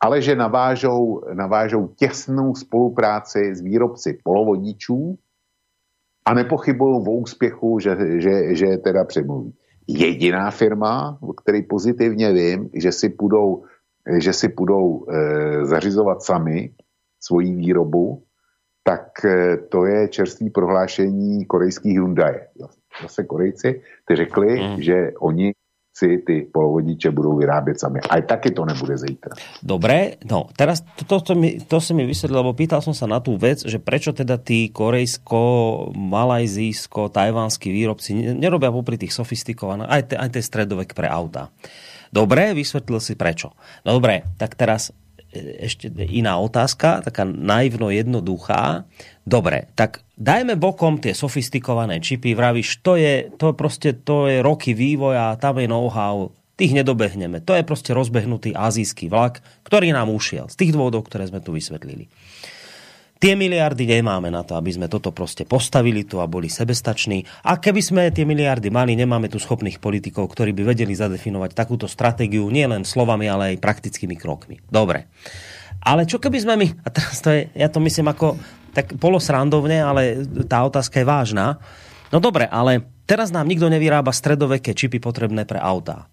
[0.00, 5.18] ale že navážou, navážou těsnou spolupráci s výrobci polovodičů
[6.24, 9.54] a nepochybují o úspěchu, že, že, že teda přemluví.
[9.88, 13.64] Jediná firma, o které pozitivně vím, že si půjdou
[14.16, 16.72] že si budou e, zařizovat sami
[17.20, 18.22] svoji výrobu,
[18.88, 22.48] tak e, to je čerstvý prohlášení korejských Hyundai.
[23.04, 23.70] Zase Korejci
[24.08, 24.80] ty řekli, mm.
[24.80, 25.52] že oni
[25.98, 28.00] si ty polovodiče budou vyrábět sami.
[28.00, 29.34] Aj taky to nebude zítra.
[29.62, 33.10] Dobre, no teraz to, to, to, mi, to si mi vysvetlil, lebo pýtal som sa
[33.10, 35.42] na tú vec, že prečo teda tí korejsko,
[35.98, 41.50] malajzijsko, tajvanskí výrobci nerobia popri tých sofistikovaných, aj, te, aj tie stredovek pre auta.
[42.14, 43.52] Dobre, vysvetlil si prečo.
[43.82, 44.94] No dobre, tak teraz
[45.36, 48.88] ešte iná otázka, taká naivno jednoduchá.
[49.28, 54.72] Dobre, tak dajme bokom tie sofistikované čipy, vravíš, to je, to proste, to je roky
[54.72, 57.38] vývoja, tam je know-how, tých nedobehneme.
[57.46, 61.54] To je proste rozbehnutý azijský vlak, ktorý nám ušiel z tých dôvodov, ktoré sme tu
[61.54, 62.10] vysvetlili.
[63.18, 67.26] Tie miliardy nemáme na to, aby sme toto proste postavili tu a boli sebestační.
[67.50, 71.90] A keby sme tie miliardy mali, nemáme tu schopných politikov, ktorí by vedeli zadefinovať takúto
[71.90, 74.62] stratégiu nielen slovami, ale aj praktickými krokmi.
[74.70, 75.10] Dobre.
[75.82, 78.38] Ale čo keby sme my, a teraz to je, ja to myslím ako
[78.70, 81.58] tak polosrandovne, ale tá otázka je vážna.
[82.14, 86.06] No dobre, ale teraz nám nikto nevyrába stredoveké čipy potrebné pre autá.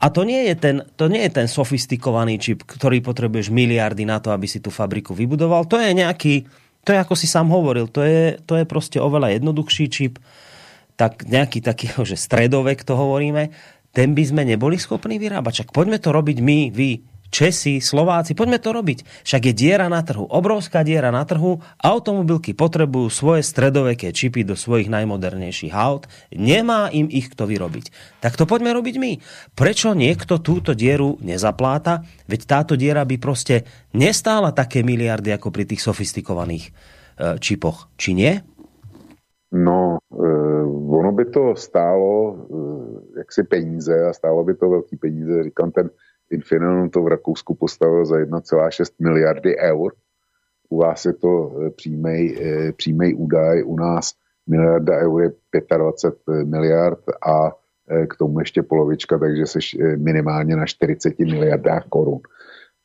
[0.00, 4.16] A to nie, je ten, to nie je ten sofistikovaný čip, ktorý potrebuješ miliardy na
[4.16, 5.68] to, aby si tú fabriku vybudoval.
[5.68, 6.48] To je nejaký,
[6.88, 10.16] to je ako si sám hovoril, to je, to je proste oveľa jednoduchší čip,
[10.96, 13.52] tak nejaký taký, že stredovek to hovoríme,
[13.92, 15.64] ten by sme neboli schopní vyrábať.
[15.66, 19.22] Čak poďme to robiť my, vy, Česi, Slováci, poďme to robiť.
[19.22, 24.58] Však je diera na trhu, obrovská diera na trhu, automobilky potrebujú svoje stredoveké čipy do
[24.58, 28.18] svojich najmodernejších aut, nemá im ich kto vyrobiť.
[28.18, 29.12] Tak to poďme robiť my.
[29.54, 32.02] Prečo niekto túto dieru nezapláta?
[32.26, 33.62] Veď táto diera by proste
[33.94, 36.70] nestála také miliardy ako pri tých sofistikovaných e,
[37.38, 37.94] čipoch.
[37.94, 38.32] Či nie?
[39.54, 40.26] No, e,
[40.90, 42.32] ono by to stálo e,
[43.22, 45.42] jaksi peníze a stálo by to velký peníze.
[45.42, 45.90] Říkám, ten
[46.30, 49.92] Infineon to v Rakousku postavil za 1,6 miliardy eur.
[50.68, 54.14] U vás je to eh, přímý, eh, přímý údaj, u nás
[54.46, 55.30] miliarda eur je
[55.78, 57.52] 25 miliard a
[57.90, 59.58] eh, k tomu ještě polovička, takže se
[59.96, 62.20] minimálně na 40 miliardách korun.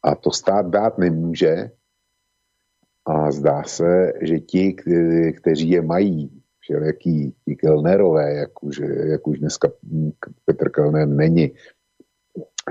[0.03, 1.71] A to stát dát nemůže.
[3.05, 4.75] A zdá se, že ti,
[5.37, 9.71] kteří je mají, všelijaký ti Kellnerové, jak už, jak už dneska
[10.45, 11.51] Petr Kellner není,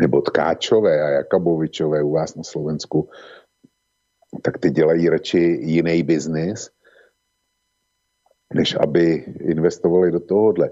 [0.00, 3.08] nebo Tkáčové a Jakabovičové u vás na Slovensku,
[4.42, 6.70] tak ty dělají radši jiný biznis,
[8.54, 10.70] než aby investovali do tohohle.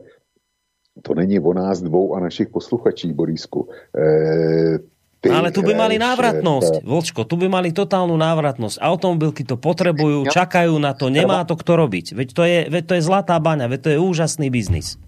[1.03, 3.69] To není o nás dvou a našich posluchačích, Borísku.
[3.97, 4.79] E,
[5.21, 8.77] ty, ale tu by mali návratnosť, Vlčko, tu by mali totálnu návratnosť.
[8.77, 12.13] Automobilky to potrebujú, čakajú na to, nemá to kto robiť.
[12.13, 15.01] Veď to je, veď to je zlatá baňa, veď to je úžasný biznis.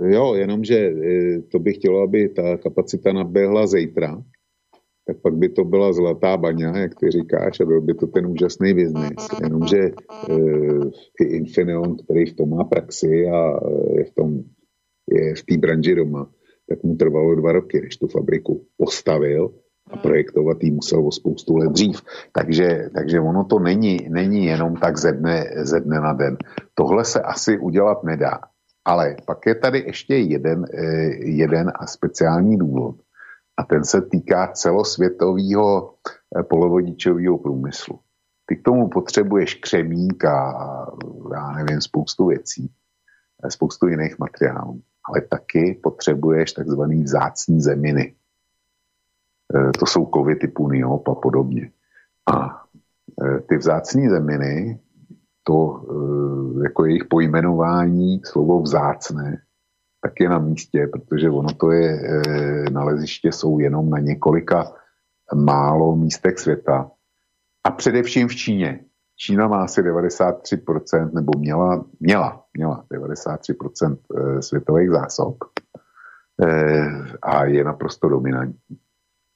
[0.00, 4.22] Jo, jenomže e, to by chtělo, aby ta kapacita naběhla zítra,
[5.06, 8.26] tak pak by to byla zlatá baňa, jak ty říkáš, a byl by to ten
[8.26, 9.28] úžasný biznis.
[9.42, 9.92] Jenomže e,
[11.20, 13.60] i Infineon, který v tom má praxi a
[13.96, 14.42] je v tom
[15.10, 16.30] je v té branži doma,
[16.68, 19.54] tak mu trvalo dva roky, než tu fabriku postavil
[19.90, 22.00] a projektovat jí musel o spoustu let dřív.
[22.32, 26.36] Takže, takže ono to není, není jenom tak ze dne, ze dne na den.
[26.74, 28.38] Tohle se asi udělat nedá.
[28.86, 30.84] Ale pak je tady ještě jeden, eh,
[31.26, 32.96] jeden a speciální důvod.
[33.56, 35.94] A ten se týká celosvětového
[36.38, 37.98] eh, polovodičového průmyslu.
[38.46, 40.36] Ty k tomu potřebuješ křemík a
[41.34, 42.70] já nevím, spoustu věcí,
[43.44, 44.82] eh, spoustu jiných materiálů.
[45.04, 48.14] Ale taky potřebuješ takzvaný vzácní zeminy.
[49.78, 51.70] To jsou kovy typu niop a podobně.
[52.26, 52.62] A
[53.48, 54.80] ty vzácné zeminy,
[55.46, 55.82] to
[56.62, 59.42] jako jejich pojmenování, slovo vzácné,
[60.02, 62.00] tak je na místě, protože ono to je,
[62.72, 64.72] naleziště jsou jenom na několika
[65.34, 66.90] málo místech světa.
[67.64, 68.80] A především v Číně.
[69.16, 73.96] Čína má asi 93%, nebo měla, měla, měla 93%
[74.40, 75.36] světových zásob
[77.22, 78.76] a je naprosto dominantní.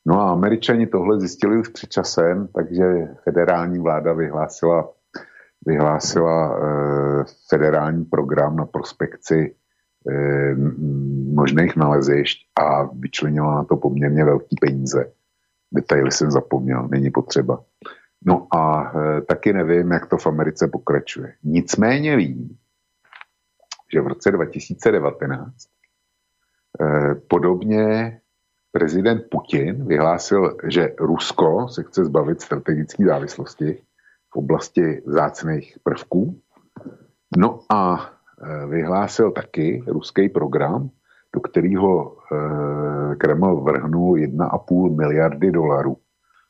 [0.06, 4.88] No a američani tohle zjistili už před časem, takže federální vláda vyhlásila,
[5.66, 9.54] vyhlásila eh, federální program na prospekci
[10.10, 10.54] eh,
[11.34, 15.12] možných nalezišť a vyčlenila na to poměrně velký peníze.
[15.72, 17.64] Detaily jsem zapomněl, není potřeba.
[18.24, 21.34] No a e, taky nevím, jak to v Americe pokračuje.
[21.42, 22.56] Nicméně vím,
[23.92, 25.54] že v roce 2019
[26.80, 28.20] e, podobně
[28.72, 33.82] prezident Putin vyhlásil, že Rusko se chce zbavit strategické závislosti
[34.32, 36.40] v oblasti zácných prvků.
[37.36, 38.10] No a
[38.42, 40.90] e, vyhlásil taky ruský program,
[41.34, 45.96] do kterého e, Kreml vrhnul 1,5 miliardy dolarů.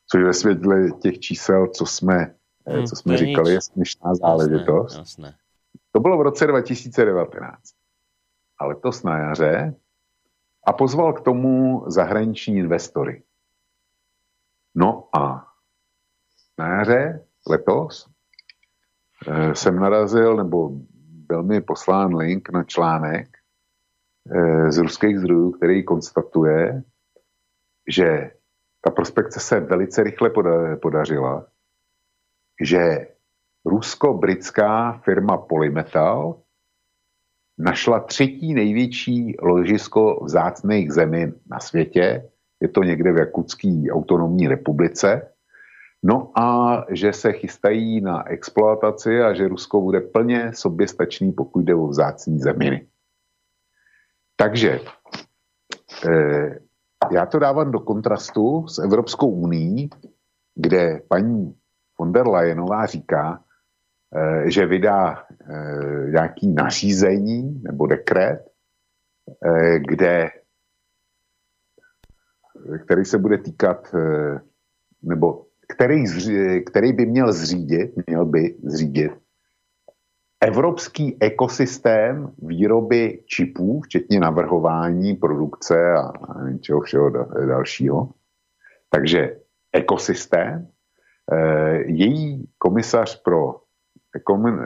[0.06, 2.34] Což ve světle těch čísel, co jsme,
[2.66, 4.96] e, hmm, co jsme říkali, je směšná záležitost.
[4.96, 5.34] Jasné, jasné.
[5.92, 7.58] To bylo v roce 2019.
[8.58, 9.74] A letos na jaře
[10.64, 13.22] a pozval k tomu zahraniční investory.
[14.74, 15.46] No a
[16.58, 18.06] na jaře letos
[19.26, 20.70] e, jsem narazil, nebo
[21.28, 23.28] byl mi poslán link na článek
[24.30, 26.82] e, z ruských zdrojů, který konstatuje,
[27.88, 28.30] že
[28.80, 31.46] ta prospekce se velice rychle poda podařila,
[32.60, 33.06] že
[33.64, 36.40] rusko-britská firma Polymetal
[37.58, 42.30] našla třetí největší ložisko vzácných zemin na světě.
[42.60, 45.29] Je to někde v Jakutské autonomní republice.
[46.02, 51.74] No a že se chystají na exploataci a že Rusko bude plně soběstačný, pokud jde
[51.74, 52.86] o vzácní zeminy.
[54.36, 54.80] Takže
[56.08, 56.58] eh,
[57.12, 59.90] já to dávám do kontrastu s Evropskou uní,
[60.54, 61.54] kde paní
[61.98, 63.44] von der Leyenová říká,
[64.16, 68.50] Eh, že vydá eh, nějaký nařízení nebo dekret,
[69.46, 70.30] eh, kde,
[72.84, 73.94] který se bude týkat,
[75.02, 76.04] nebo který,
[76.66, 79.12] který by měl zřídit, měl by zřídit
[80.40, 86.12] evropský ekosystém výroby čipů, včetně navrhování, produkce a
[86.48, 87.10] něčeho všeho
[87.46, 88.08] dalšího.
[88.90, 89.36] Takže
[89.72, 90.68] ekosystém.
[91.86, 93.60] Její komisař pro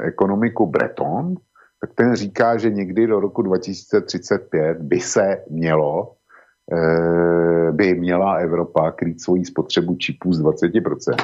[0.02, 1.34] ekonomiku Breton,
[1.80, 6.23] tak ten říká, že někdy do roku 2035 by se mělo, eh,
[7.72, 11.16] by měla Evropa krýt svoji spotřebu čipů z 20%.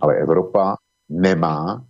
[0.00, 0.76] Ale Evropa
[1.08, 1.84] nemá,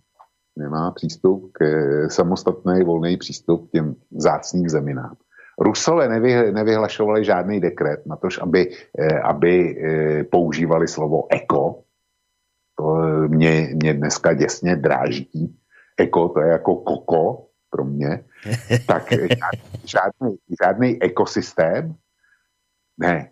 [0.55, 5.15] nemá přístup k eh, samostatný volný přístup k těm zácným zeminám.
[5.59, 9.75] Rusové nevy, nevyhlašovali žádný dekret na to, aby, eh, aby
[10.31, 11.83] používali slovo eko,
[12.79, 12.95] to
[13.27, 15.57] mě, mě dneska děsně dráží.
[15.97, 18.23] Eko, to je jako koko pro mě.
[18.87, 19.13] Tak
[19.85, 21.95] žádný, žádný ekosystém.
[22.97, 23.31] Ne.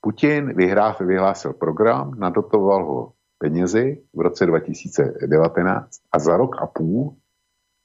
[0.00, 7.16] Putin vyhrá, vyhlásil program, nadotoval ho penězi v roce 2019 a za rok a půl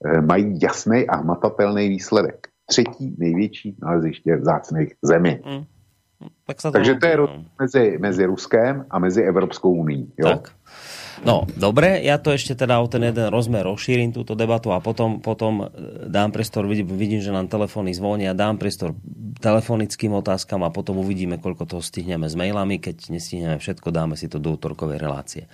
[0.05, 2.47] e, mají jasný a hmatatelný výsledek.
[2.65, 5.41] Třetí největší naleziště vzácných zemí.
[5.45, 5.63] Mm.
[6.47, 7.45] Tak to Takže to je no.
[7.59, 10.07] mezi, mezi Ruskem a mezi Evropskou unii.
[10.17, 10.29] Jo?
[10.29, 10.51] Tak.
[11.21, 15.21] No, dobre, ja to ešte teda o ten jeden rozmer rozšírim túto debatu a potom,
[15.21, 18.97] potom e, dám priestor, vidím, vidím, že nám telefóny zvonia, dám priestor
[19.37, 22.81] telefonickým otázkam a potom uvidíme, koľko toho stihneme s mailami.
[22.81, 25.45] Keď nestihneme všetko, dáme si to do útorkovej relácie.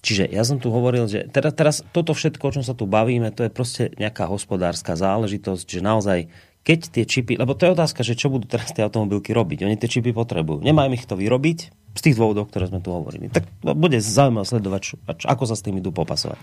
[0.00, 3.34] Čiže ja som tu hovoril, že teraz, teraz toto všetko, o čom sa tu bavíme,
[3.34, 6.18] to je proste nejaká hospodárska záležitosť, že naozaj
[6.66, 9.62] keď tie čipy, lebo to je otázka, že čo budú teraz tie automobilky robiť.
[9.62, 10.66] Oni tie čipy potrebujú.
[10.66, 13.32] Nemajú ich to vyrobiť z tých dôvodov, ktoré sme tu hovorili.
[13.32, 16.38] Tak bude zaujímavé sledovať, ako sa s tým idú popasovať.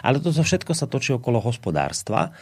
[0.00, 2.32] Ale toto všetko sa točí okolo hospodárstva.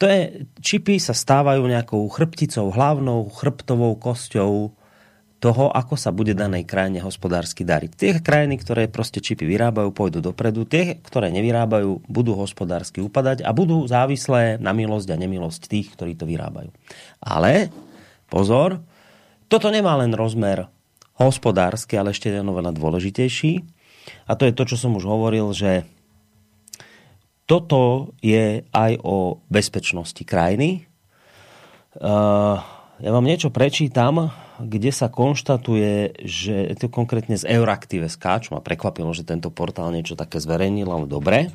[0.00, 4.72] To je, čipy sa stávajú nejakou chrbticou, hlavnou chrbtovou kosťou
[5.40, 7.90] toho, ako sa bude danej krajine hospodársky dariť.
[7.96, 10.68] Tie krajiny, ktoré proste čipy vyrábajú, pôjdu dopredu.
[10.68, 16.12] Tie, ktoré nevyrábajú, budú hospodársky upadať a budú závislé na milosť a nemilosť tých, ktorí
[16.12, 16.68] to vyrábajú.
[17.24, 17.72] Ale,
[18.28, 18.84] pozor,
[19.48, 20.68] toto nemá len rozmer
[21.20, 23.60] hospodársky, ale ešte je oveľa dôležitejší.
[24.24, 25.84] A to je to, čo som už hovoril, že
[27.44, 30.88] toto je aj o bezpečnosti krajiny.
[33.00, 34.32] Ja vám niečo prečítam,
[34.62, 40.14] kde sa konštatuje, že to konkrétne z Euraktive.sk, čo ma prekvapilo, že tento portál niečo
[40.16, 41.50] také zverejnil, ale dobre.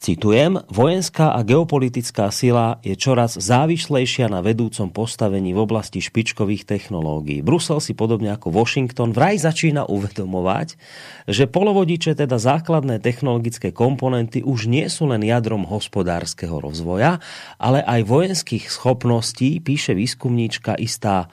[0.00, 7.44] Citujem, vojenská a geopolitická sila je čoraz závislejšia na vedúcom postavení v oblasti špičkových technológií.
[7.44, 10.80] Brusel si podobne ako Washington vraj začína uvedomovať,
[11.28, 17.20] že polovodiče, teda základné technologické komponenty, už nie sú len jadrom hospodárskeho rozvoja,
[17.60, 21.28] ale aj vojenských schopností, píše výskumníčka istá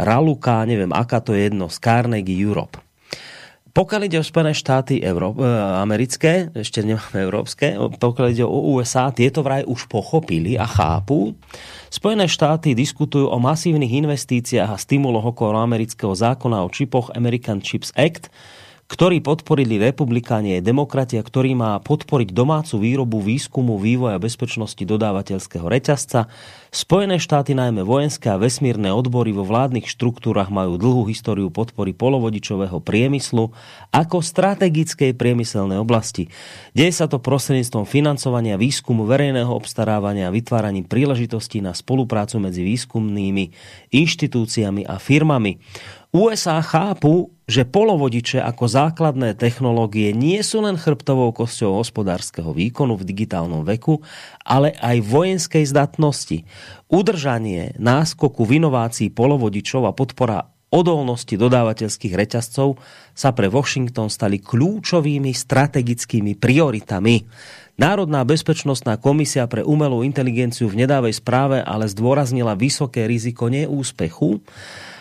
[0.00, 2.85] Raluka, neviem aká to je jedno, z Carnegie Europe.
[3.76, 5.44] Pokiaľ ide o Spojené štáty Euró- e,
[5.84, 11.36] americké, ešte nemáme európske, pokiaľ ide o USA, tieto vraj už pochopili a chápu.
[11.92, 17.92] Spojené štáty diskutujú o masívnych investíciách a stimuloch okolo amerického zákona o čipoch American Chips
[17.92, 18.32] Act,
[18.86, 26.30] ktorý podporili republikáni aj demokratia, ktorý má podporiť domácu výrobu, výskumu, vývoja bezpečnosti dodávateľského reťazca.
[26.70, 32.78] Spojené štáty, najmä vojenské a vesmírne odbory vo vládnych štruktúrach majú dlhú históriu podpory polovodičového
[32.78, 33.50] priemyslu
[33.90, 36.30] ako strategickej priemyselnej oblasti.
[36.70, 43.50] Deje sa to prostredníctvom financovania výskumu verejného obstarávania a vytváraním príležitostí na spoluprácu medzi výskumnými
[43.90, 45.58] inštitúciami a firmami.
[46.14, 53.06] USA chápu, že polovodiče ako základné technológie nie sú len chrbtovou kosťou hospodárskeho výkonu v
[53.06, 54.02] digitálnom veku,
[54.42, 56.42] ale aj vojenskej zdatnosti.
[56.90, 62.82] Udržanie náskoku v inovácii polovodičov a podpora odolnosti dodávateľských reťazcov
[63.14, 67.22] sa pre Washington stali kľúčovými strategickými prioritami.
[67.78, 74.42] Národná bezpečnostná komisia pre umelú inteligenciu v nedávej správe ale zdôraznila vysoké riziko neúspechu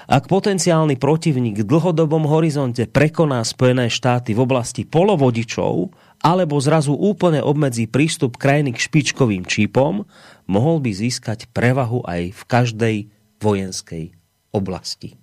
[0.05, 5.89] ak potenciálny protivník v dlhodobom horizonte prekoná Spojené štáty v oblasti polovodičov
[6.21, 10.05] alebo zrazu úplne obmedzí prístup krajiny k špičkovým čípom,
[10.45, 12.97] mohol by získať prevahu aj v každej
[13.41, 14.13] vojenskej
[14.53, 15.17] oblasti.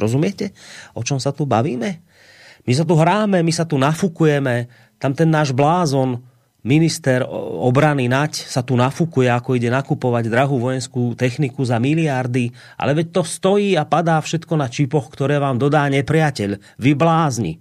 [0.00, 0.56] Rozumiete,
[0.96, 2.00] o čom sa tu bavíme?
[2.64, 6.24] My sa tu hráme, my sa tu nafukujeme, tam ten náš blázon
[6.62, 7.26] minister
[7.62, 13.20] obrany Nať sa tu nafúkuje, ako ide nakupovať drahú vojenskú techniku za miliardy, ale veď
[13.20, 16.78] to stojí a padá všetko na čipoch, ktoré vám dodá nepriateľ.
[16.78, 17.58] Vy blázni.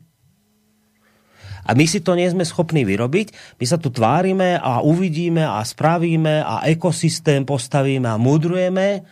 [1.61, 3.57] A my si to nie sme schopní vyrobiť.
[3.61, 9.05] My sa tu tvárime a uvidíme a spravíme a ekosystém postavíme a mudrujeme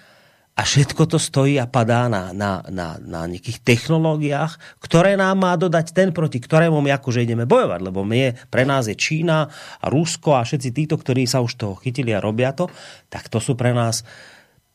[0.59, 5.55] a všetko to stojí a padá na, na, na, na nejakých technológiách, ktoré nám má
[5.55, 9.47] dodať ten, proti ktorému my akože ideme bojovať, lebo my, pre nás je Čína
[9.79, 12.67] a Rusko a všetci títo, ktorí sa už toho chytili a robia to,
[13.07, 14.03] tak to sú pre nás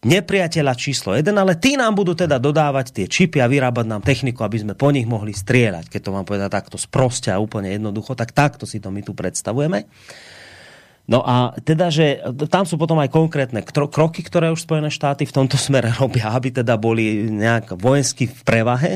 [0.09, 4.41] nepriateľa číslo jeden, ale tí nám budú teda dodávať tie čipy a vyrábať nám techniku,
[4.45, 5.93] aby sme po nich mohli strieľať.
[5.93, 9.13] Keď to mám povedať takto sproste a úplne jednoducho, tak takto si to my tu
[9.13, 9.85] predstavujeme.
[11.05, 15.37] No a teda, že tam sú potom aj konkrétne kroky, ktoré už Spojené štáty v
[15.37, 18.93] tomto smere robia, aby teda boli nejak vojensky v prevahe.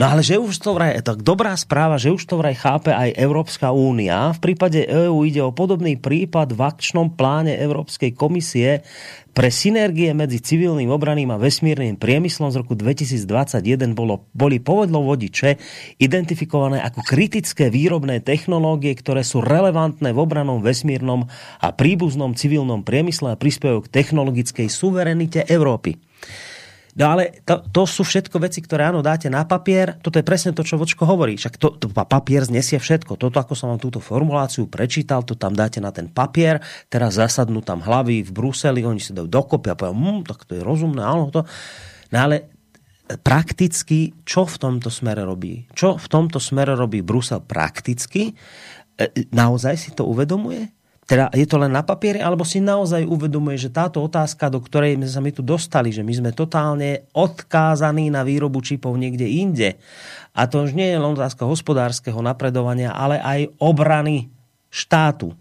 [0.00, 3.18] No ale že už to vraj, tak dobrá správa, že už to vraj chápe aj
[3.18, 4.32] Európska únia.
[4.38, 8.86] V prípade EÚ ide o podobný prípad v akčnom pláne Európskej komisie
[9.34, 15.58] pre synergie medzi civilným obraným a vesmírnym priemyslom z roku 2021 bolo, boli povodlovodiče
[15.98, 21.26] identifikované ako kritické výrobné technológie, ktoré sú relevantné v obranom vesmírnom
[21.58, 25.98] a príbuznom civilnom priemysle a prispievajú k technologickej suverenite Európy.
[26.94, 29.98] No ale to, to sú všetko veci, ktoré áno dáte na papier.
[29.98, 31.34] Toto je presne to, čo Vočko hovorí.
[31.34, 33.18] Však to, to papier znesie všetko.
[33.18, 36.62] Toto, ako som vám túto formuláciu prečítal, to tam dáte na ten papier.
[36.86, 40.54] Teraz zasadnú tam hlavy v Bruseli, oni si dajú dokopy a povedia, hm, tak to
[40.54, 41.42] je rozumné, áno to.
[42.14, 42.54] No ale
[43.20, 45.66] prakticky, čo v tomto smere robí?
[45.74, 48.32] Čo v tomto smere robí Brusel prakticky?
[48.94, 50.70] E, naozaj si to uvedomuje?
[51.04, 54.96] Teda je to len na papieri, alebo si naozaj uvedomuje, že táto otázka, do ktorej
[54.96, 59.76] sme sa my tu dostali, že my sme totálne odkázaní na výrobu čipov niekde inde.
[60.32, 64.32] A to už nie je len otázka hospodárskeho napredovania, ale aj obrany
[64.72, 65.36] štátu.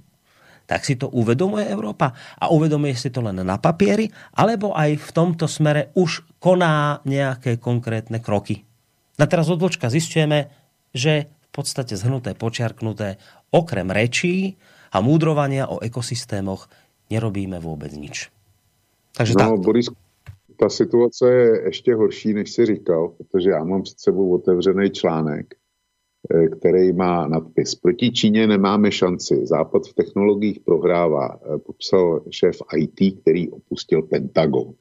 [0.68, 5.10] Tak si to uvedomuje Európa a uvedomuje si to len na papieri, alebo aj v
[5.16, 8.68] tomto smere už koná nejaké konkrétne kroky.
[9.16, 10.52] A teraz od zistujeme,
[10.92, 13.16] že v podstate zhrnuté, počiarknuté,
[13.54, 14.60] okrem rečí,
[14.94, 16.70] a múdrovania o ekosystémoch
[17.10, 18.30] nerobíme vůbec nič.
[19.18, 19.60] Takže no, tak.
[19.60, 19.86] Boris,
[20.60, 25.56] ta situace je ještě horší, než si říkal, protože já mám před sebou otevřený článek,
[26.34, 27.76] eh, který má nadpis.
[27.76, 29.46] Proti Číně nemáme šanci.
[29.46, 34.74] Západ v technologiích prohrává, eh, popsal šéf IT, který opustil Pentagon.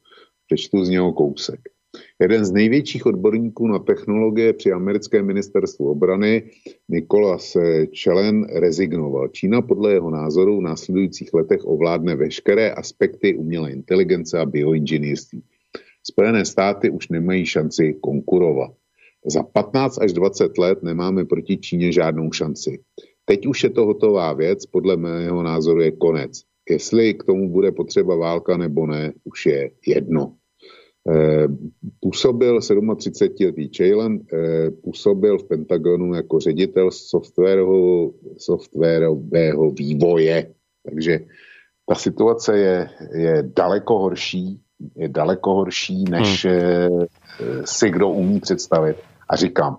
[0.45, 1.59] Přečtu z něho kousek.
[2.21, 6.43] Jeden z největších odborníků na technologie při americkém ministerstvu obrany,
[6.89, 7.57] Nikolas
[7.91, 9.27] Čelen, rezignoval.
[9.27, 15.43] Čína podle jeho názoru v následujících letech ovládne veškeré aspekty umělé inteligence a bioinženýrství.
[16.03, 18.71] Spojené státy už nemají šanci konkurovat.
[19.25, 22.79] Za 15 až 20 let nemáme proti Číně žádnou šanci.
[23.25, 26.41] Teď už je to hotová věc, podle mého názoru je konec.
[26.69, 30.35] Jestli k tomu bude potřeba válka nebo ne, už je jedno.
[31.09, 31.47] Eh,
[31.99, 40.53] působil 37-letý Chaylan, eh, působil v Pentagonu jako ředitel softwarového, softwarového vývoje.
[40.85, 41.19] Takže
[41.89, 44.61] ta situace je, je daleko horší,
[44.95, 47.05] je daleko horší, než hmm.
[47.65, 48.97] si kdo umí představit.
[49.29, 49.77] A říkám,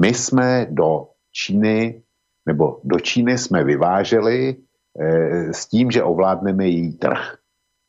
[0.00, 2.02] my jsme do Číny,
[2.46, 4.56] nebo do Číny jsme vyváželi
[5.00, 7.38] eh, s tím, že ovládneme její trh.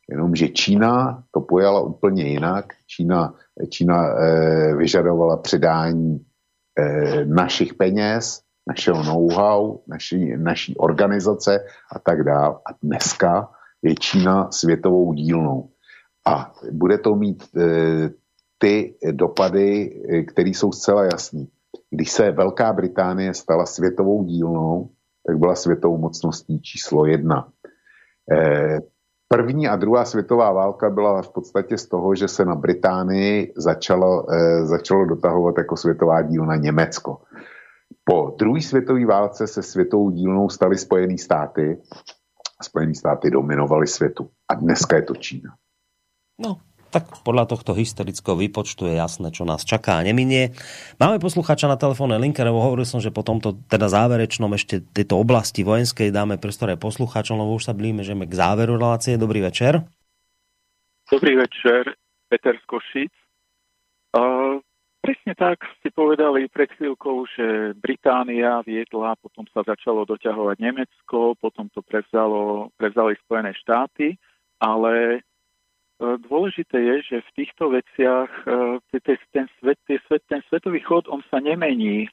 [0.10, 2.66] Jenomže Čína to pojala úplně jinak.
[2.88, 3.34] Čína,
[3.70, 6.26] Čína eh, vyžadovala předání
[6.80, 11.66] eh, našich peněz, našeho know-how, naší, naší organizace
[11.96, 12.56] a tak dále.
[12.56, 13.50] A dneska
[13.82, 15.70] je Čína světovou dílnou.
[16.28, 18.10] A bude to mít eh,
[18.58, 21.46] ty dopady, eh, které jsou zcela jasné.
[21.90, 24.90] Když se Velká Británie stala světovou dílnou,
[25.28, 27.52] tak byla světovou mocností číslo jedna.
[28.32, 28.80] Eh,
[29.28, 34.32] První a druhá světová válka byla v podstatě z toho, že se na Británii začalo,
[34.32, 37.22] eh, začalo dotahovat jako světová dílna Německo.
[38.04, 41.82] Po druhé světové válce se světovou dílnou staly Spojené státy.
[42.62, 44.30] Spojené státy dominovaly světu.
[44.50, 45.56] A dneska je to Čína.
[46.40, 46.58] No,
[46.90, 50.56] tak podľa tohto historického výpočtu je jasné, čo nás čaká a neminie.
[50.98, 55.20] Máme posluchača na telefónnej linke, lebo hovoril som, že po tomto teda záverečnom ešte tejto
[55.20, 56.80] oblasti vojenskej dáme priestor aj
[57.44, 59.20] lebo už sa blíme, že k záveru relácie.
[59.20, 59.84] Dobrý večer.
[61.08, 61.96] Dobrý večer,
[62.28, 63.14] Peter z Košic.
[64.12, 64.60] Uh,
[65.00, 71.72] presne tak ste povedali pred chvíľkou, že Británia viedla, potom sa začalo doťahovať Nemecko, potom
[71.72, 74.20] to prevzalo, prevzali Spojené štáty,
[74.60, 75.24] ale
[76.00, 79.00] dôležité je, že v týchto veciach e,
[79.34, 79.80] ten, svet,
[80.30, 82.06] ten svetový chod on sa nemení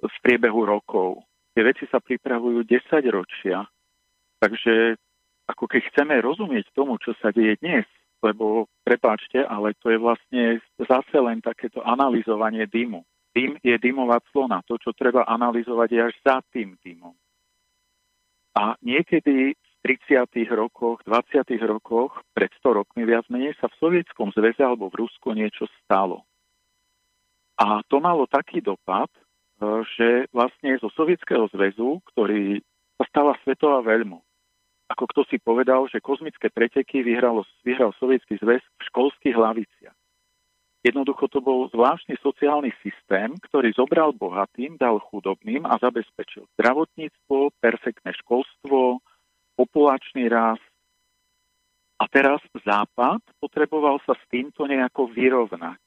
[0.00, 1.20] v priebehu rokov.
[1.52, 3.68] Tie veci sa pripravujú 10 ročia.
[4.40, 4.96] Takže
[5.46, 7.84] ako keď chceme rozumieť tomu, čo sa deje dnes,
[8.24, 13.04] lebo prepáčte, ale to je vlastne zase len takéto analyzovanie dymu.
[13.34, 14.64] Dym je dymová clona.
[14.68, 17.16] To, čo treba analyzovať, je až za tým dymom.
[18.52, 20.30] A niekedy 30.
[20.54, 21.42] rokoch, 20.
[21.66, 26.22] rokoch, pred 100 rokmi viac menej, sa v Sovietskom zväze alebo v Rusku niečo stalo.
[27.58, 29.20] A to malo taký dopad, e,
[29.98, 32.62] že vlastne zo Sovietskeho zväzu, ktorý
[33.02, 34.22] sa stala svetová veľmo,
[34.92, 39.96] ako kto si povedal, že kozmické preteky vyhralo, vyhral Sovietský zväz v školských hlaviciach.
[40.82, 48.10] Jednoducho to bol zvláštny sociálny systém, ktorý zobral bohatým, dal chudobným a zabezpečil zdravotníctvo, perfektné
[48.18, 48.98] školstvo,
[49.62, 50.64] populačný rast.
[52.02, 55.78] A teraz Západ potreboval sa s týmto nejako vyrovnať.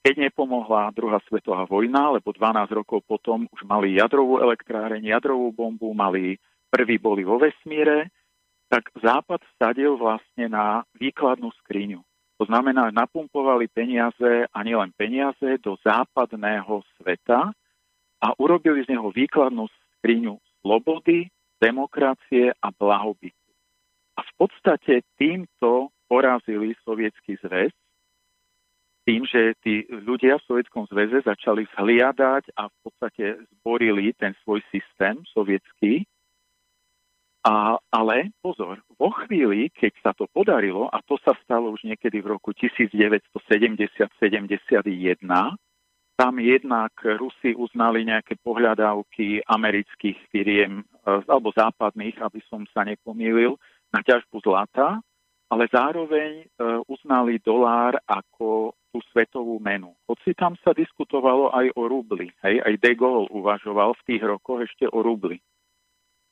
[0.00, 5.92] Keď nepomohla druhá svetová vojna, lebo 12 rokov potom už mali jadrovú elektráreň, jadrovú bombu,
[5.92, 6.40] mali
[6.72, 8.08] prvý boli vo vesmíre,
[8.72, 12.00] tak Západ sadil vlastne na výkladnú skriňu.
[12.40, 17.52] To znamená, napumpovali peniaze a nielen peniaze do západného sveta
[18.16, 19.68] a urobili z neho výkladnú
[20.00, 21.28] skriňu slobody,
[21.60, 23.36] demokracie a blahobytu.
[24.16, 27.70] A v podstate týmto porazili Sovietský zväz,
[29.08, 33.24] tým, že tí ľudia v Sovietskom zväze začali zhliadať a v podstate
[33.58, 36.04] zborili ten svoj systém sovietský.
[37.40, 42.20] A, ale pozor, vo chvíli, keď sa to podarilo, a to sa stalo už niekedy
[42.20, 43.96] v roku 1970-71,
[46.20, 53.56] tam jednak Rusi uznali nejaké pohľadávky amerických firiem e, alebo západných, aby som sa nepomýlil,
[53.88, 55.00] na ťažbu zlata,
[55.48, 56.46] ale zároveň e,
[56.92, 59.96] uznali dolár ako tú svetovú menu.
[60.04, 62.28] Hoci tam sa diskutovalo aj o rubli.
[62.44, 65.40] Hej, aj De Gaulle uvažoval v tých rokoch ešte o rubli.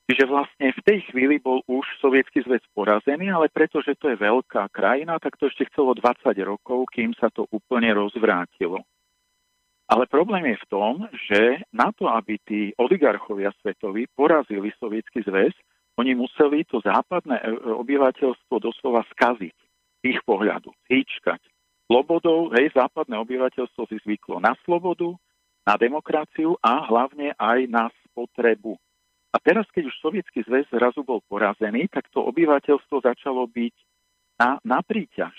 [0.05, 4.69] Čiže vlastne v tej chvíli bol už sovietský zväz porazený, ale pretože to je veľká
[4.69, 8.85] krajina, tak to ešte chcelo 20 rokov, kým sa to úplne rozvrátilo.
[9.89, 10.93] Ale problém je v tom,
[11.29, 15.57] že na to, aby tí oligarchovia svetoví porazili Sovietský zväz,
[15.97, 19.57] oni museli to západné e, obyvateľstvo doslova skaziť
[20.05, 21.41] ich pohľadu, hýčkať.
[21.89, 25.09] Slobodou, hej, západné obyvateľstvo si zvyklo na slobodu,
[25.65, 28.77] na demokraciu a hlavne aj na spotrebu.
[29.33, 33.75] A teraz, keď už Sovietský zväz zrazu bol porazený, tak to obyvateľstvo začalo byť
[34.37, 35.33] na, na príťaž.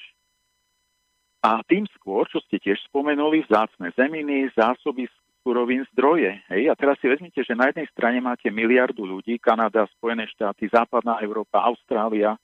[1.40, 5.08] A tým skôr, čo ste tiež spomenuli, vzácne zeminy, zásoby
[5.40, 6.36] surovín, zdroje.
[6.52, 6.68] Hej?
[6.68, 11.16] A teraz si vezmite, že na jednej strane máte miliardu ľudí, Kanada, Spojené štáty, Západná
[11.24, 12.36] Európa, Austrália,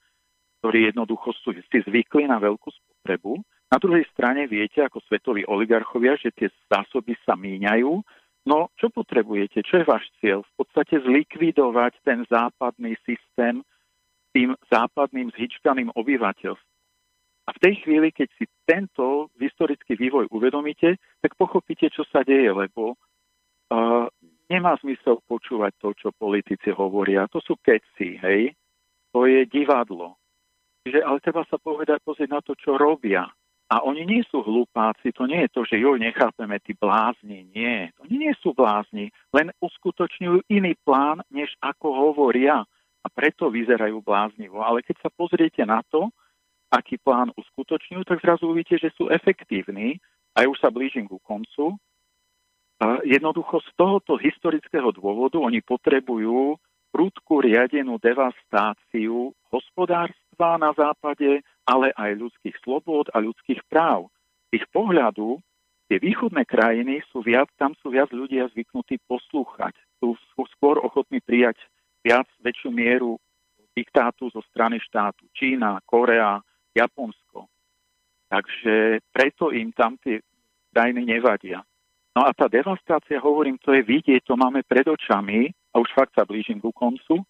[0.65, 6.17] ktorí jednoducho sú, si zvykli na veľkú spotrebu Na druhej strane viete, ako svetoví oligarchovia,
[6.17, 8.01] že tie zásoby sa míňajú.
[8.47, 9.61] No, čo potrebujete?
[9.61, 10.47] Čo je váš cieľ?
[10.57, 13.61] V podstate zlikvidovať ten západný systém
[14.37, 16.66] tým západným zhyčkaným obyvateľstvom.
[17.47, 22.51] A v tej chvíli, keď si tento historický vývoj uvedomíte, tak pochopíte, čo sa deje,
[22.51, 22.99] lebo
[23.71, 24.11] uh,
[24.51, 27.31] nemá zmysel počúvať to, čo politici hovoria.
[27.31, 28.51] To sú keci, hej?
[29.15, 30.19] To je divadlo.
[30.83, 33.31] Čiže, ale treba sa povedať, pozrieť na to, čo robia.
[33.67, 37.51] A oni nie sú hlupáci, to nie je to, že jo, nechápeme, tí blázni.
[37.51, 42.63] Nie, oni nie sú blázni, len uskutočňujú iný plán, než ako hovoria.
[43.03, 44.63] A preto vyzerajú bláznivo.
[44.63, 46.11] Ale keď sa pozriete na to,
[46.71, 50.03] aký plán uskutočňujú, tak zrazu uvidíte, že sú efektívni.
[50.37, 51.79] A ja už sa blížim ku koncu.
[52.77, 56.61] A jednoducho z tohoto historického dôvodu oni potrebujú
[56.93, 64.13] prúdku riadenú devastáciu hospodárstva na západe, ale aj ľudských slobod a ľudských práv.
[64.53, 65.41] Z ich pohľadu
[65.89, 69.73] tie východné krajiny sú viac, tam sú viac ľudia zvyknutí poslúchať.
[69.97, 71.57] Sú, sú skôr ochotní prijať
[72.05, 73.17] viac, väčšiu mieru
[73.77, 75.29] diktátu zo strany štátu.
[75.37, 76.41] Čína, Korea,
[76.77, 77.49] Japonsko.
[78.29, 80.21] Takže preto im tam tie
[80.75, 81.65] krajiny nevadia.
[82.17, 86.17] No a tá devastácia, hovorím, to je vidieť, to máme pred očami, a už fakt
[86.17, 87.21] sa blížim ku koncu,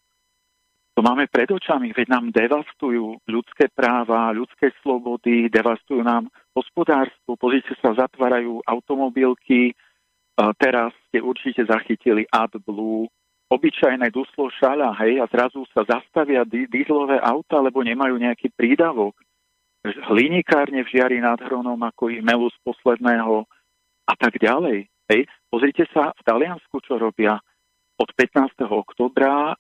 [0.97, 7.75] to máme pred očami, veď nám devastujú ľudské práva, ľudské slobody, devastujú nám hospodárstvo, pozrite
[7.85, 9.77] sa, zatvárajú automobilky,
[10.57, 13.11] teraz ste určite zachytili AdBlue,
[13.53, 19.19] obyčajné duslo šala, hej, a zrazu sa zastavia dízlové auta, lebo nemajú nejaký prídavok.
[20.11, 23.47] Hlinikárne v žiari nad Hronom, ako i Melu z posledného
[24.07, 24.87] a tak ďalej.
[25.11, 25.21] Hej.
[25.47, 27.39] Pozrite sa v Taliansku, čo robia.
[27.97, 28.61] Od 15.
[28.69, 29.57] oktobra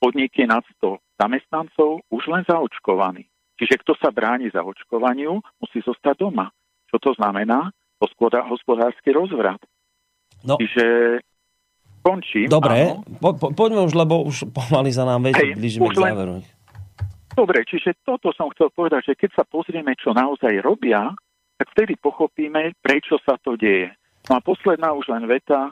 [0.00, 3.28] podniky nad 100 zamestnancov už len zaočkovaní.
[3.60, 6.48] Čiže kto sa bráni za očkovaniu, musí zostať doma.
[6.88, 7.68] Čo to znamená?
[8.00, 9.60] Hospodársky rozvrat.
[10.40, 10.56] No.
[10.56, 11.20] Čiže
[12.00, 12.48] končím.
[12.48, 16.40] Dobre, po, po, poďme už, lebo už pomaly za nám veď blížime k záveru.
[17.30, 21.14] Dobre, čiže toto som chcel povedať, že keď sa pozrieme, čo naozaj robia,
[21.56, 23.92] tak vtedy pochopíme, prečo sa to deje.
[24.28, 25.70] No a posledná už len veta.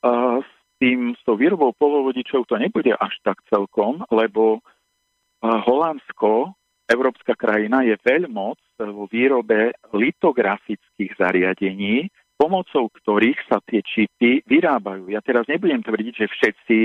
[0.00, 0.40] Uh,
[0.80, 6.56] tým, s tou výrobou polovodičov to nebude až tak celkom, lebo eh, Holandsko,
[6.88, 12.08] európska krajina, je veľmoc vo výrobe litografických zariadení,
[12.40, 15.12] pomocou ktorých sa tie čipy vyrábajú.
[15.12, 16.78] Ja teraz nebudem tvrdiť, že všetci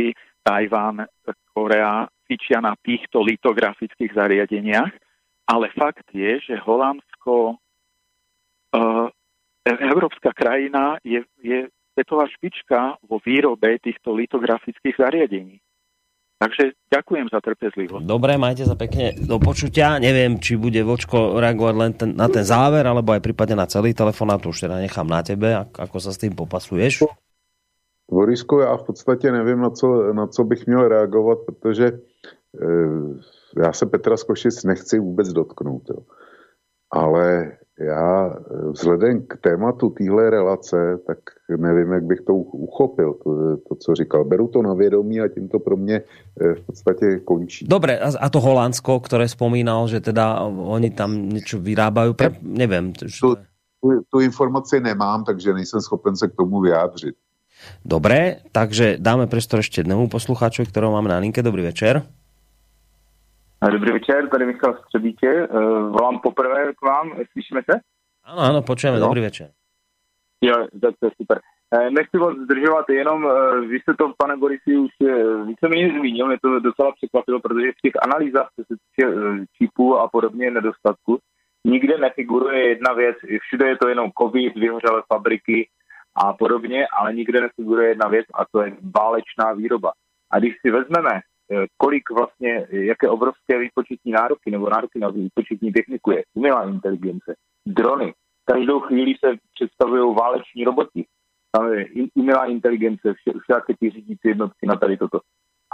[0.43, 1.07] Tajván,
[1.55, 4.91] Korea fičia na týchto litografických zariadeniach,
[5.47, 7.55] ale fakt je, že Holandsko,
[8.75, 9.07] uh,
[9.63, 15.63] európska krajina je, je svetová špička vo výrobe týchto litografických zariadení.
[16.35, 18.03] Takže ďakujem za trpezlivosť.
[18.03, 19.95] Dobre, majte sa pekne do počutia.
[20.03, 23.95] Neviem, či bude Vočko reagovať len ten, na ten záver, alebo aj prípadne na celý
[23.95, 24.43] telefonát.
[24.43, 27.07] To už teda nechám na tebe, ako sa s tým popasuješ.
[28.11, 31.99] Borisku, já v podstatě nevím, na co, na co bych měl reagovat, protože e,
[33.63, 35.83] já se Petra Skošic nechci vůbec dotknout.
[35.89, 35.97] Jo.
[36.91, 38.35] Ale já
[38.71, 41.17] vzhledem k tématu téhle relace, tak
[41.57, 44.25] nevím, jak bych to uchopil, to, to, co říkal.
[44.25, 46.01] Beru to na vědomí a tím to pro mě
[46.41, 47.67] eh, v podstatě končí.
[47.67, 52.29] Dobre, a to Holandsko, které spomínal, že teda oni tam něco vyrábají, pre...
[52.41, 52.93] nevím.
[52.93, 53.35] Tu,
[53.81, 57.15] tu, tu informaci nemám, takže nejsem schopen se k tomu vyjádřit.
[57.85, 61.45] Dobre, takže dáme priestor ešte jednému poslucháčovi, ktorého máme na linke.
[61.45, 62.01] Dobrý večer.
[63.71, 65.27] Dobrý večer, tady Michal Střebítě.
[65.27, 65.47] Eh,
[65.89, 67.79] volám poprvé k vám, slyšíme se?
[68.23, 69.05] Ano, ano, počujeme, no.
[69.05, 69.49] dobrý večer.
[70.41, 71.39] Jo, tak to je super.
[71.73, 74.91] Eh, nechci vás zdržovat, jenom eh, vy jste to, pane Borisi, už
[75.45, 79.11] víceméně zmínil, mě to docela překvapilo, protože v těch analýzách, co se týče
[79.57, 81.19] čipů a podobně nedostatku,
[81.65, 85.69] nikde nefiguruje jedna věc, všude je to jenom covid, vyhořelé fabriky
[86.15, 89.91] a podobně, ale nikde nefiguruje jedna věc a to je válečná výroba.
[90.31, 91.21] A když si vezmeme
[91.51, 97.35] Eh, kolik vlastně, jaké obrovské výpočetní nároky nebo nároky na výpočetní techniku je umělá inteligence,
[97.65, 98.13] drony.
[98.45, 101.05] Každou chvíli se představují váleční roboti.
[101.51, 101.85] Tam je
[102.15, 105.19] umělá inteligence, všaké ty řídící jednotky na tady toto.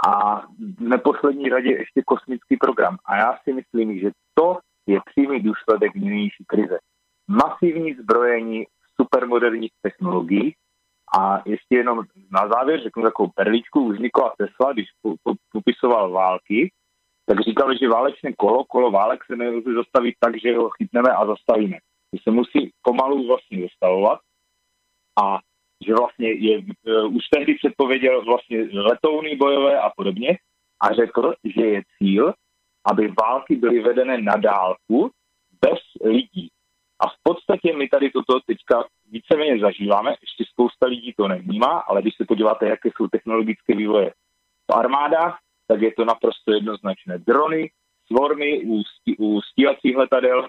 [0.08, 0.40] A
[0.78, 2.96] v neposlední řadě ještě kosmický program.
[3.04, 6.78] A já si myslím, že to je přímý důsledek nynější krize.
[7.28, 8.66] Masivní zbrojení
[9.02, 10.54] supermoderních technologií,
[11.18, 13.84] a ještě jenom na závěr řeknu takovou perličku.
[13.84, 14.86] Už Nikola Tesla, když
[15.52, 16.72] popisoval války,
[17.26, 21.26] tak říkal, že válečné kolo, kolo válek se nemůže zastavit tak, že ho chytneme a
[21.26, 21.76] zastavíme.
[22.12, 24.20] Že se musí pomalu vlastně zastavovat
[25.22, 25.38] a
[25.86, 30.38] že vlastně je, uh, už tehdy předpověděl vlastně letouny bojové a podobně
[30.80, 32.32] a řekl, že je cíl,
[32.90, 35.10] aby války byly vedené na dálku
[35.60, 36.48] bez lidí.
[37.02, 42.02] A v podstatě my tady toto teďka víceméně zažíváme, ještě spousta lidí to nevnímá, ale
[42.02, 44.10] když se podíváte, jaké jsou technologické vývoje
[44.70, 45.38] v armádách,
[45.68, 47.18] tak je to naprosto jednoznačné.
[47.18, 47.70] Drony,
[48.06, 50.48] svormy u, stí, u stíhacích letadel, e,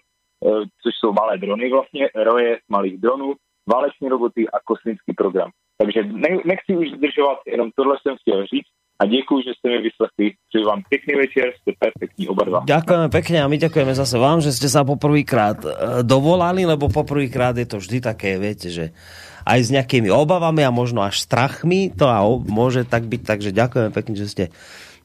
[0.81, 3.33] což jsou malé drony vlastně, roje malých dronů,
[3.67, 5.51] váleční roboty a kosmický program.
[5.77, 8.69] Takže ne, nechci už zdržovat, jenom tohle jsem chtěl říct
[9.03, 10.25] a děkuji, že ste mi vyslechli.
[10.47, 12.59] Přeji vám pekný večer, ste perfektní oba dva.
[12.63, 15.67] Ďakujeme pekne a my ďakujeme zase vám, že ste sa poprvýkrát e,
[16.07, 18.95] dovolali, lebo poprvýkrát je to vždy také, viete, že
[19.43, 23.91] aj s nejakými obavami a možno až strachmi to a môže tak byť, takže ďakujeme
[23.91, 24.45] pekne, že ste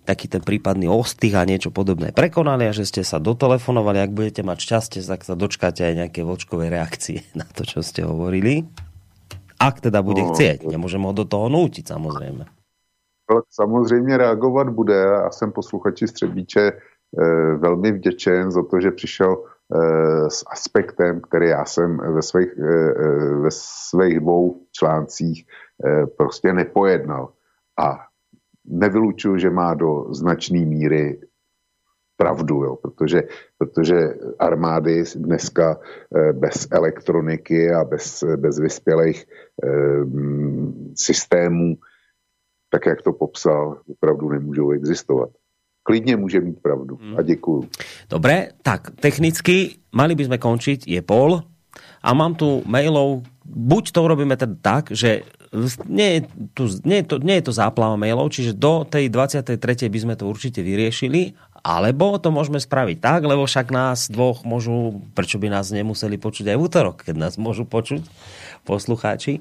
[0.07, 3.99] taký ten prípadný ostých a niečo podobné prekonali a že ste sa dotelefonovali.
[3.99, 8.07] Ak budete mať šťastie, tak sa dočkáte aj nejaké vočkové reakcie na to, čo ste
[8.07, 8.63] hovorili.
[9.59, 10.71] Ak teda bude no, chcieť.
[10.71, 12.58] Nemôžeme ho do toho nútiť, samozrejme.
[13.51, 14.95] Samozřejmě reagovat bude.
[14.95, 16.73] Já jsem posluchači Střebíče e,
[17.57, 22.95] velmi vděčen za to, že přišel e, s aspektem, který já jsem ve svých, e,
[23.35, 25.47] ve svých dvou článcích
[26.17, 27.33] prostě nepojednal.
[27.79, 27.99] A
[28.65, 31.21] nevylučuju, že má do značné míry
[32.17, 33.23] pravdu, jo, protože,
[33.59, 35.79] protože armády dneska
[36.33, 39.27] bez elektroniky a bez, bez vyspělých
[40.95, 41.77] systémů
[42.71, 45.31] tak jak to popsal, opravdu nemůžou existovat.
[45.83, 46.99] Klidně může mít pravdu.
[47.17, 47.69] A děkuju.
[48.11, 51.41] Dobre, tak technicky mali by sme končiť, je pol
[52.05, 55.25] a mám tu mailov, buď to urobíme teda tak, že
[55.89, 56.21] nie je,
[56.53, 59.57] tu, nie, je to, nie je to záplava mailov, čiže do tej 23.
[59.89, 61.33] by sme to určite vyriešili,
[61.65, 66.53] alebo to môžeme spraviť tak, lebo však nás dvoch môžu, prečo by nás nemuseli počuť
[66.53, 68.05] aj v útorok, keď nás môžu počuť
[68.69, 69.41] poslucháči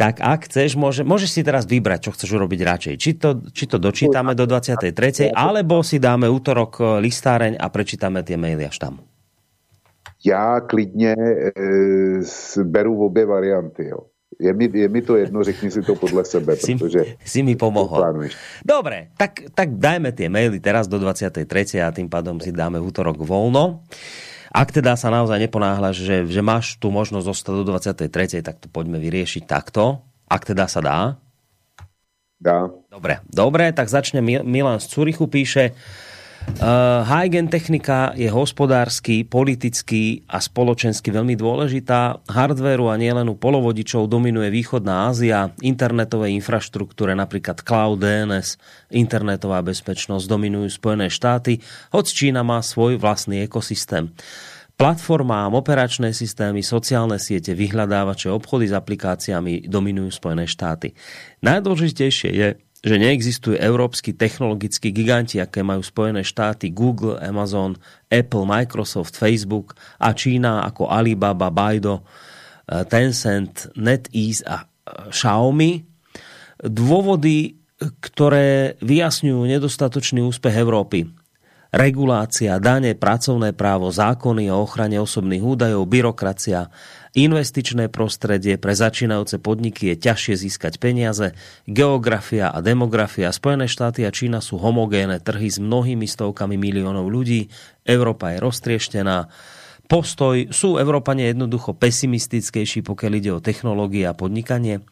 [0.00, 2.94] tak ak chceš, môže, môžeš si teraz vybrať, čo chceš urobiť radšej.
[2.96, 4.96] Či to, či to dočítame do 23.
[5.36, 9.04] alebo si dáme útorok e, listáreň a prečítame tie maily až tam.
[10.24, 13.88] Já klidně e, beru obě varianty.
[13.88, 14.08] Jo.
[14.40, 17.04] Je mi, je mi to jedno, řekni si to podle sebe, si, protože...
[17.24, 18.24] Si mi pomohol.
[18.64, 21.44] Dobre, tak, tak dajme tie maily teraz do 23.
[21.84, 23.84] a tým pádom si dáme útorok voľno.
[24.50, 28.66] Ak teda sa naozaj neponáhľaš, že, že máš tu možnosť zostať do 23., tak to
[28.66, 30.02] poďme vyriešiť takto.
[30.26, 30.98] Ak teda sa dá.
[32.42, 32.66] Dá.
[32.90, 35.76] Dobre, dobre, tak začne Milan z Curichu, píše
[37.04, 42.20] High-end technika je hospodársky, politický a spoločensky veľmi dôležitá.
[42.28, 48.60] Hardvéru a nielen u polovodičov dominuje východná Ázia, internetovej infraštruktúre, napríklad cloud, DNS,
[48.92, 51.64] internetová bezpečnosť dominujú Spojené štáty,
[51.96, 54.12] hoď Čína má svoj vlastný ekosystém.
[54.80, 60.96] Platformám, operačné systémy, sociálne siete, vyhľadávače, obchody s aplikáciami dominujú Spojené štáty.
[61.44, 62.48] Najdôležitejšie je,
[62.80, 67.76] že neexistujú európsky technologickí giganti, aké majú Spojené štáty, Google, Amazon,
[68.08, 75.84] Apple, Microsoft, Facebook a Čína ako Alibaba, Baido, eh, Tencent, NetEase a eh, Xiaomi.
[76.60, 81.08] Dôvody, ktoré vyjasňujú nedostatočný úspech Európy.
[81.70, 86.66] Regulácia, dane, pracovné právo, zákony o ochrane osobných údajov, byrokracia,
[87.10, 91.34] Investičné prostredie pre začínajúce podniky je ťažšie získať peniaze,
[91.66, 93.34] geografia a demografia.
[93.34, 97.50] Spojené štáty a Čína sú homogénne trhy s mnohými stovkami miliónov ľudí.
[97.82, 99.26] Európa je roztrieštená.
[99.90, 104.86] Postoj sú Európane jednoducho pesimistickejší, pokiaľ ide o technológie a podnikanie.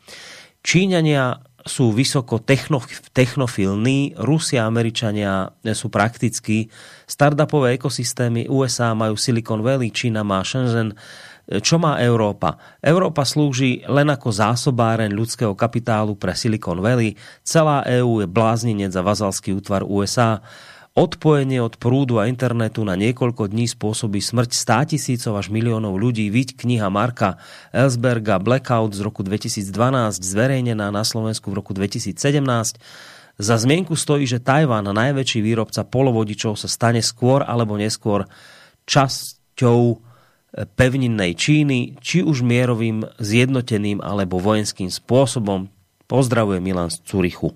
[0.67, 1.39] Číňania
[1.69, 2.81] sú vysoko techno,
[3.13, 6.73] technofilní, Rusia a Američania sú praktickí.
[7.05, 10.97] Startupové ekosystémy USA majú Silicon Valley, Čína má Shenzhen,
[11.49, 12.61] čo má Európa?
[12.85, 17.17] Európa slúži len ako zásobáreň ľudského kapitálu pre Silicon Valley.
[17.41, 20.45] Celá EÚ je bláznenec za vazalský útvar USA.
[20.99, 26.27] Odpojenie od prúdu a internetu na niekoľko dní spôsobí smrť 100 tisícov až miliónov ľudí.
[26.27, 27.39] Viď kniha Marka
[27.71, 29.63] Ellsberga Blackout z roku 2012,
[30.19, 32.19] zverejnená na Slovensku v roku 2017.
[33.39, 38.27] Za zmienku stojí, že Tajván, najväčší výrobca polovodičov, sa stane skôr alebo neskôr
[38.91, 40.03] časťou
[40.75, 45.71] pevninnej Číny, či už mierovým, zjednoteným alebo vojenským spôsobom.
[46.11, 47.55] Pozdravuje Milan z Curychu.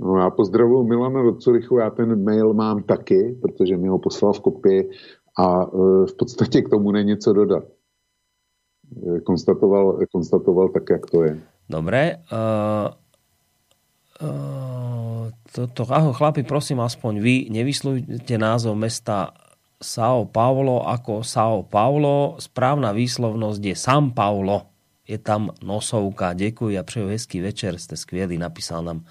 [0.00, 4.32] No já pozdravuji Milana do Curychu, já ten mail mám taky, protože mi ho poslal
[4.32, 4.90] v kopii
[5.38, 5.66] a e,
[6.06, 7.64] v podstatě k tomu není co dodat.
[9.16, 11.40] E, konstatoval, konstatoval tak, jak to je.
[11.68, 12.24] Dobre.
[12.32, 12.88] Uh,
[14.24, 19.36] uh, toto, aho, chlapi, prosím, aspoň vy nevyslujte názov mesta
[19.78, 22.40] Sao Paulo ako Sao Paulo.
[22.40, 24.72] Správna výslovnosť je San Paulo.
[25.04, 26.32] Je tam nosovka.
[26.32, 27.76] Ďakujem a přeju hezký večer.
[27.76, 28.36] Ste skvělí.
[28.40, 29.04] Napísal nám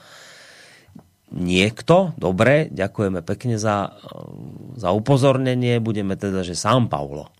[1.32, 4.00] niekto, dobre, ďakujeme pekne za,
[4.80, 7.32] za upozornenie, budeme teda, že sám Paulo.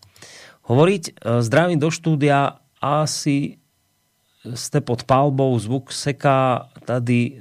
[0.68, 3.60] Hovoriť, e, zdravím do štúdia, asi
[4.48, 7.32] ste pod palbou, zvuk seká, tady e,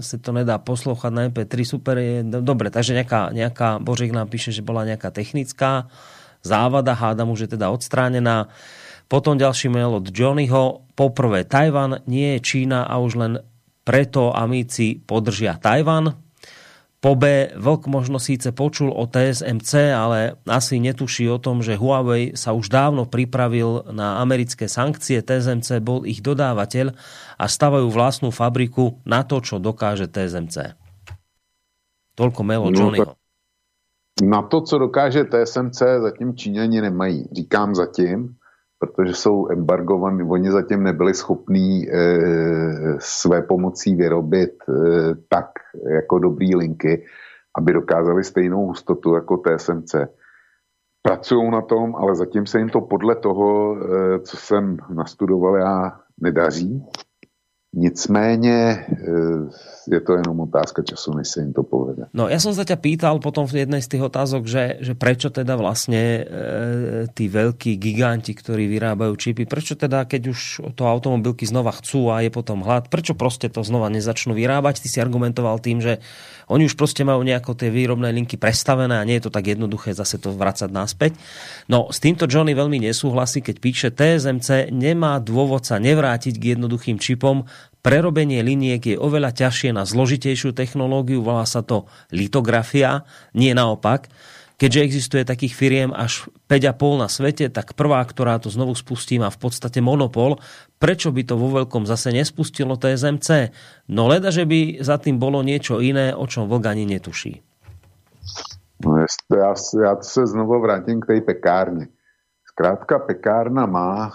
[0.00, 4.52] se to nedá poslouchat na MP3, super je, dobre, takže nejaká, nejaká Božek nám píše,
[4.52, 5.88] že bola nejaká technická
[6.44, 8.52] závada, hádam už je teda odstránená.
[9.08, 10.84] Potom ďalší mail od Johnnyho.
[10.96, 13.32] Poprvé, Tajvan nie je Čína a už len
[13.84, 16.16] preto Amici podržia Tajvan.
[17.04, 22.32] Po B, Vlk možno síce počul o TSMC, ale asi netuší o tom, že Huawei
[22.32, 25.20] sa už dávno pripravil na americké sankcie.
[25.20, 26.96] TSMC bol ich dodávateľ
[27.36, 30.80] a stavajú vlastnú fabriku na to, čo dokáže TSMC.
[32.16, 33.12] Toľko mail od no, Johnnyho.
[34.24, 37.28] Na to, co dokáže TSMC, zatím Číňani nemají.
[37.36, 38.40] Říkám zatím,
[38.86, 42.18] protože jsou embargovaní, oni zatím nebyli schopní e,
[42.98, 44.72] své pomocí vyrobit e,
[45.28, 45.46] tak
[45.94, 47.04] jako dobrý linky,
[47.58, 49.94] aby dokázali stejnou hustotu jako TSMC.
[51.02, 56.00] Pracují na tom, ale zatím se jim to podle toho, e, co jsem nastudoval já,
[56.20, 56.84] nedaří.
[57.76, 58.86] Nicméně
[59.88, 62.08] je to jenom otázka času, než sa im to povede.
[62.16, 65.28] No ja som sa ťa pýtal potom v jednej z tých otázok, že, že prečo
[65.28, 66.22] teda vlastne e,
[67.12, 70.40] tí veľkí giganti, ktorí vyrábajú čipy, prečo teda, keď už
[70.72, 74.80] to automobilky znova chcú a je potom hlad, prečo proste to znova nezačnú vyrábať?
[74.80, 76.00] Ty si argumentoval tým, že
[76.50, 79.96] oni už proste majú nejako tie výrobné linky prestavené a nie je to tak jednoduché
[79.96, 81.16] zase to vracať naspäť.
[81.68, 87.00] No s týmto Johnny veľmi nesúhlasí, keď píše TSMC nemá dôvod sa nevrátiť k jednoduchým
[87.00, 87.48] čipom,
[87.84, 93.04] Prerobenie liniek je oveľa ťažšie na zložitejšiu technológiu, volá sa to litografia,
[93.36, 94.08] nie naopak.
[94.64, 99.28] Keďže existuje takých firiem až 5,5 na svete, tak prvá, ktorá to znovu spustí, má
[99.28, 100.40] v podstate monopol.
[100.80, 103.52] Prečo by to vo veľkom zase nespustilo TSMC?
[103.92, 107.44] No leda, že by za tým bolo niečo iné, o čom Vlk ani netuší.
[108.80, 111.92] No, ja, ja sa znovu vrátim k tej pekárne.
[112.48, 114.12] Zkrátka, pekárna má e,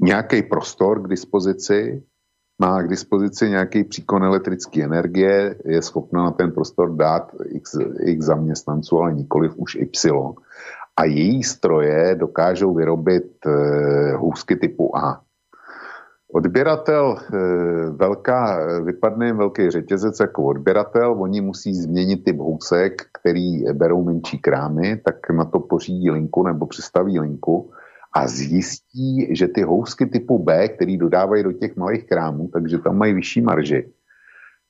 [0.00, 2.00] nějaký prostor k dispozici,
[2.58, 8.26] má k dispozici nějaký příkon elektrické energie, je schopna na ten prostor dát x, x
[8.26, 10.34] zaměstnanců, ale nikoliv už Y.
[10.96, 13.50] A její stroje dokážou vyrobit e,
[14.16, 15.20] hůzky typu A.
[16.32, 17.36] Odběratel, e,
[17.90, 25.00] velká, vypadne velký řetězec jako odběratel, oni musí změnit typ housek, který berou menší krámy,
[25.04, 27.70] tak na to pořídí linku nebo přistaví linku
[28.14, 32.98] a zjistí, že ty housky typu B, který dodávají do těch malých krámů, takže tam
[32.98, 33.92] mají vyšší marži.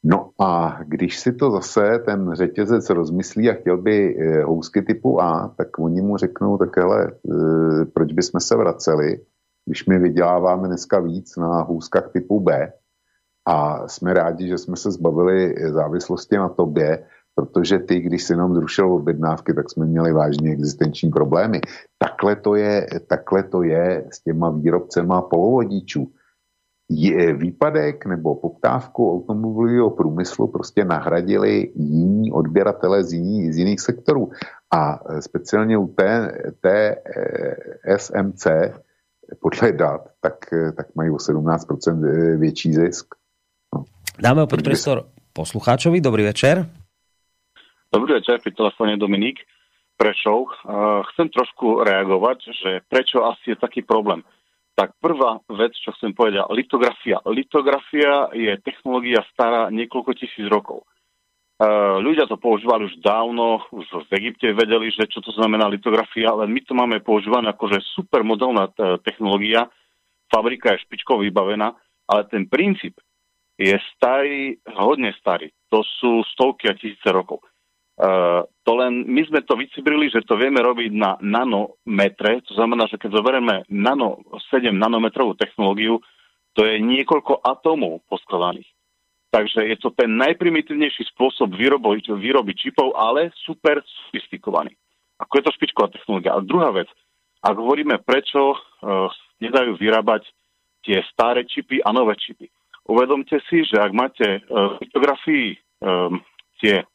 [0.05, 5.23] No a když si to zase ten řetězec rozmyslí a chtěl by eh, housky typu
[5.23, 9.21] A, tak oni mu řeknou, tak hele, eh, proč bychom se vraceli,
[9.66, 12.73] když my vyděláváme dneska víc na houskách typu B
[13.47, 17.05] a jsme rádi, že jsme se zbavili závislosti na tobě,
[17.35, 21.61] protože ty, když si nám zrušil objednávky, tak jsme měli vážně existenční problémy.
[21.98, 26.12] Takhle to je, takhle to je s těma výrobcema polovodičů.
[26.90, 34.31] Je, výpadek nebo poptávku automobilového průmyslu prostě nahradili jiní odběratele z, jiní, z jiných sektorů.
[34.74, 36.97] A speciálně u té, té
[37.86, 38.47] eh, SMC
[39.40, 40.35] podle dat, tak,
[40.77, 43.06] tak mají o 17% eh, větší zisk.
[43.74, 43.85] No.
[44.23, 46.01] Dáme opět priestor poslucháčovi.
[46.01, 46.66] Dobrý večer.
[47.95, 49.47] Dobrý večer, pri telefóne Dominik
[49.95, 50.51] Prešov.
[51.15, 54.27] Chcem trošku reagovať, že prečo asi je taký problém.
[54.75, 57.23] Tak prvá vec, čo chcem povedať, litografia.
[57.23, 60.83] Litografia je technológia stará niekoľko tisíc rokov.
[62.03, 66.51] Ľudia to používali už dávno, už v Egypte vedeli, že čo to znamená litografia, ale
[66.51, 68.75] my to máme používané ako, že super modelná
[69.07, 69.71] technológia,
[70.35, 71.71] fabrika je špičkou vybavená,
[72.11, 72.99] ale ten princíp
[73.55, 75.55] je starý, hodne starý.
[75.71, 77.39] To sú stovky a tisíce rokov.
[77.95, 82.91] Uh, to len, my sme to vycibrili, že to vieme robiť na nanometre, to znamená,
[82.91, 84.19] že keď zoberieme nano,
[84.51, 86.03] 7 nanometrovú technológiu,
[86.59, 88.66] to je niekoľko atómov poskladaných.
[89.31, 94.75] Takže je to ten najprimitívnejší spôsob vyroby, výroby čipov, ale super sofistikovaný.
[95.19, 96.35] Ako je to špičková technológia.
[96.35, 96.87] A druhá vec,
[97.43, 99.11] ak hovoríme, prečo uh,
[99.43, 100.27] nedajú vyrábať
[100.87, 102.47] tie staré čipy a nové čipy.
[102.87, 106.23] Uvedomte si, že ak máte uh, fotografii um,
[106.62, 106.87] tie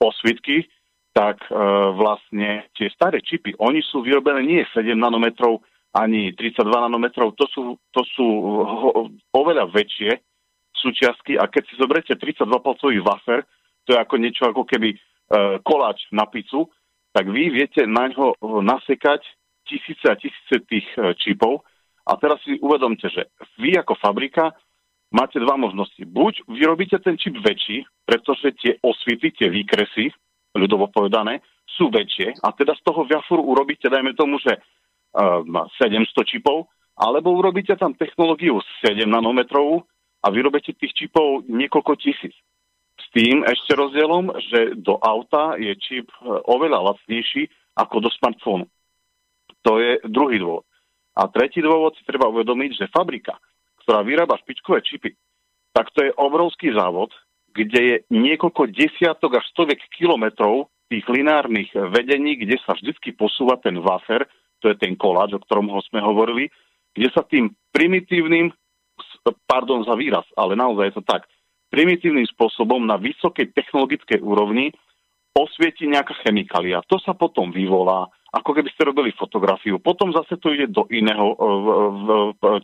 [0.00, 0.66] osvitky,
[1.12, 1.54] tak e,
[1.94, 5.60] vlastne tie staré čipy, oni sú vyrobené nie 7 nanometrov
[5.90, 8.26] ani 32 nanometrov, to sú, to sú
[8.62, 10.22] ho, oveľa väčšie
[10.70, 13.42] súčiastky a keď si zoberete 32-palcový wafer,
[13.84, 14.98] to je ako niečo ako keby e,
[15.66, 16.70] koláč na pizzu,
[17.10, 19.26] tak vy viete na ňo nasekať
[19.66, 21.66] tisíce a tisíce tých e, čipov.
[22.06, 23.28] A teraz si uvedomte, že
[23.58, 24.54] vy ako fabrika
[25.10, 26.00] máte dva možnosti.
[26.06, 30.10] Buď vyrobíte ten čip väčší, pretože tie osvity, tie výkresy,
[30.54, 31.42] ľudovo povedané,
[31.78, 36.66] sú väčšie a teda z toho viaforu urobíte, dajme tomu, že uh, ehm, 700 čipov,
[36.98, 39.86] alebo urobíte tam technológiu 7 nanometrovú
[40.20, 42.36] a vyrobíte tých čipov niekoľko tisíc.
[43.00, 47.48] S tým ešte rozdielom, že do auta je čip e, oveľa lacnejší
[47.80, 48.68] ako do smartfónu.
[49.64, 50.68] To je druhý dôvod.
[51.16, 53.40] A tretí dôvod si treba uvedomiť, že fabrika,
[53.90, 55.18] ktorá vyrába špičkové čipy,
[55.74, 57.10] tak to je obrovský závod,
[57.50, 63.74] kde je niekoľko desiatok až stoviek kilometrov tých lineárnych vedení, kde sa vždy posúva ten
[63.82, 64.30] wafer,
[64.62, 66.46] to je ten koláč, o ktorom ho sme hovorili,
[66.94, 68.54] kde sa tým primitívnym,
[69.50, 71.26] pardon za výraz, ale naozaj je to tak,
[71.74, 74.70] primitívnym spôsobom na vysokej technologickej úrovni
[75.34, 76.78] osvieti nejaká chemikália.
[76.86, 79.82] To sa potom vyvolá, ako keby ste robili fotografiu.
[79.82, 81.34] Potom zase to ide do iného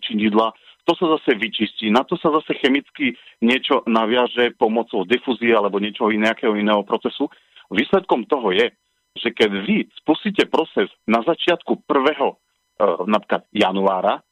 [0.07, 0.55] činidla,
[0.86, 6.14] to sa zase vyčistí, na to sa zase chemicky niečo naviaže pomocou difúzie alebo niečoho
[6.14, 7.26] nejakého iného procesu.
[7.74, 8.70] Výsledkom toho je,
[9.18, 14.22] že keď vy spustíte proces na začiatku prvého uh, napríklad januára,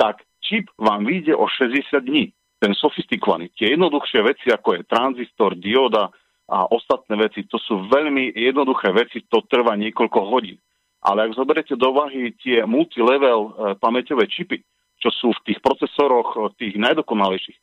[0.00, 2.32] tak čip vám vyjde o 60 dní.
[2.58, 3.54] Ten sofistikovaný.
[3.54, 6.10] Tie jednoduchšie veci, ako je tranzistor, dioda
[6.48, 10.58] a ostatné veci, to sú veľmi jednoduché veci, to trvá niekoľko hodín.
[11.04, 14.64] Ale ak zoberete do váhy tie multilevel uh, pamäťové čipy,
[14.98, 17.58] čo sú v tých procesoroch uh, tých najdokonalejších,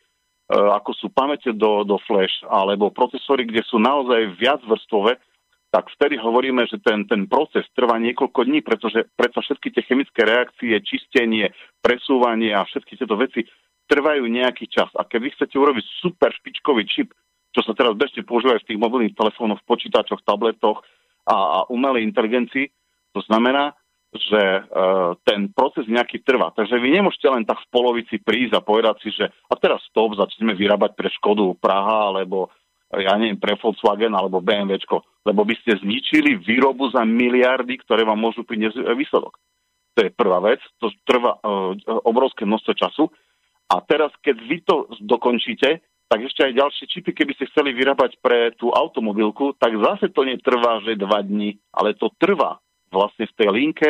[0.49, 5.17] ako sú pamäte do, do flash, alebo procesory, kde sú naozaj viac vrstvové,
[5.73, 10.21] tak vtedy hovoríme, že ten, ten proces trvá niekoľko dní, pretože predsa všetky tie chemické
[10.23, 11.51] reakcie, čistenie,
[11.81, 13.43] presúvanie a všetky tieto veci
[13.89, 14.87] trvajú nejaký čas.
[14.95, 17.11] A keď vy chcete urobiť super špičkový čip,
[17.51, 20.79] čo sa teraz bežne používa v tých mobilných telefónoch, počítačoch, tabletoch
[21.27, 22.71] a, a umelej inteligencii,
[23.11, 23.75] to znamená,
[24.15, 24.61] že e,
[25.27, 26.51] ten proces nejaký trvá.
[26.55, 30.15] Takže vy nemôžete len tak v polovici prísť a povedať si, že a teraz stop,
[30.15, 32.49] začneme vyrábať pre Škodu Praha alebo
[32.95, 34.79] ja neviem, pre Volkswagen alebo BMW,
[35.25, 39.35] lebo by ste zničili výrobu za miliardy, ktoré vám môžu priniesť výsledok.
[39.95, 41.73] To je prvá vec, to trvá uh,
[42.03, 43.03] obrovské množstvo času.
[43.71, 48.21] A teraz, keď vy to dokončíte, tak ešte aj ďalšie čipy, keby ste chceli vyrábať
[48.21, 52.61] pre tú automobilku, tak zase to netrvá, že dva dní, ale to trvá
[52.95, 53.89] vlastne v tej linke,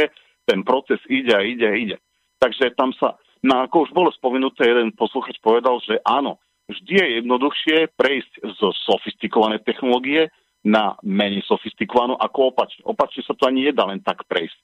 [0.49, 1.98] ten proces ide a ide a ide.
[2.41, 3.15] Takže tam sa,
[3.45, 8.73] na, ako už bolo spomenuté, jeden posluchač povedal, že áno, vždy je jednoduchšie prejsť zo
[8.90, 10.34] sofistikované technológie
[10.65, 12.82] na menej sofistikovanú ako opačne.
[12.90, 14.57] Opačne sa to ani nedá len tak prejsť.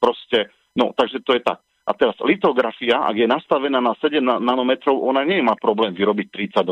[0.00, 1.60] Proste, no, takže to je tak.
[1.84, 6.64] A teraz litografia, ak je nastavená na 7 nanometrov, ona nemá problém vyrobiť 32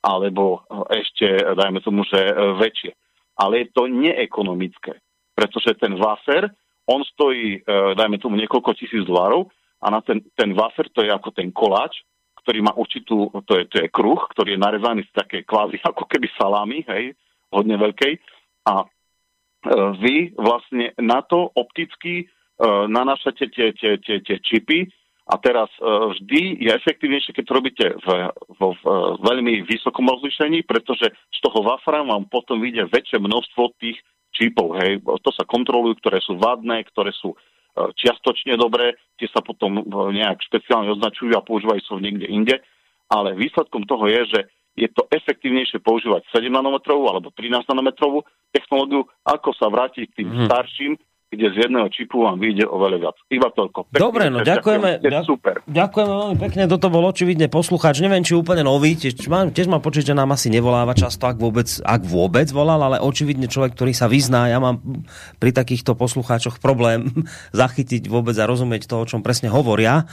[0.00, 1.26] alebo ešte,
[1.58, 2.92] dajme tomu, že e, väčšie.
[3.36, 4.96] Ale je to neekonomické,
[5.36, 6.48] pretože ten wafer,
[6.88, 9.52] on stojí, e, dajme tomu, niekoľko tisíc dolárov
[9.84, 12.00] a na ten, ten wafer to je ako ten koláč,
[12.40, 16.08] ktorý má určitú, to je, to je kruh, ktorý je narezaný z také kvázi ako
[16.08, 17.12] keby salámy, hej,
[17.52, 18.16] hodne veľkej.
[18.70, 18.86] A e,
[20.00, 22.24] vy vlastne na to opticky e,
[22.88, 24.88] nanášate tie, tie, tie, tie čipy
[25.26, 25.82] a teraz e,
[26.16, 28.84] vždy je efektívnejšie, keď to robíte v, v, v
[29.26, 33.98] veľmi vysokom rozlišení, pretože z toho wafra vám potom vyjde väčšie množstvo tých
[34.36, 34.76] čipov.
[34.76, 35.00] Hej.
[35.00, 37.32] To sa kontrolujú, ktoré sú vadné, ktoré sú
[37.76, 39.82] E, čiastočne dobré, tie sa potom e,
[40.16, 42.56] nejak špeciálne označujú a používajú sa niekde inde,
[43.12, 44.40] ale výsledkom toho je, že
[44.80, 50.28] je to efektívnejšie používať 7 nanometrovú alebo 13 nanometrovú technológiu, ako sa vrátiť k tým
[50.32, 50.44] hmm.
[50.48, 50.92] starším
[51.26, 53.16] kde z jedného čipu vám vyjde oveľa viac.
[53.26, 53.90] Iba toľko.
[53.90, 55.02] Pekne, Dobre, no ďakujeme.
[55.02, 55.54] Ďakujem, super.
[55.66, 57.98] Ďakujeme veľmi pekne, toto bol očividne poslucháč.
[57.98, 61.42] Neviem, či úplne nový, tiež mám, tiež mám počuť, že nám asi nevoláva často, ak
[61.42, 64.46] vôbec, ak vôbec volal, ale očividne človek, ktorý sa vyzná.
[64.46, 64.78] Ja mám
[65.42, 67.10] pri takýchto poslucháčoch problém
[67.58, 70.06] zachytiť vôbec a rozumieť to, o čom presne hovoria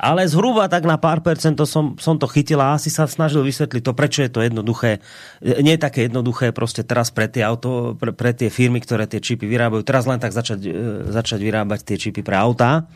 [0.00, 3.44] ale zhruba tak na pár percent to som, som to chytila a asi sa snažil
[3.44, 5.04] vysvetliť to, prečo je to jednoduché.
[5.44, 9.20] Nie je také jednoduché proste teraz pre tie, auto, pre, pre tie firmy, ktoré tie
[9.20, 10.72] čipy vyrábajú, teraz len tak začať, e,
[11.12, 12.88] začať vyrábať tie čipy pre autá.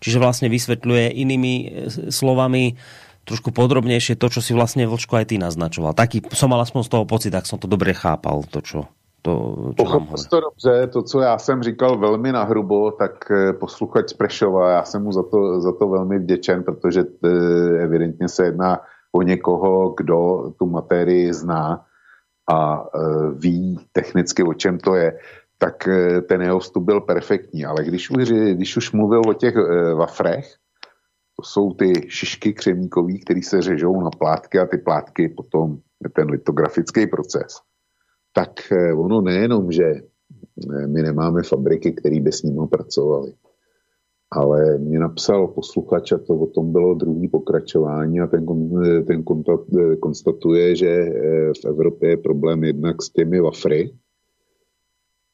[0.00, 1.66] Čiže vlastne vysvetľuje inými e,
[2.08, 2.80] slovami
[3.28, 5.92] trošku podrobnejšie to, čo si vlastne Vlčko aj ty naznačoval.
[5.92, 8.88] Taký som mal aspoň z toho pocit, tak som to dobre chápal, to čo,
[9.22, 14.70] to, Pochopil to dobře, to, co já jsem říkal velmi nahrubo, tak eh, posluchač Sprešova,
[14.70, 17.28] já jsem mu za to, za to velmi vděčen, protože eh,
[17.82, 18.80] evidentně se jedná
[19.12, 21.84] o někoho, kdo tu materii zná
[22.52, 22.98] a eh,
[23.34, 25.18] ví technicky, o čem to je,
[25.58, 25.88] tak
[26.28, 27.64] ten jeho vstup byl perfektní.
[27.64, 29.54] Ale když už, když už mluvil o těch
[29.94, 30.54] wafrech,
[31.36, 35.78] to jsou ty šišky křemíkový, které se řežou na plátky a ty plátky potom
[36.14, 37.58] ten litografický proces
[38.38, 43.34] tak eh, ono nejenom, že eh, my nemáme fabriky, které by s ním pracovali.
[44.30, 48.44] ale mě napsal posluchač a to o tom bylo druhý pokračování a ten,
[49.06, 49.24] ten
[50.00, 50.92] konstatuje, že
[51.62, 53.90] v Evropě je problém jednak s těmi wafry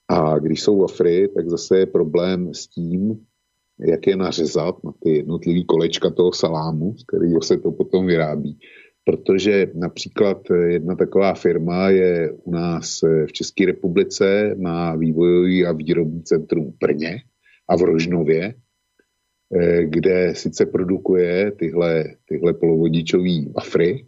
[0.08, 3.26] a když jsou wafry, tak zase je problém s tím,
[3.78, 8.58] jak je nařezat na ty jednotlivý kolečka toho salámu, z kterého se to potom vyrábí.
[9.04, 16.22] Protože například jedna taková firma je u nás v České republice, má vývojový a výrobní
[16.22, 17.22] centrum v Brně
[17.68, 18.54] a v Rožnově,
[19.60, 24.06] eh, kde sice produkuje tyhle, tyhle polovodičové wafry,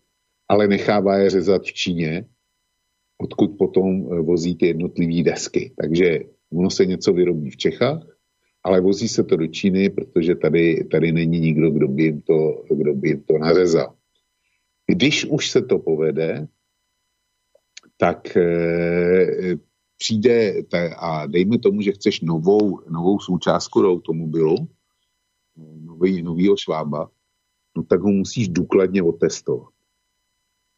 [0.49, 2.25] ale nechává je řezat v Číně,
[3.19, 5.73] odkud potom eh, vozí ty jednotlivé desky.
[5.81, 6.21] Takže
[6.53, 8.01] ono se něco vyrobí v Čechách,
[8.65, 12.65] ale vozí se to do Číny, protože tady, tady není nikdo, kdo by, jim to,
[12.75, 13.96] kdo by jim to nařezal.
[14.87, 16.49] Když už se to povede,
[17.97, 19.57] tak e,
[19.97, 24.69] přijde ta, a dejme tomu, že chceš novou, novou součástku do automobilu,
[25.81, 27.11] nový, novýho švába,
[27.77, 29.73] no tak ho musíš důkladně otestovat.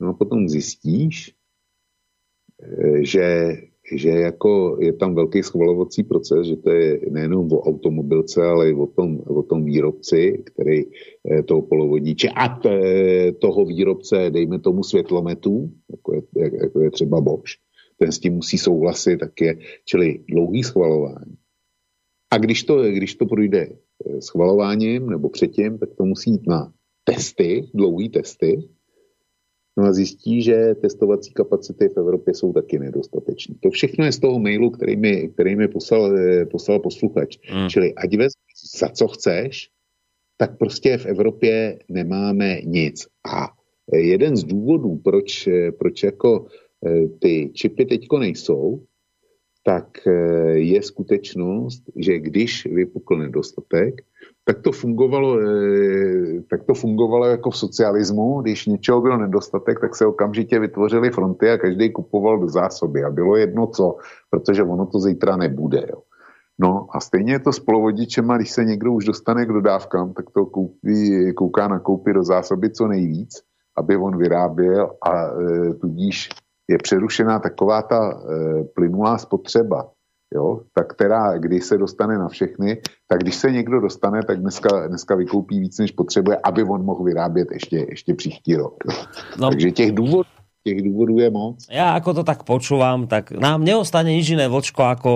[0.01, 1.35] No a potom zjistíš,
[2.62, 3.56] e, že
[3.93, 8.74] že jako je tam velký schvalovací proces, že to je nejenom o automobilce, ale i
[8.74, 12.69] o tom, o tom výrobci, který eh, toho polovodiče a t,
[13.32, 16.23] toho výrobce, dejme tomu světlometů, jako je,
[16.62, 17.56] jako je třeba Bosch,
[17.98, 21.36] ten s tím musí souhlasit, tak je, čili dlouhý schvalování.
[22.31, 26.73] A když to, když to projde eh, schvalováním nebo předtím, tak to musí jít na
[27.05, 28.69] testy, dlouhý testy,
[29.78, 33.55] No a zjistí, že testovací kapacity v Evropě jsou taky nedostatečné.
[33.62, 37.38] To všechno je z toho mailu, který mi, který mi poslal, eh, poslal posluchač.
[37.42, 37.68] Hmm.
[37.68, 38.42] Čili ať vezmi
[38.78, 39.70] za co chceš,
[40.36, 43.06] tak prostě v Evropě nemáme nic.
[43.34, 43.48] A
[43.92, 46.46] jeden z důvodů, proč, eh, proč jako
[46.86, 48.82] eh, ty čipy teďko nejsou,
[49.62, 49.98] tak
[50.55, 54.00] je skutečnost, že když vypukl nedostatek,
[54.48, 59.96] tak to fungovalo, eh, tak to fungovalo jako v socialismu, když něčeho byl nedostatek, tak
[59.96, 63.96] se okamžitě vytvořily fronty a každý kupoval do zásoby a bylo jedno co,
[64.30, 65.84] protože ono to zítra nebude.
[65.90, 66.00] Jo.
[66.58, 70.30] No a stejně je to s polovodičema, když se někdo už dostane k dodávkám, tak
[70.30, 73.44] to koupí, kouká na koupy do zásoby co nejvíc,
[73.76, 76.28] aby on vyráběl a e, tudíž
[76.68, 79.92] je přerušená taková ta e, plynulá spotřeba
[80.34, 84.89] jo, tak která, když se dostane na všechny, tak když se někdo dostane, tak dneska,
[84.89, 88.84] dneska vykoupí víc, než potřebuje, aby on mohl vyrábět ještě, ještě příští rok.
[89.39, 89.50] No.
[89.50, 90.28] Takže těch důvodů
[90.68, 91.57] těch důvodů je moc.
[91.73, 95.10] Ja ako to tak počúvam, tak nám neostane nič iné, vočko, ako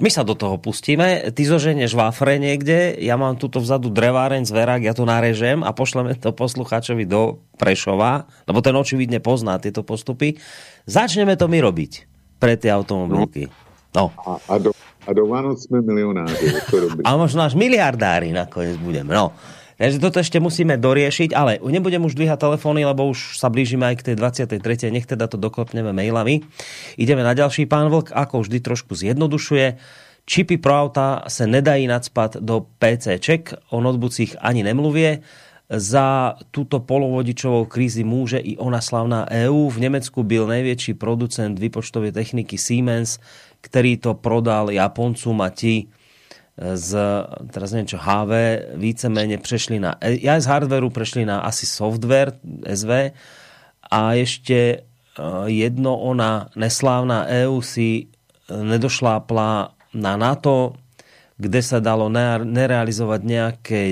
[0.00, 4.80] my sa do toho pustíme, ty zoženieš wafre niekde, ja mám tuto vzadu dreváreň zverák,
[4.80, 10.40] ja to narežem a pošleme to poslucháčovi do Prešova, lebo ten očividne pozná tieto postupy.
[10.88, 12.08] Začneme to my robiť
[12.40, 13.50] pre tie automobilky.
[13.50, 13.67] No.
[13.96, 14.12] No.
[14.26, 14.70] A, a, do,
[15.06, 16.36] a do Vánoc sme milionári.
[17.04, 19.16] A možno až miliardári nakoniec budeme.
[19.16, 19.32] No.
[19.78, 24.02] Takže toto ešte musíme doriešiť, ale nebudem už dvíhať telefóny, lebo už sa blížime aj
[24.02, 24.14] k tej
[24.58, 24.90] 23.
[24.90, 26.42] Nech teda to doklopneme mailami.
[26.98, 29.78] Ideme na ďalší pán Vlk, ako vždy trošku zjednodušuje.
[30.28, 35.22] Čipy pro auta se nedají nadspat do PCček, o notebookích ani nemluvie.
[35.68, 39.68] Za túto polovodičovou krízy môže i ona slavná EU.
[39.68, 43.20] V Nemecku byl největší producent výpočtovej techniky Siemens
[43.60, 45.90] ktorý to prodal Japoncom a ti
[46.58, 46.90] z,
[47.54, 48.32] teraz neviem čo, HV,
[48.74, 52.34] víceméně prešli na, ja z hardwareu prešli na asi software
[52.66, 53.14] SV
[53.90, 54.76] a ešte e,
[55.46, 58.10] jedno ona neslávna EU si
[58.50, 60.74] nedošlápla na NATO,
[61.38, 62.10] kde sa dalo
[62.42, 63.82] nerealizovať nejaké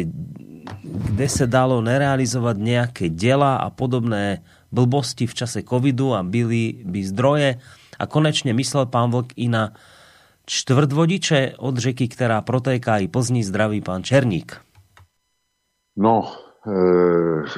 [0.87, 4.43] kde sa dalo nerealizovať nejaké dela a podobné
[4.75, 7.51] blbosti v čase covidu a byli by zdroje
[7.99, 9.73] a konečne myslel pán Vlk i na
[10.47, 14.57] čtvrtvodiče od řeky, která protéká i Plzní zdraví pán Černík.
[15.97, 16.23] No,
[16.67, 16.71] e,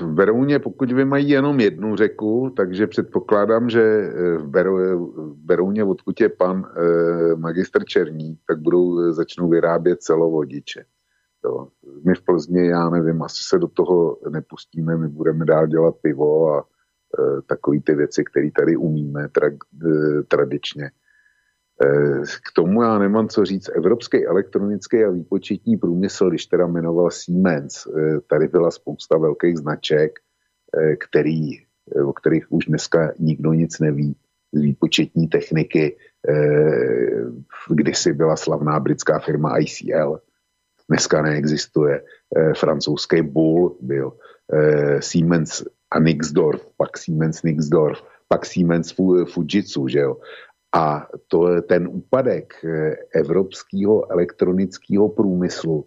[0.02, 5.84] v Berouně, pokud vy mají jenom jednu řeku, takže předpokládám, že e, v, Berou, Berouně,
[5.84, 10.84] odkud je pan e, magistr Černík, tak budou, začnou vyrábět celovodiče.
[11.44, 11.68] Jo.
[12.05, 16.55] My v Plzni, já nevím, asi se do toho nepustíme, my budeme dál dělat pivo
[16.55, 16.65] a
[17.47, 20.91] takové ty věci, které tady umíme tra, eh, tradičně.
[21.85, 23.70] Eh, k tomu já nemám co říct.
[23.75, 27.89] Evropský elektronický a výpočetní průmysl, když teda jmenoval Siemens,
[28.27, 30.19] tady byla spousta velkých značek,
[30.99, 31.51] který,
[32.05, 34.17] o kterých už dneska nikdo nic neví.
[34.53, 35.97] Z výpočetní techniky,
[37.70, 40.20] kdysi byla slavná britská firma ICL,
[40.89, 42.03] dneska neexistuje.
[42.57, 44.12] Francouzský Bull byl,
[45.01, 48.94] Siemens a Nixdorf, pak Siemens Nixdorf, pak Siemens
[49.25, 50.17] Fujitsu, že jo.
[50.75, 55.86] A to, ten úpadek eh, evropského elektronického průmyslu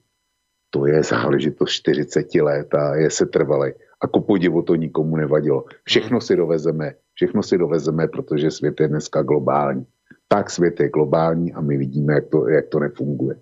[0.71, 3.71] to je záležitost 40 let a je se trvalý.
[4.01, 5.65] A ku podivu to nikomu nevadilo.
[5.83, 9.85] Všechno si dovezeme, všechno si dovezeme, protože svět je dneska globální.
[10.27, 13.35] Tak svět je globální a my vidíme, jak to, jak to nefunguje.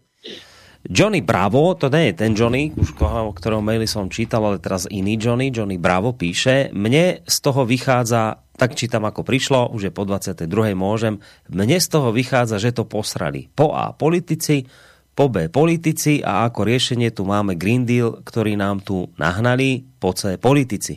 [0.88, 4.88] Johnny Bravo, to nie je ten Johnny, už koho, ktorého maily som čítal, ale teraz
[4.88, 9.92] iný Johnny, Johnny Bravo píše, mne z toho vychádza, tak čítam ako prišlo, už je
[9.92, 10.48] po 22.
[10.80, 11.20] môžem,
[11.52, 13.52] mne z toho vychádza, že to posrali.
[13.52, 14.64] Po A politici,
[15.20, 20.16] po B politici a ako riešenie tu máme Green Deal, ktorý nám tu nahnali, po
[20.16, 20.96] C politici.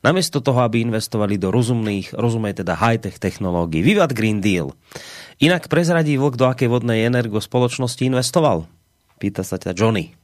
[0.00, 3.84] Namiesto toho, aby investovali do rozumných, rozumej teda high-tech technológií.
[3.84, 4.72] Vyvad Green Deal.
[5.36, 8.77] Inak prezradí vlk, do akej vodnej energo spoločnosti investoval?
[9.18, 10.14] Pýta sa ťa Johnny.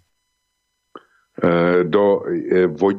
[1.43, 2.97] E, do, e, vod,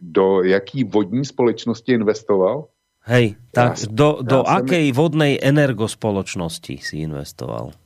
[0.00, 2.68] do jaký vodní společnosti investoval?
[3.04, 4.96] Hej, tak ja, do, do ja akej mi...
[4.96, 7.76] vodnej energospoločnosti si investoval?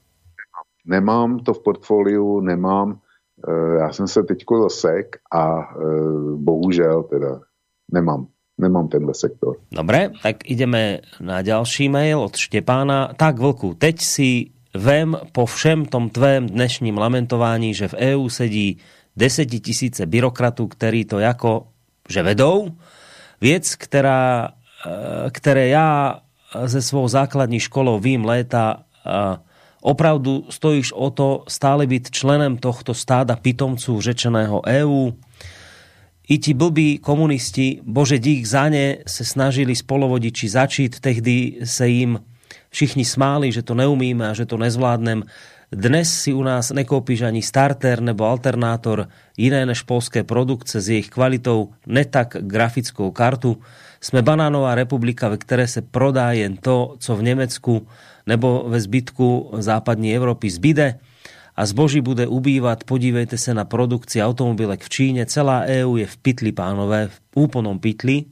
[0.86, 3.00] Nemám to v portfoliu, nemám.
[3.42, 5.74] E, já jsem se teďko zasek a
[6.36, 7.40] bohužel teda
[7.92, 8.26] nemám.
[8.58, 9.56] Nemám tenhle sektor.
[9.68, 13.12] Dobre, tak ideme na ďalší mail od Štepána.
[13.12, 18.78] Tak, Vlku, teď si vem po všem tom tvém dnešním lamentování, že v EU sedí
[19.16, 21.66] desetitisíce byrokratů, který to jako,
[22.08, 22.70] že vedou.
[23.40, 24.48] Věc, která,
[24.86, 26.20] e, které já
[26.64, 28.82] ze svou základní školou vím léta,
[29.80, 35.10] opravdu stojíš o to stále byť členem tohto stáda pitomců řečeného EU.
[36.28, 42.18] I ti blbí komunisti, bože dík za ne, se snažili spolovodiči začít, tehdy se jim
[42.70, 45.22] všichni smáli, že to neumíme a že to nezvládnem.
[45.72, 51.10] Dnes si u nás nekópíš ani starter nebo alternátor iné než polské produkce s jejich
[51.10, 53.58] kvalitou, ne tak grafickou kartu.
[54.00, 57.86] Jsme banánová republika, ve které se prodá jen to, co v Nemecku
[58.26, 60.98] nebo ve zbytku západní Evropy zbyde
[61.56, 62.84] a zboží bude ubývat.
[62.84, 65.26] Podívejte se na produkci automobilek v Číne.
[65.26, 68.24] Celá EU je v pytli, pánové, v úplnom pytli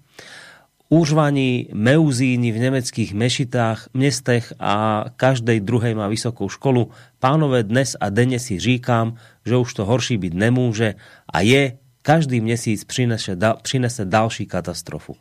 [0.88, 6.90] úžvaní meuzíni v nemeckých mešitách, mestech a každej druhej má vysokou školu.
[7.18, 10.94] Pánové, dnes a denne si říkám, že už to horší byť nemôže
[11.28, 13.56] a je, každý měsíc přinese, da,
[14.04, 15.16] další katastrofu.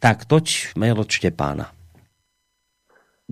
[0.00, 1.70] Tak toč mail od Štěpána.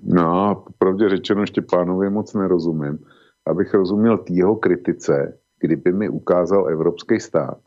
[0.03, 2.99] No, popravdě řečeno Štěpánovi moc nerozumím.
[3.47, 7.59] Abych rozuměl jeho kritice, kdyby mi ukázal evropský stát,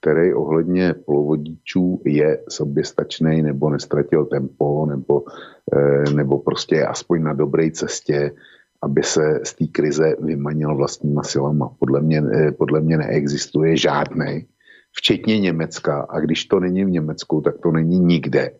[0.00, 5.24] který ohledně polovodičů je soběstačný nebo nestratil tempo nebo,
[5.72, 8.32] eh, nebo prostě je aspoň na dobré cestě,
[8.82, 11.68] aby se z té krize vymanil vlastníma silama.
[11.78, 14.46] Podle mě, eh, podle mě neexistuje žádný,
[14.92, 16.06] včetně Německa.
[16.08, 18.50] A když to není v Německu, tak to není nikde.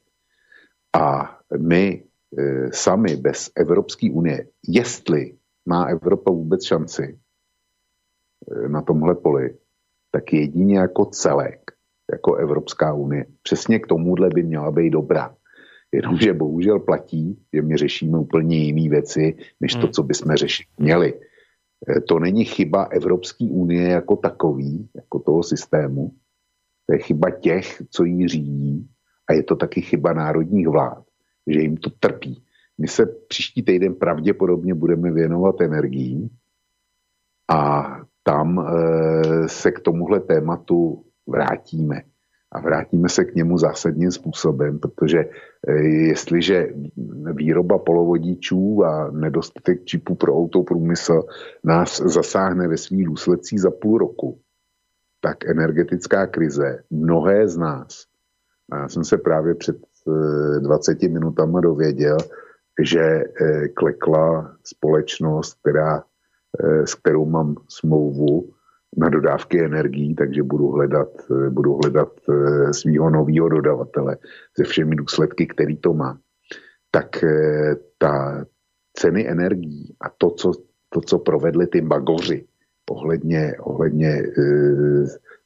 [0.96, 2.04] A my
[2.38, 5.34] e, sami bez Evropské unie, jestli
[5.66, 7.18] má Evropa vůbec šanci
[8.68, 9.56] na tomhle poli,
[10.10, 11.60] tak jedině jako celek,
[12.12, 13.26] jako Evropská unie.
[13.42, 15.34] Přesně k tomuhle by měla být dobrá.
[15.92, 19.92] Jenomže bohužel platí, že my řešíme úplně jiné věci, než to, hmm.
[19.92, 21.14] co bychom řešit měli.
[21.96, 26.12] E, to není chyba Evropské unie jako takový, jako toho systému.
[26.86, 28.88] To je chyba těch, co ji řídí
[29.28, 31.04] a je to taky chyba národních vlád,
[31.46, 32.42] že jim to trpí.
[32.78, 36.30] My se příští týden pravděpodobně budeme věnovat energií
[37.48, 37.84] a
[38.28, 42.02] tam eh, se k tomuhle tématu vrátíme.
[42.52, 45.72] A vrátíme se k němu zásadním způsobem, protože eh,
[46.12, 46.68] jestliže
[47.34, 51.22] výroba polovodičů a nedostatek čipů pro autoprůmysl
[51.64, 54.40] nás zasáhne ve svých důsledcích za půl roku,
[55.20, 58.04] tak energetická krize mnohé z nás,
[58.72, 59.76] a já jsem se právě před
[60.60, 62.16] 20 eh, minutami dověděl,
[62.82, 63.24] že
[63.74, 66.04] klekla společnost, která
[66.84, 68.50] s kterou mám smlouvu
[68.96, 74.16] na dodávky energií, takže budu hledat, eh, budu hledat eh, svého nového dodavatele
[74.56, 76.18] se všemi důsledky, který to má.
[76.90, 77.24] Tak
[77.98, 78.44] ta
[78.96, 80.52] ceny energií a to, co,
[80.88, 82.46] to, co provedli ty bagoři
[82.90, 84.22] ohledně, ohledně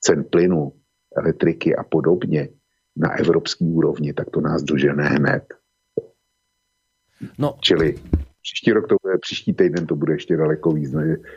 [0.00, 0.72] cen plynu,
[1.16, 2.48] elektriky a podobně
[2.96, 5.44] na evropský úrovni, tak to nás dožene hned.
[7.38, 7.54] No.
[7.60, 7.94] Čili
[8.42, 10.74] Příští rok to bude, příští týden to bude ešte daleko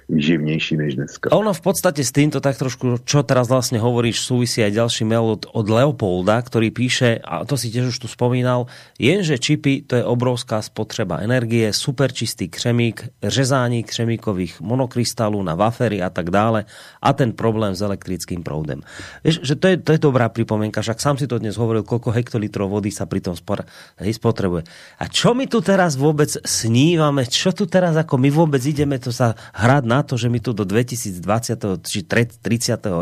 [0.10, 1.30] výživnejší než dneska.
[1.38, 5.38] Ono v podstate s týmto tak trošku, čo teraz vlastne hovoríš, súvisí aj ďalší mail
[5.38, 8.66] od, od Leopolda, ktorý píše, a to si tiež už tu spomínal,
[8.98, 16.02] jenže čipy to je obrovská spotreba energie, super čistý křemík, řezání křemíkových monokrystalů na wafery
[16.02, 16.66] a tak dále
[17.06, 18.82] a ten problém s elektrickým proudem.
[19.22, 22.10] Vieš, že to je, to je dobrá pripomienka, však sám si to dnes hovoril, koľko
[22.18, 24.66] hektolitrov vody sa pri tom spotrebuje.
[24.98, 28.96] A čo mi tu teraz vôbec sní domnívame, čo tu teraz, ako my vôbec ideme
[28.96, 32.40] to sa hrať na to, že my tu do 2020 či 30.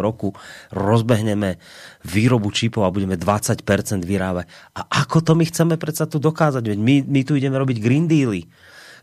[0.02, 0.34] roku
[0.74, 1.62] rozbehneme
[2.02, 3.62] výrobu čipov a budeme 20%
[4.02, 4.50] vyrábať.
[4.74, 6.74] A ako to my chceme predsa tu dokázať?
[6.74, 8.50] Veď my, my tu ideme robiť green dealy.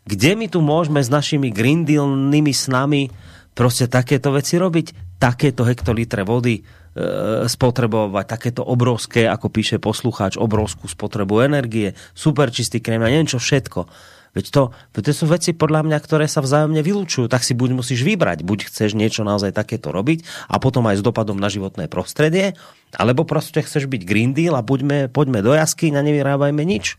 [0.03, 3.07] Kde my tu môžeme s našimi green dealnými snami
[3.55, 5.15] proste takéto veci robiť?
[5.21, 6.59] Takéto hektolitre vody,
[6.91, 13.31] E, spotrebovať takéto obrovské, ako píše poslucháč, obrovskú spotrebu energie, super čistý krém a neviem
[13.31, 13.87] čo všetko.
[14.31, 14.61] Veď to,
[14.95, 17.27] to sú veci podľa mňa, ktoré sa vzájomne vylúčujú.
[17.27, 21.05] Tak si buď musíš vybrať, buď chceš niečo naozaj takéto robiť a potom aj s
[21.05, 22.55] dopadom na životné prostredie,
[22.95, 26.95] alebo proste chceš byť Green Deal a buďme, poďme do jasky a nevyrábajme nič.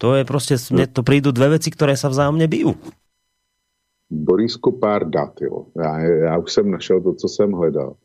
[0.00, 2.76] To je proste, mne to prídu dve veci, ktoré sa vzájomne bijú.
[4.06, 5.66] Borisko, pár dat, jo.
[5.76, 7.96] Já, já už jsem našel to, co jsem hledal.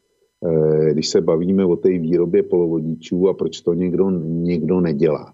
[0.41, 5.33] Eh, když se bavíme o té výrobě polovodičů a proč to někdo, někdo nedělá.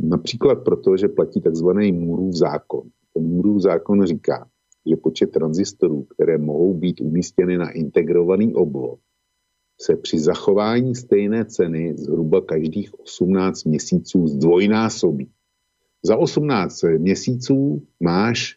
[0.00, 2.82] Například proto, že platí takzvaný Murův zákon.
[3.14, 4.48] Ten Murův zákon říká,
[4.86, 8.98] že počet tranzistorů, které mohou být umístěny na integrovaný obvod,
[9.80, 15.30] se při zachování stejné ceny zhruba každých 18 měsíců zdvojnásobí.
[16.02, 18.56] Za 18 měsíců máš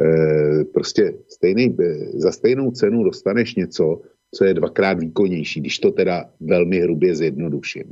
[0.00, 4.00] e, prostě stejný, e, za stejnou cenu dostaneš něco,
[4.34, 7.84] co je dvakrát výkonnější, když to teda velmi hrubě zjednoduším.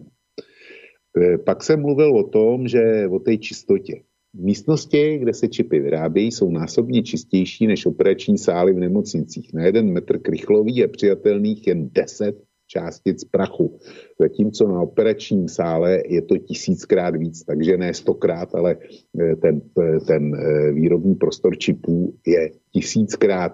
[1.17, 4.01] E, pak jsem mluvil o tom, že o té čistotě.
[4.35, 9.55] Místnosti, kde se čipy vyrábějí, jsou násobně čistější než operační sály v nemocnicích.
[9.55, 12.37] Na jeden metr krychlový je přijatelných jen 10
[12.67, 13.79] částic prachu.
[14.21, 18.77] Zatímco na operačním sále je to tisíckrát víc, takže ne stokrát, ale
[19.21, 19.61] e, ten,
[20.07, 23.53] ten e, výrobní prostor čipů je tisíckrát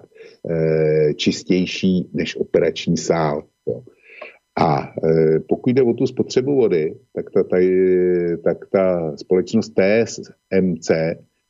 [1.15, 3.43] čistější než operační sál.
[3.67, 3.83] Jo.
[4.55, 7.57] A e, pokud jde o tu spotřebu vody, tak ta, ta,
[8.43, 10.91] tak ta společnost TSMC,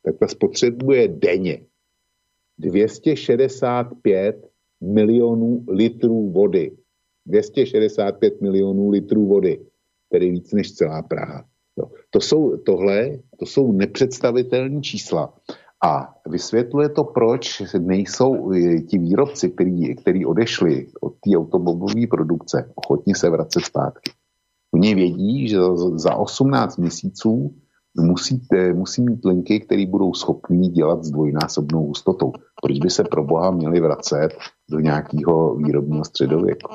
[0.03, 1.59] tak ta spotřebuje denně
[2.59, 4.47] 265
[4.81, 6.71] milionů litrů vody.
[7.25, 9.59] 265 milionů litrů vody,
[10.09, 11.45] tedy víc než celá Praha.
[11.77, 11.91] Jo.
[12.09, 15.33] To jsou, tohle, to jsou nepředstavitelné čísla.
[15.83, 22.71] A vysvětluje to, proč nejsou eh, ti výrobci, který, který odešli od té automobilové produkce,
[22.75, 24.11] ochotni se vracet zpátky.
[24.73, 25.57] Oni vědí, že
[25.95, 27.55] za 18 měsíců
[27.97, 32.31] musí, musí mít linky, které budou schopní dělat s dvojnásobnou hustotou.
[32.61, 34.29] Proč by se pro boha měli vracet
[34.71, 36.67] do nějakého výrobního středověku?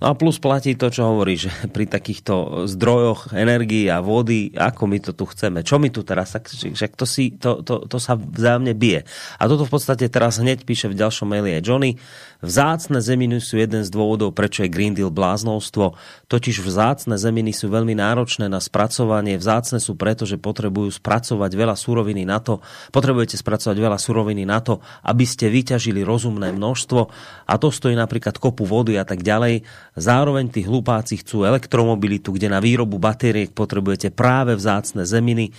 [0.00, 4.82] No a plus platí to, čo hovorí, že pri takýchto zdrojoch energii a vody, ako
[4.88, 8.16] my to tu chceme, čo my tu teraz, že to, si, to, to, to sa
[8.16, 9.04] vzájomne bije.
[9.36, 12.00] A toto v podstate teraz hneď píše v ďalšom maili aj Johnny.
[12.40, 15.92] Vzácne zeminy sú jeden z dôvodov, prečo je Green Deal bláznovstvo.
[16.32, 19.36] Totiž vzácne zeminy sú veľmi náročné na spracovanie.
[19.36, 22.64] Vzácne sú preto, že potrebujú spracovať veľa suroviny na to,
[22.96, 27.00] potrebujete spracovať veľa suroviny na to, aby ste vyťažili rozumné množstvo
[27.44, 29.49] a to stojí napríklad kopu vody a tak ďalej.
[29.98, 35.50] Zároveň tí hlupáci chcú elektromobilitu, kde na výrobu batériek potrebujete práve vzácne zeminy.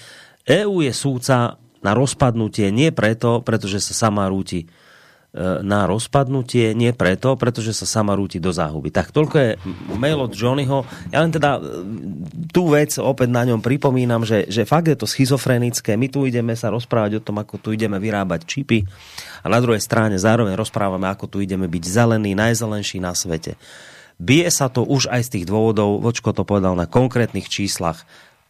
[0.47, 4.69] EÚ je súca na rozpadnutie nie preto, pretože sa sama rúti
[5.63, 8.91] na rozpadnutie, nie preto, pretože sa sama rúti do záhuby.
[8.91, 9.49] Tak toľko je
[9.95, 10.83] mail od Johnnyho.
[11.07, 11.61] Ja len teda e,
[12.51, 15.95] tú vec opäť na ňom pripomínam, že, že fakt je to schizofrenické.
[15.95, 18.83] My tu ideme sa rozprávať o tom, ako tu ideme vyrábať čipy
[19.39, 23.55] a na druhej strane zároveň rozprávame, ako tu ideme byť zelený, najzelenší na svete.
[24.19, 28.03] Bije sa to už aj z tých dôvodov, Vočko to povedal na konkrétnych číslach,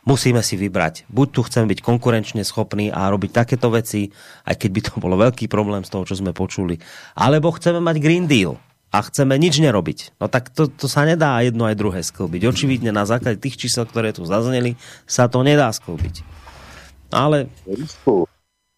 [0.05, 1.05] musíme si vybrať.
[1.09, 4.09] Buď tu chceme byť konkurenčne schopní a robiť takéto veci,
[4.45, 6.81] aj keď by to bolo veľký problém z toho, čo sme počuli.
[7.13, 8.57] Alebo chceme mať Green Deal
[8.91, 10.19] a chceme nič nerobiť.
[10.19, 12.41] No tak to, to sa nedá jedno aj druhé sklbiť.
[12.43, 14.75] Očividne na základe tých čísel, ktoré tu zazneli,
[15.07, 16.27] sa to nedá sklbiť.
[17.11, 17.47] Ale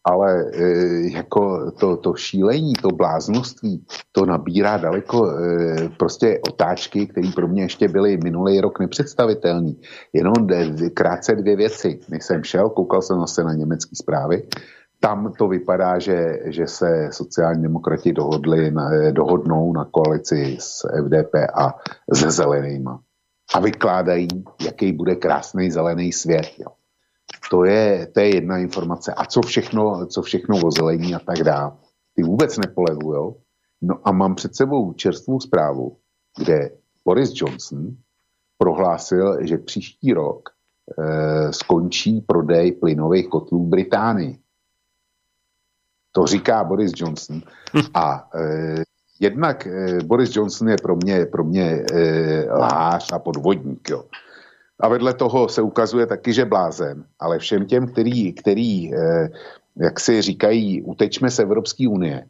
[0.04, 0.64] ale e,
[1.12, 7.64] jako to, to šílení, to bláznoství, to nabírá daleko e, prostě otáčky, které pro mě
[7.64, 9.82] ještě byly minulý rok nepředstavitelný.
[10.14, 12.00] Jenom de, krátce dvě věci.
[12.10, 14.44] Než jsem šel, koukal jsem zase na německé zprávy,
[15.00, 21.36] tam to vypadá, že, že se sociální demokrati dohodli na, dohodnou na koalici s FDP
[21.54, 21.76] a
[22.14, 23.00] se zelenýma.
[23.56, 24.28] A vykládají,
[24.66, 26.46] jaký bude krásný zelený svět.
[26.58, 26.83] Jo.
[27.50, 29.14] To je, to je jedna informace.
[29.14, 31.72] A co všechno, co všechno o zelení a tak dále.
[32.16, 33.38] Ty vůbec nepolevujou.
[33.82, 35.98] No a mám před sebou čerstvou zprávu,
[36.38, 36.70] kde
[37.06, 37.88] Boris Johnson
[38.58, 44.40] prohlásil, že příští rok e, skončí prodej plynových kotlů v Británii.
[46.12, 47.42] To říká Boris Johnson.
[47.94, 48.84] A e,
[49.20, 53.90] jednak e, Boris Johnson je pro mě, pro mě e, lář a podvodník.
[53.90, 54.04] Jo.
[54.80, 59.30] A vedle toho se ukazuje taky, že blázen, ale všem těm, který, který eh,
[59.76, 62.28] jak si říkají, utečme z Evropské unie,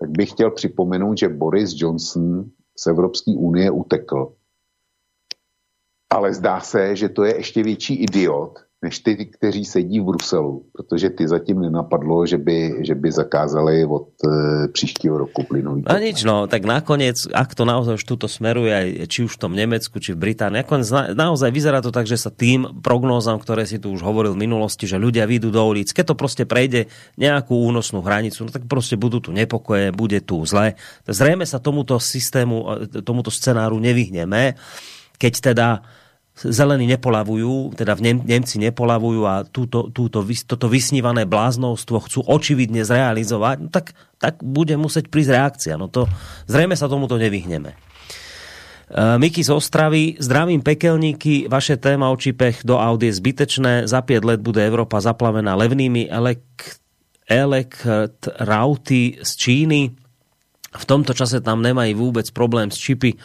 [0.00, 2.44] tak bych chtěl připomenout, že Boris Johnson
[2.78, 4.32] z Evropské unie utekl.
[6.10, 10.64] Ale zdá se, že to je ještě větší idiot, než ty, kteří sedí v Bruselu,
[10.72, 14.28] protože ty zatím nenapadlo, že by, že by zakázali od e,
[14.68, 15.84] příštího roku plynový.
[15.88, 19.56] A nič, no, tak nakoniec, ak to naozaj už tuto smeruje, či už v tom
[19.56, 23.64] Nemecku, či v Británii, nakoniec na, naozaj vyzerá to tak, že sa tým prognózam, ktoré
[23.64, 26.92] si tu už hovoril v minulosti, že ľudia vyjdú do ulic, keď to proste prejde
[27.16, 30.76] nejakú únosnú hranicu, no tak proste budú tu nepokoje, bude tu zle.
[31.08, 34.52] Zrejme sa tomuto systému, tomuto scenáru nevyhneme,
[35.16, 35.68] keď teda
[36.36, 42.84] zelení nepolavujú, teda v Nem- Nemci nepolavujú a túto, túto, toto vysnívané bláznovstvo chcú očividne
[42.84, 45.74] zrealizovať, no tak, tak bude musieť prísť reakcia.
[45.80, 46.04] No to,
[46.44, 47.72] zrejme sa tomuto nevyhneme.
[47.72, 47.76] E,
[49.16, 54.28] Miky z Ostravy, zdravím pekelníky, vaše téma o čipech do Audi je zbytečné, za 5
[54.28, 56.84] let bude Európa zaplavená levnými elekt-
[57.26, 60.05] elektrauty z Číny,
[60.76, 63.16] v tomto čase tam nemajú vôbec problém s čipy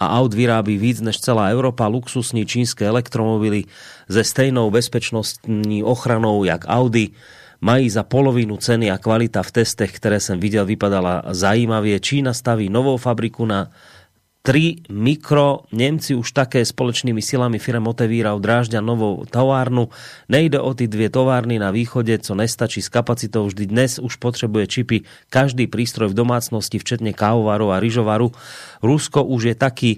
[0.00, 1.90] a aut vyrábí víc než celá Európa.
[1.90, 3.68] Luxusní čínske elektromobily
[4.08, 7.12] se stejnou bezpečnostní ochranou jak Audi
[7.60, 12.00] mají za polovinu ceny a kvalita v testech, ktoré som videl, vypadala zajímavie.
[12.00, 13.68] Čína staví novou fabriku na
[14.40, 15.68] 3 mikro.
[15.68, 19.92] Nemci už také spoločnými silami firm otevírajú drážďa novou továrnu.
[20.32, 23.46] Nejde o ty dvě továrny na východe, co nestačí s kapacitou.
[23.46, 24.96] Vždy dnes už potrebuje čipy
[25.28, 28.32] každý prístroj v domácnosti, včetne kávovaru a ryžovaru.
[28.80, 29.90] Rusko už je taký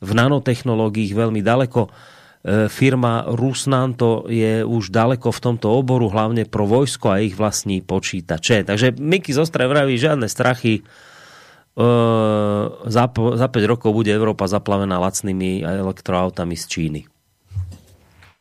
[0.00, 1.92] v nanotechnológiích veľmi daleko.
[2.40, 7.84] E, firma Rusnanto je už daleko v tomto oboru, hlavne pro vojsko a ich vlastní
[7.84, 8.64] počítače.
[8.64, 10.80] Takže Miky Zostra vraví, žiadne strachy,
[12.86, 17.00] za, za 5 rokov bude Európa zaplavená lacnými elektroautami z Číny.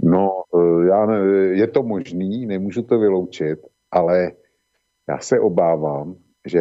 [0.04, 1.18] No, e, já ne,
[1.58, 3.60] je to možný, nemůžu to vyloučit,
[3.92, 4.32] ale
[5.10, 6.16] já se obávám,
[6.48, 6.60] že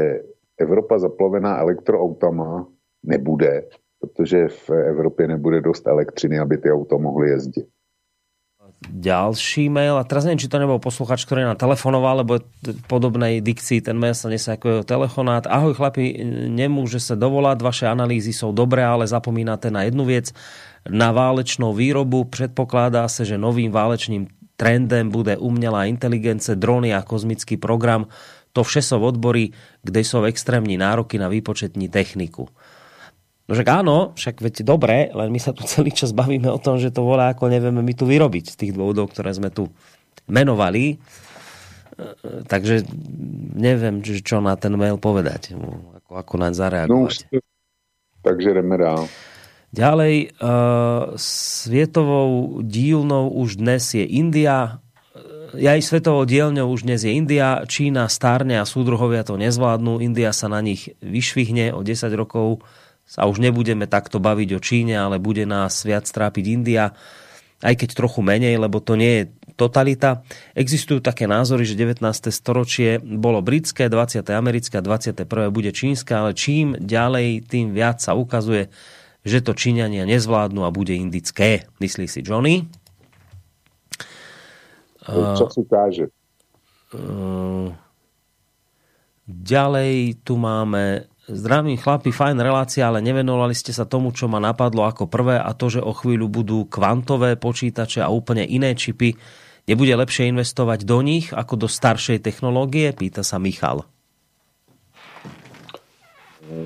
[0.58, 2.66] Evropa zaplavená elektroautama
[3.02, 3.62] nebude,
[4.00, 7.66] protože v Evropě nebude dost elektřiny, aby ty auta mohly jezdit
[8.86, 13.42] ďalší mail a teraz neviem, či to nebol posluchač, ktorý nám telefonoval, lebo v podobnej
[13.42, 15.50] dikcii ten mail sa nesie ako jeho telefonát.
[15.50, 16.15] Ahoj chlapi,
[16.47, 20.31] nemôže sa dovolať, vaše analýzy sú dobré, ale zapomínate na jednu vec.
[20.86, 27.58] Na válečnou výrobu predpokladá sa, že novým válečným trendem bude umelá inteligence, drony a kozmický
[27.58, 28.07] program.
[28.55, 32.47] To vše sú odbory, kde sú extrémní nároky na výpočetní techniku.
[33.49, 36.77] No však áno, však veď dobre, len my sa tu celý čas bavíme o tom,
[36.77, 39.73] že to volá ako nevieme my tu vyrobiť z tých dôvodov, ktoré sme tu
[40.28, 41.01] menovali.
[41.97, 42.85] E, takže
[43.57, 45.57] neviem, čo na ten mail povedať.
[46.05, 47.33] Ako, ako naň zareagovať.
[47.33, 47.41] No,
[48.20, 49.09] takže jdeme dál.
[49.68, 54.81] Ďalej, uh, svietovou dílnou už dnes je India,
[55.57, 60.33] ja aj svetovou dielňou už dnes je India, Čína stárne a súdruhovia to nezvládnu, India
[60.36, 62.60] sa na nich vyšvihne o 10 rokov
[63.08, 66.92] sa už nebudeme takto baviť o Číne, ale bude nás viac trápiť India,
[67.64, 69.24] aj keď trochu menej, lebo to nie je
[69.56, 70.22] totalita.
[70.52, 72.04] Existujú také názory, že 19.
[72.28, 74.22] storočie bolo britské, 20.
[74.30, 75.24] americké a 21.
[75.48, 78.68] bude čínske, ale čím ďalej, tým viac sa ukazuje,
[79.24, 81.66] že to Číňania nezvládnu a bude indické.
[81.80, 82.68] Myslí si Johnny?
[85.08, 86.12] Čo si káže?
[89.26, 94.89] Ďalej tu máme Zdravím chlapi, fajn relácia, ale nevenovali ste sa tomu, čo ma napadlo
[94.89, 99.12] ako prvé a to, že o chvíľu budú kvantové počítače a úplne iné čipy.
[99.68, 102.97] Nebude lepšie investovať do nich ako do staršej technológie?
[102.97, 103.84] Pýta sa Michal.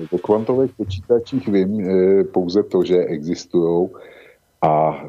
[0.07, 1.83] O kvantových počítačích vím e,
[2.23, 3.91] pouze to, že existují
[4.63, 5.07] a e,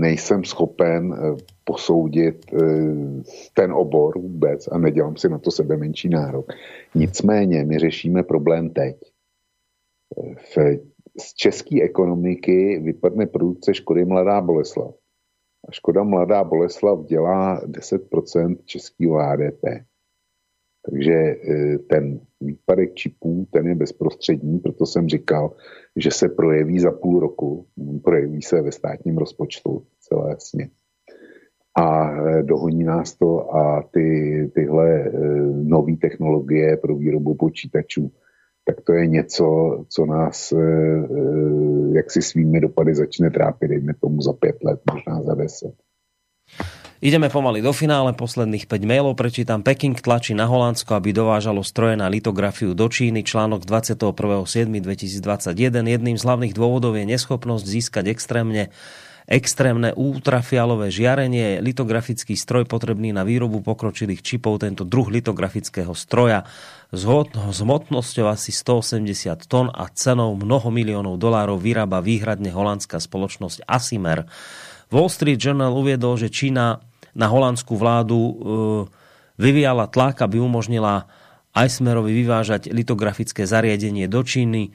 [0.00, 2.46] nejsem schopen e, posoudit
[3.54, 6.52] ten obor vůbec a nedělám si na to sebe menší nárok.
[6.94, 8.96] Nicméně my řešíme problém teď.
[11.18, 14.94] Z české ekonomiky vypadne produkce Škody Mladá Boleslav.
[15.68, 19.64] A Škoda Mladá Boleslav dělá 10% českého HDP.
[20.86, 25.52] Takže e, ten výpadek čipů, ten je bezprostřední, proto jsem říkal,
[25.96, 27.66] že se projeví za půl roku,
[28.04, 30.70] projeví se ve státním rozpočtu, celé jasně
[31.74, 35.10] a e, dohoní nás to a ty, tyhle e,
[35.62, 38.12] nové technologie pro výrobu počítačů,
[38.64, 39.44] tak to je něco,
[39.88, 40.56] co nás e,
[41.94, 45.74] jak si svými dopady začne trápit, dejme tomu za pět let, možná za deset.
[47.02, 49.58] Ideme pomaly do finále, posledných 5 mailov prečítam.
[49.58, 53.26] Peking tlačí na Holandsko, aby dovážalo stroje na litografiu do Číny.
[53.26, 55.82] Článok 21.7.2021.
[55.82, 58.70] Jedným z hlavných dôvodov je neschopnosť získať extrémne
[59.26, 66.46] extrémne ultrafialové žiarenie, litografický stroj potrebný na výrobu pokročilých čipov, tento druh litografického stroja
[66.94, 74.30] s hmotnosťou asi 180 tón a cenou mnoho miliónov dolárov vyrába výhradne holandská spoločnosť Asimer.
[74.92, 78.32] Wall Street Journal uviedol, že Čína na holandskú vládu e,
[79.36, 81.08] vyvíjala tlak, aby umožnila
[81.52, 84.72] Eismerovi vyvážať litografické zariadenie do Číny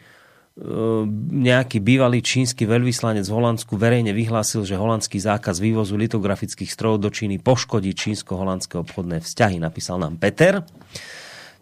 [0.58, 1.06] Ehm,
[1.38, 7.14] nejaký bývalý čínsky veľvyslanec v Holandsku verejne vyhlásil, že holandský zákaz vývozu litografických strojov do
[7.14, 10.66] Číny poškodí čínsko-holandské obchodné vzťahy, napísal nám Peter.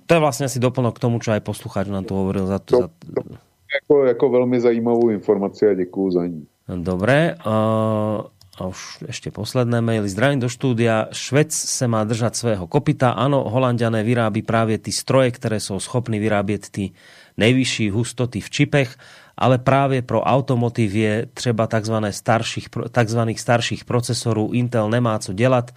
[0.07, 2.47] To je vlastne asi doplnok k tomu, čo aj poslucháč nám tu hovoril.
[2.47, 3.21] Za to, to,
[3.67, 6.41] jako, jako veľmi zajímavú informáciu a ďakujem za ní.
[6.71, 7.35] Dobre.
[7.43, 10.08] Uh, a už ešte posledné maily.
[10.08, 11.11] Zdravím do štúdia.
[11.11, 13.11] Švec sa má držať svého kopita.
[13.11, 16.95] Áno, Holandiané vyrábi práve tí stroje, ktoré sú schopní vyrábieť tí
[17.35, 18.95] nejvyšší hustoty v čipech,
[19.35, 21.95] ale práve pro automotív je třeba tzv.
[22.11, 23.22] starších, tzv.
[23.35, 24.56] starších procesorů.
[24.56, 25.75] Intel nemá co dělat,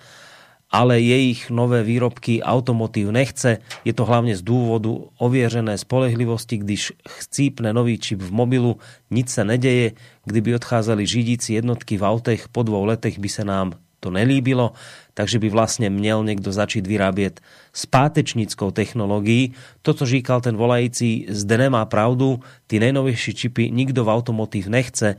[0.70, 3.58] ale jejich nové výrobky automotív nechce.
[3.84, 8.76] Je to hlavne z dôvodu ovieřené spolehlivosti, když chcípne nový čip v mobilu,
[9.10, 9.96] nic se nedeje.
[10.24, 14.72] Kdyby odcházeli židíci jednotky v autech, po dvou letech by se nám to nelíbilo,
[15.14, 17.40] takže by vlastne měl niekto začít vyrábět
[17.72, 19.52] s pátečnickou technológií.
[19.82, 25.16] To, co říkal ten volající, zde nemá pravdu, ty nejnovější čipy nikdo v automotív nechce.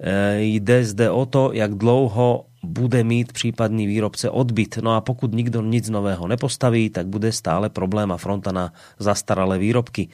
[0.00, 4.78] E, jde zde o to, jak dlouho bude mít případný výrobce odbyt.
[4.82, 9.58] No a pokud nikdo nic nového nepostaví, tak bude stále problém a fronta na zastaralé
[9.58, 10.08] výrobky.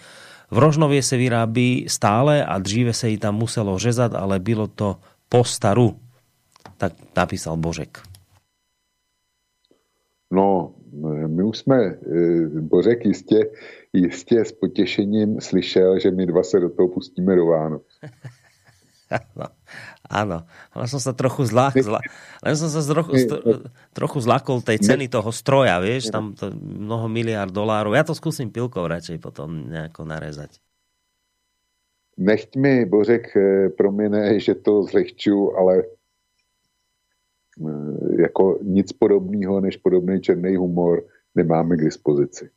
[0.51, 4.97] V Rožnově se vyrábí stále a dříve se ji tam muselo řezat, ale bylo to
[5.29, 5.97] po staru
[6.77, 7.99] tak napísal Božek.
[10.31, 10.75] No,
[11.27, 11.99] my už jsme, e,
[12.61, 13.51] Bořek jistě,
[13.93, 17.83] jistě s potěšením slyšel, že my dva se do toho pustíme do Vánoc.
[19.37, 19.47] no,
[20.07, 20.45] áno,
[20.77, 22.01] len som sa trochu zlak, zla,
[22.45, 23.17] len som sa trochu,
[23.97, 27.97] trochu zlakol tej ceny toho stroja, vieš, tam to mnoho miliard dolárov.
[27.97, 30.61] Ja to skúsim pilkou radšej potom nejako narezať.
[32.15, 35.95] Nechť mi, Bořek, e, promine, že to zlehču, ale
[37.63, 42.51] Eh, jako nic podobného než podobný černý humor nemáme k dispozici.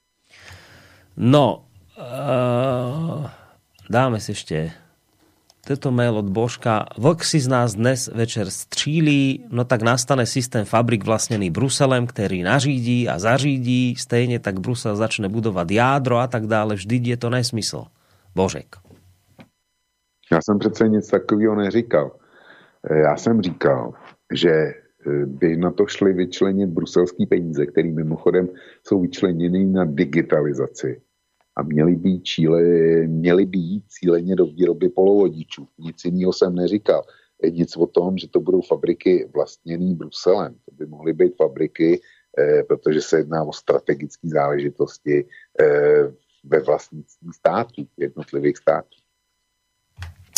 [1.18, 1.66] No,
[1.98, 3.26] uh,
[3.90, 4.70] dáme si ešte
[5.68, 6.88] tento mail od Božka.
[6.96, 12.48] Vlk si z nás dnes večer střílí, no tak nastane systém fabrik vlastnený Bruselem, ktorý
[12.48, 16.80] nařídí a zařídí, stejne tak Brusel začne budovať jádro a tak dále.
[16.80, 17.92] Vždy je to nesmysl.
[18.32, 18.80] Božek.
[20.32, 22.12] Já jsem přece nic takového neříkal.
[22.88, 23.94] Já jsem říkal,
[24.34, 24.52] že
[25.26, 28.48] by na to šli vyčlenit bruselský peníze, které mimochodem
[28.84, 31.02] jsou vyčleněny na digitalizaci
[31.58, 32.62] a měly být, číle,
[33.08, 35.68] měly být cíleně do výroby polovodičů.
[35.78, 37.04] Nic jiného jsem neříkal.
[37.50, 40.56] Nic o tom, že to budou fabriky vlastněné Bruselem.
[40.66, 42.02] To by mohly být fabriky,
[42.38, 45.26] eh, protože se jedná o strategické záležitosti
[45.62, 46.14] eh,
[46.44, 48.98] ve vlastnictví států, jednotlivých států.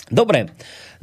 [0.10, 0.50] Dobre,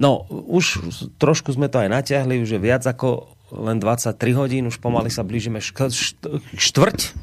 [0.02, 0.82] no už
[1.14, 5.22] trošku sme to aj natiahli, už je viac ako len 23 hodín, už pomaly sa
[5.22, 5.94] blížime šk-
[6.58, 7.14] štvrť,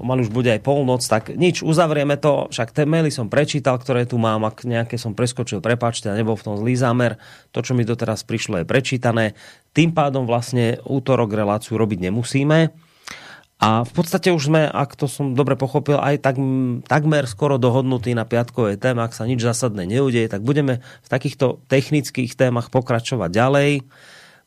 [0.00, 4.08] pomaly už bude aj polnoc, tak nič, uzavrieme to, však tie maily som prečítal, ktoré
[4.08, 7.20] tu mám, ak nejaké som preskočil, prepáčte, nebol v tom zlý zámer,
[7.52, 9.36] to, čo mi doteraz prišlo, je prečítané,
[9.76, 12.72] tým pádom vlastne útorok reláciu robiť nemusíme,
[13.60, 16.40] a v podstate už sme, ak to som dobre pochopil, aj tak,
[16.88, 21.60] takmer skoro dohodnutí na piatkové téma, ak sa nič zásadné neudeje, tak budeme v takýchto
[21.68, 23.84] technických témach pokračovať ďalej.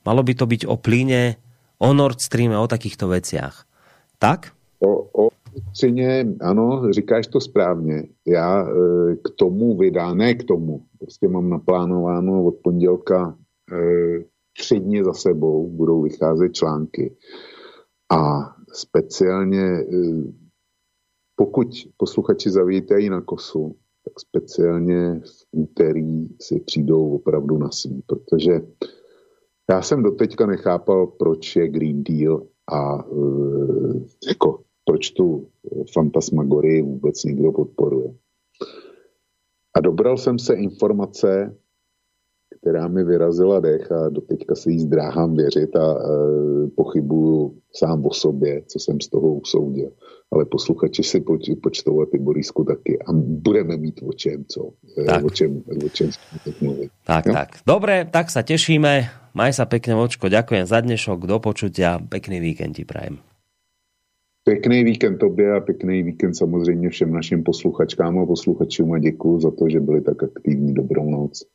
[0.01, 1.38] Malo by to byť o plyne,
[1.77, 3.69] o Nord Streame, o takýchto veciach.
[4.17, 4.49] Tak?
[4.82, 5.23] O, o
[5.69, 8.03] Střině, ano, říkáš to správně.
[8.27, 8.72] Já e,
[9.15, 13.38] k tomu vydá, ne k tomu, prostě mám naplánováno od pondělka
[13.73, 14.23] e,
[14.57, 17.15] tři dny za sebou budou vycházet články.
[18.11, 19.85] A speciálně, e,
[21.35, 21.67] pokud
[21.98, 23.75] posluchači zavítají na kosu,
[24.06, 28.61] tak speciálně v úterý si přijdou opravdu na svý, protože
[29.69, 33.07] já jsem doteďka nechápal, proč je Green Deal a e,
[34.27, 35.47] jako proč tu
[35.93, 38.13] fantasmagorii vůbec někdo podporuje.
[39.75, 41.55] A dobral jsem se informace,
[42.61, 45.99] která mi vyrazila dech a doteďka si jí zdráhám věřit a e,
[46.67, 49.91] pochybuju sám o sobě, co jsem z toho usoudil.
[50.31, 54.69] Ale posluchači si poč, počtou a ty Borisku taky a budeme mít o čem, co,
[54.97, 55.25] e, tak.
[55.25, 56.09] o čem, o čem
[56.61, 56.91] mluvit.
[57.03, 57.33] Tak, no?
[57.33, 57.49] tak.
[57.67, 59.09] Dobre, tak sa tešíme.
[59.33, 60.29] Maj sa pekne, Vočko.
[60.29, 61.97] Ďakujem za dnešok, do počutia.
[61.97, 63.32] Pekný víkend ti prajem.
[64.43, 69.51] Pěkný víkend tobě a pěkný víkend samozřejmě všem našim posluchačkám a posluchačům a děkuji za
[69.51, 70.73] to, že byli tak aktivní.
[70.73, 71.47] Dobrou noc.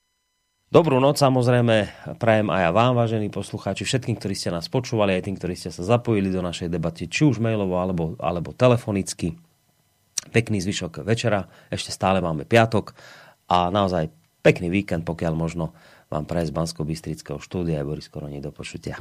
[0.69, 1.89] Dobrú noc samozrejme
[2.21, 5.73] prajem aj ja vám, vážení poslucháči, všetkým, ktorí ste nás počúvali, aj tým, ktorí ste
[5.73, 9.33] sa zapojili do našej debaty, či už mailovo alebo, alebo telefonicky.
[10.29, 12.93] Pekný zvyšok večera, ešte stále máme piatok
[13.49, 14.13] a naozaj
[14.45, 15.73] pekný víkend, pokiaľ možno
[16.13, 19.01] vám praje z Bansko-Bystrického štúdia aj Boris Koroni do počutia.